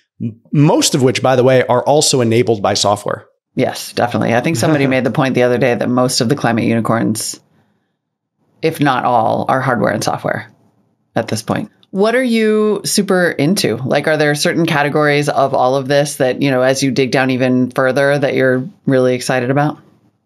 most 0.51 0.93
of 0.97 1.03
which, 1.05 1.23
by 1.23 1.37
the 1.37 1.45
way, 1.45 1.65
are 1.67 1.85
also 1.85 2.21
enabled 2.21 2.63
by 2.63 2.75
software. 2.75 3.27
Yes, 3.55 3.93
definitely. 3.93 4.35
I 4.35 4.41
think 4.41 4.57
somebody 4.57 4.87
made 4.89 5.05
the 5.05 5.13
point 5.13 5.37
the 5.37 5.45
other 5.45 5.59
day 5.59 5.73
that 5.73 5.89
most 5.89 6.21
of 6.21 6.29
the 6.29 6.35
climate 6.35 6.65
unicorns, 6.65 7.39
if 8.61 8.81
not 8.81 9.05
all, 9.05 9.45
are 9.49 9.61
hardware 9.61 9.93
and 9.93 10.03
software 10.03 10.52
at 11.15 11.29
this 11.29 11.43
point. 11.43 11.71
What 11.91 12.15
are 12.15 12.23
you 12.23 12.81
super 12.85 13.31
into? 13.33 13.77
Like, 13.77 14.09
are 14.09 14.17
there 14.17 14.35
certain 14.35 14.65
categories 14.65 15.29
of 15.29 15.53
all 15.53 15.77
of 15.77 15.89
this 15.89 16.17
that, 16.17 16.41
you 16.41 16.51
know, 16.51 16.63
as 16.63 16.83
you 16.83 16.91
dig 16.91 17.11
down 17.11 17.31
even 17.31 17.71
further, 17.71 18.19
that 18.19 18.35
you're 18.35 18.67
really 18.87 19.15
excited 19.15 19.51
about? 19.51 19.79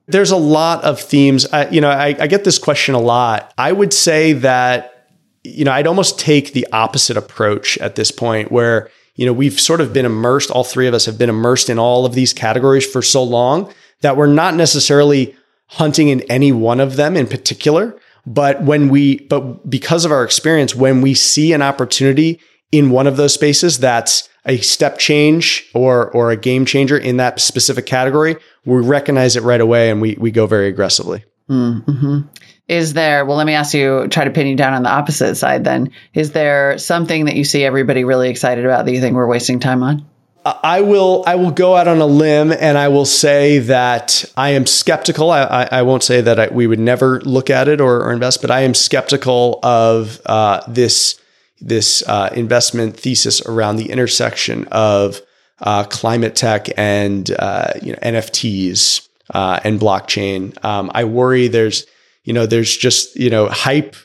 There's 0.07 0.31
a 0.31 0.37
lot 0.37 0.85
of 0.85 1.01
themes. 1.01 1.45
I, 1.53 1.69
you 1.69 1.81
know, 1.81 1.91
I, 1.91 2.15
I 2.21 2.29
get 2.29 2.45
this 2.45 2.61
question 2.61 2.95
a 2.95 3.01
lot. 3.01 3.53
I 3.59 3.73
would 3.73 3.93
say 3.93 4.35
that, 4.35 5.09
you 5.43 5.65
know, 5.65 5.73
I'd 5.73 5.89
almost 5.89 6.21
take 6.21 6.53
the 6.53 6.67
opposite 6.73 7.17
approach 7.17 7.77
at 7.79 7.97
this 7.97 8.13
point 8.13 8.53
where, 8.53 8.89
you 9.17 9.27
know, 9.27 9.33
we've 9.33 9.59
sort 9.59 9.81
of 9.81 9.93
been 9.93 10.07
immersed, 10.07 10.53
all 10.53 10.63
three 10.63 10.87
of 10.87 10.95
us 10.95 11.07
have 11.07 11.19
been 11.19 11.31
immersed 11.31 11.69
in 11.69 11.81
all 11.81 12.07
of 12.07 12.15
these 12.15 12.33
categories 12.33 12.87
for 12.87 13.03
so 13.03 13.25
long 13.25 13.73
that 14.03 14.17
we're 14.17 14.27
not 14.27 14.55
necessarily 14.55 15.35
hunting 15.69 16.09
in 16.09 16.21
any 16.31 16.53
one 16.53 16.79
of 16.79 16.95
them 16.95 17.17
in 17.17 17.27
particular. 17.27 17.99
But 18.27 18.63
when 18.63 18.89
we, 18.89 19.21
but 19.21 19.69
because 19.71 20.05
of 20.05 20.13
our 20.13 20.25
experience, 20.25 20.75
when 20.75 21.01
we 21.01 21.15
see 21.15 21.53
an 21.53 21.63
opportunity 21.63 22.41
in 22.73 22.91
one 22.91 23.07
of 23.07 23.17
those 23.17 23.33
spaces 23.33 23.79
that's 23.79 24.29
a 24.47 24.59
step 24.59 24.99
change 24.99 25.69
or 25.75 26.11
or 26.11 26.31
a 26.31 26.37
game 26.37 26.65
changer 26.65 26.97
in 26.97 27.17
that 27.19 27.41
specific 27.41 27.87
category, 27.87 28.37
we 28.65 28.81
recognize 28.81 29.37
it 29.37 29.43
right 29.43 29.61
away 29.61 29.91
and 29.91 30.01
we 30.01 30.17
we 30.19 30.31
go 30.31 30.47
very 30.47 30.69
aggressively. 30.69 31.25
Mm-hmm. 31.49 32.21
Is 32.69 32.95
there, 32.95 33.25
well, 33.25 33.37
let 33.37 33.47
me 33.47 33.55
ask 33.55 33.75
you, 33.75 34.09
try 34.09 34.25
to 34.25 34.31
pin 34.31 34.49
you 34.49 34.57
down 34.57 34.75
on 34.75 34.83
the 34.83 34.91
opposite 34.91 35.37
side 35.37 35.63
then. 35.63 35.93
Is 36.15 36.33
there 36.33 36.77
something 36.79 37.27
that 37.27 37.37
you 37.37 37.45
see 37.45 37.65
everybody 37.65 38.03
really 38.03 38.29
excited 38.29 38.65
about 38.65 38.85
that 38.85 38.93
you 38.93 39.01
think 39.01 39.15
we're 39.15 39.29
wasting 39.29 39.61
time 39.61 39.85
on? 39.85 40.05
I 40.47 40.81
will 40.81 41.25
I 41.27 41.35
will 41.35 41.51
go 41.51 41.75
out 41.75 41.89
on 41.89 42.01
a 42.01 42.07
limb 42.07 42.53
and 42.53 42.79
I 42.79 42.87
will 42.87 43.05
say 43.05 43.59
that 43.59 44.25
I 44.37 44.51
am 44.51 44.65
skeptical. 44.65 45.31
I, 45.33 45.43
I, 45.43 45.69
I 45.73 45.83
won't 45.83 46.05
say 46.05 46.21
that 46.21 46.39
I, 46.39 46.49
we 46.49 46.69
would 46.69 46.79
never 46.79 47.21
look 47.23 47.51
at 47.51 47.67
it 47.67 47.81
or, 47.81 48.03
or 48.03 48.13
invest, 48.13 48.43
but 48.43 48.51
I 48.53 48.61
am 48.61 48.73
skeptical 48.73 49.59
of 49.65 50.21
uh, 50.25 50.63
this 50.69 51.21
this 51.61 52.07
uh, 52.07 52.31
investment 52.33 52.97
thesis 52.97 53.41
around 53.43 53.77
the 53.77 53.91
intersection 53.91 54.69
of 54.71 55.21
uh, 55.61 55.83
climate 55.85 56.37
tech 56.37 56.69
and 56.77 57.29
uh, 57.39 57.73
you 57.83 57.93
know 57.93 57.99
NFTs 57.99 59.09
uh, 59.35 59.59
and 59.65 59.81
blockchain. 59.81 60.65
Um, 60.65 60.93
I 60.95 61.05
worry 61.05 61.49
there's 61.49 61.87
you 62.23 62.33
know 62.33 62.47
there's 62.47 62.77
just 62.77 63.17
you 63.17 63.31
know 63.31 63.49
hype 63.49 63.97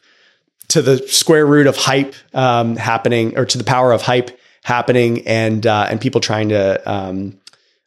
to 0.70 0.82
the 0.82 0.98
square 1.08 1.46
root 1.46 1.68
of 1.68 1.76
hype 1.76 2.16
um, 2.34 2.78
happening 2.78 3.38
or 3.38 3.46
to 3.46 3.60
the 3.60 3.64
power 3.64 3.92
of 3.92 4.02
hype 4.02 4.40
happening 4.64 5.28
and 5.28 5.66
uh, 5.66 5.88
and 5.90 6.00
people 6.00 6.22
trying 6.22 6.50
to 6.50 6.92
um, 6.92 7.40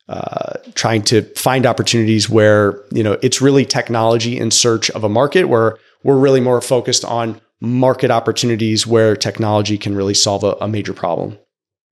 uh, 0.08 0.58
trying 0.74 1.02
to 1.02 1.22
find 1.34 1.66
opportunities 1.66 2.28
where 2.28 2.82
you 2.92 3.02
know 3.02 3.18
it's 3.22 3.40
really 3.40 3.64
technology 3.64 4.38
in 4.38 4.50
search 4.50 4.90
of 4.90 5.04
a 5.04 5.08
market 5.08 5.44
where 5.44 5.78
we're 6.02 6.18
really 6.18 6.40
more 6.40 6.60
focused 6.60 7.04
on 7.04 7.40
market 7.60 8.10
opportunities 8.10 8.86
where 8.86 9.16
technology 9.16 9.78
can 9.78 9.94
really 9.96 10.14
solve 10.14 10.44
a, 10.44 10.52
a 10.60 10.68
major 10.68 10.92
problem. 10.92 11.38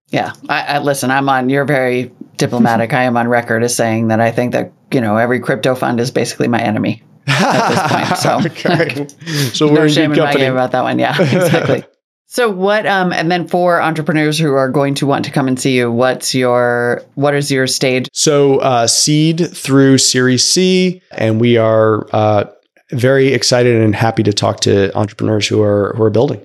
Yeah, 0.09 0.35
I, 0.49 0.63
I, 0.63 0.79
listen. 0.81 1.11
I'm 1.11 1.29
on. 1.29 1.49
You're 1.49 1.65
very 1.65 2.13
diplomatic. 2.37 2.93
I 2.93 3.05
am 3.05 3.17
on 3.17 3.29
record 3.29 3.63
as 3.63 3.75
saying 3.75 4.09
that 4.09 4.21
I 4.21 4.31
think 4.31 4.53
that 4.53 4.73
you 4.93 5.01
know 5.01 5.17
every 5.17 5.41
crypto 5.41 5.75
fund 5.75 6.01
is 6.01 6.11
basically 6.11 6.49
my 6.49 6.61
enemy 6.61 7.03
at 7.27 7.69
this 7.69 7.93
point. 7.93 8.19
So, 8.19 8.51
okay. 8.51 9.07
so 9.53 9.67
we're 9.69 9.75
no 9.75 9.83
in 9.85 9.89
shame 9.89 10.11
good 10.11 10.19
in 10.19 10.25
my 10.25 10.35
game 10.35 10.53
about 10.53 10.73
that 10.73 10.83
one. 10.83 10.99
Yeah, 10.99 11.19
exactly. 11.19 11.85
So 12.33 12.49
what 12.49 12.87
um 12.87 13.13
and 13.13 13.31
then 13.31 13.47
for 13.47 13.83
entrepreneurs 13.83 14.39
who 14.39 14.55
are 14.55 14.71
going 14.71 14.95
to 14.95 15.07
want 15.07 15.27
to 15.27 15.31
come 15.31 15.49
and 15.49 15.61
see 15.61 15.77
you, 15.77 15.93
what's 15.93 16.35
your 16.35 17.03
what 17.15 17.35
is 17.35 17.51
your 17.51 17.67
stage? 17.67 18.09
So 18.15 18.59
uh, 18.61 18.87
seed 18.87 19.55
through 19.55 19.99
Series 19.99 20.43
C, 20.43 21.03
and 21.11 21.39
we 21.39 21.59
are 21.59 22.07
uh, 22.11 22.45
very 22.91 23.35
excited 23.35 23.83
and 23.83 23.95
happy 23.95 24.23
to 24.23 24.33
talk 24.33 24.61
to 24.61 24.97
entrepreneurs 24.97 25.47
who 25.47 25.61
are 25.61 25.93
who 25.95 26.05
are 26.05 26.11
building. 26.11 26.43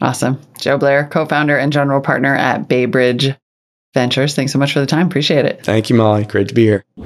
Awesome. 0.00 0.40
Joe 0.60 0.78
Blair, 0.78 1.08
co-founder 1.08 1.58
and 1.58 1.72
general 1.72 2.00
partner 2.00 2.36
at 2.36 2.68
Baybridge 2.68 3.36
Ventures. 3.94 4.36
Thanks 4.36 4.52
so 4.52 4.60
much 4.60 4.72
for 4.72 4.78
the 4.78 4.86
time. 4.86 5.08
Appreciate 5.08 5.46
it. 5.46 5.64
Thank 5.64 5.90
you, 5.90 5.96
Molly. 5.96 6.26
Great 6.26 6.46
to 6.46 6.54
be 6.54 6.62
here. 6.62 6.84
All 6.96 7.04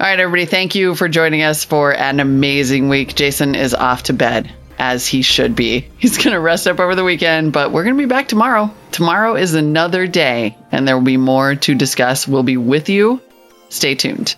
right, 0.00 0.18
everybody. 0.18 0.46
Thank 0.46 0.74
you 0.74 0.96
for 0.96 1.08
joining 1.08 1.42
us 1.42 1.62
for 1.62 1.94
an 1.94 2.18
amazing 2.18 2.88
week. 2.88 3.14
Jason 3.14 3.54
is 3.54 3.72
off 3.72 4.02
to 4.04 4.12
bed 4.12 4.52
as 4.78 5.06
he 5.06 5.22
should 5.22 5.56
be. 5.56 5.88
He's 5.98 6.18
going 6.18 6.32
to 6.32 6.40
rest 6.40 6.66
up 6.66 6.80
over 6.80 6.94
the 6.94 7.04
weekend, 7.04 7.52
but 7.52 7.72
we're 7.72 7.84
going 7.84 7.96
to 7.96 8.02
be 8.02 8.06
back 8.06 8.28
tomorrow. 8.28 8.72
Tomorrow 8.92 9.36
is 9.36 9.54
another 9.54 10.06
day, 10.06 10.56
and 10.72 10.86
there 10.86 10.96
will 10.96 11.04
be 11.04 11.16
more 11.16 11.54
to 11.54 11.74
discuss. 11.74 12.26
We'll 12.26 12.42
be 12.42 12.56
with 12.56 12.88
you. 12.88 13.20
Stay 13.68 13.94
tuned. 13.94 14.36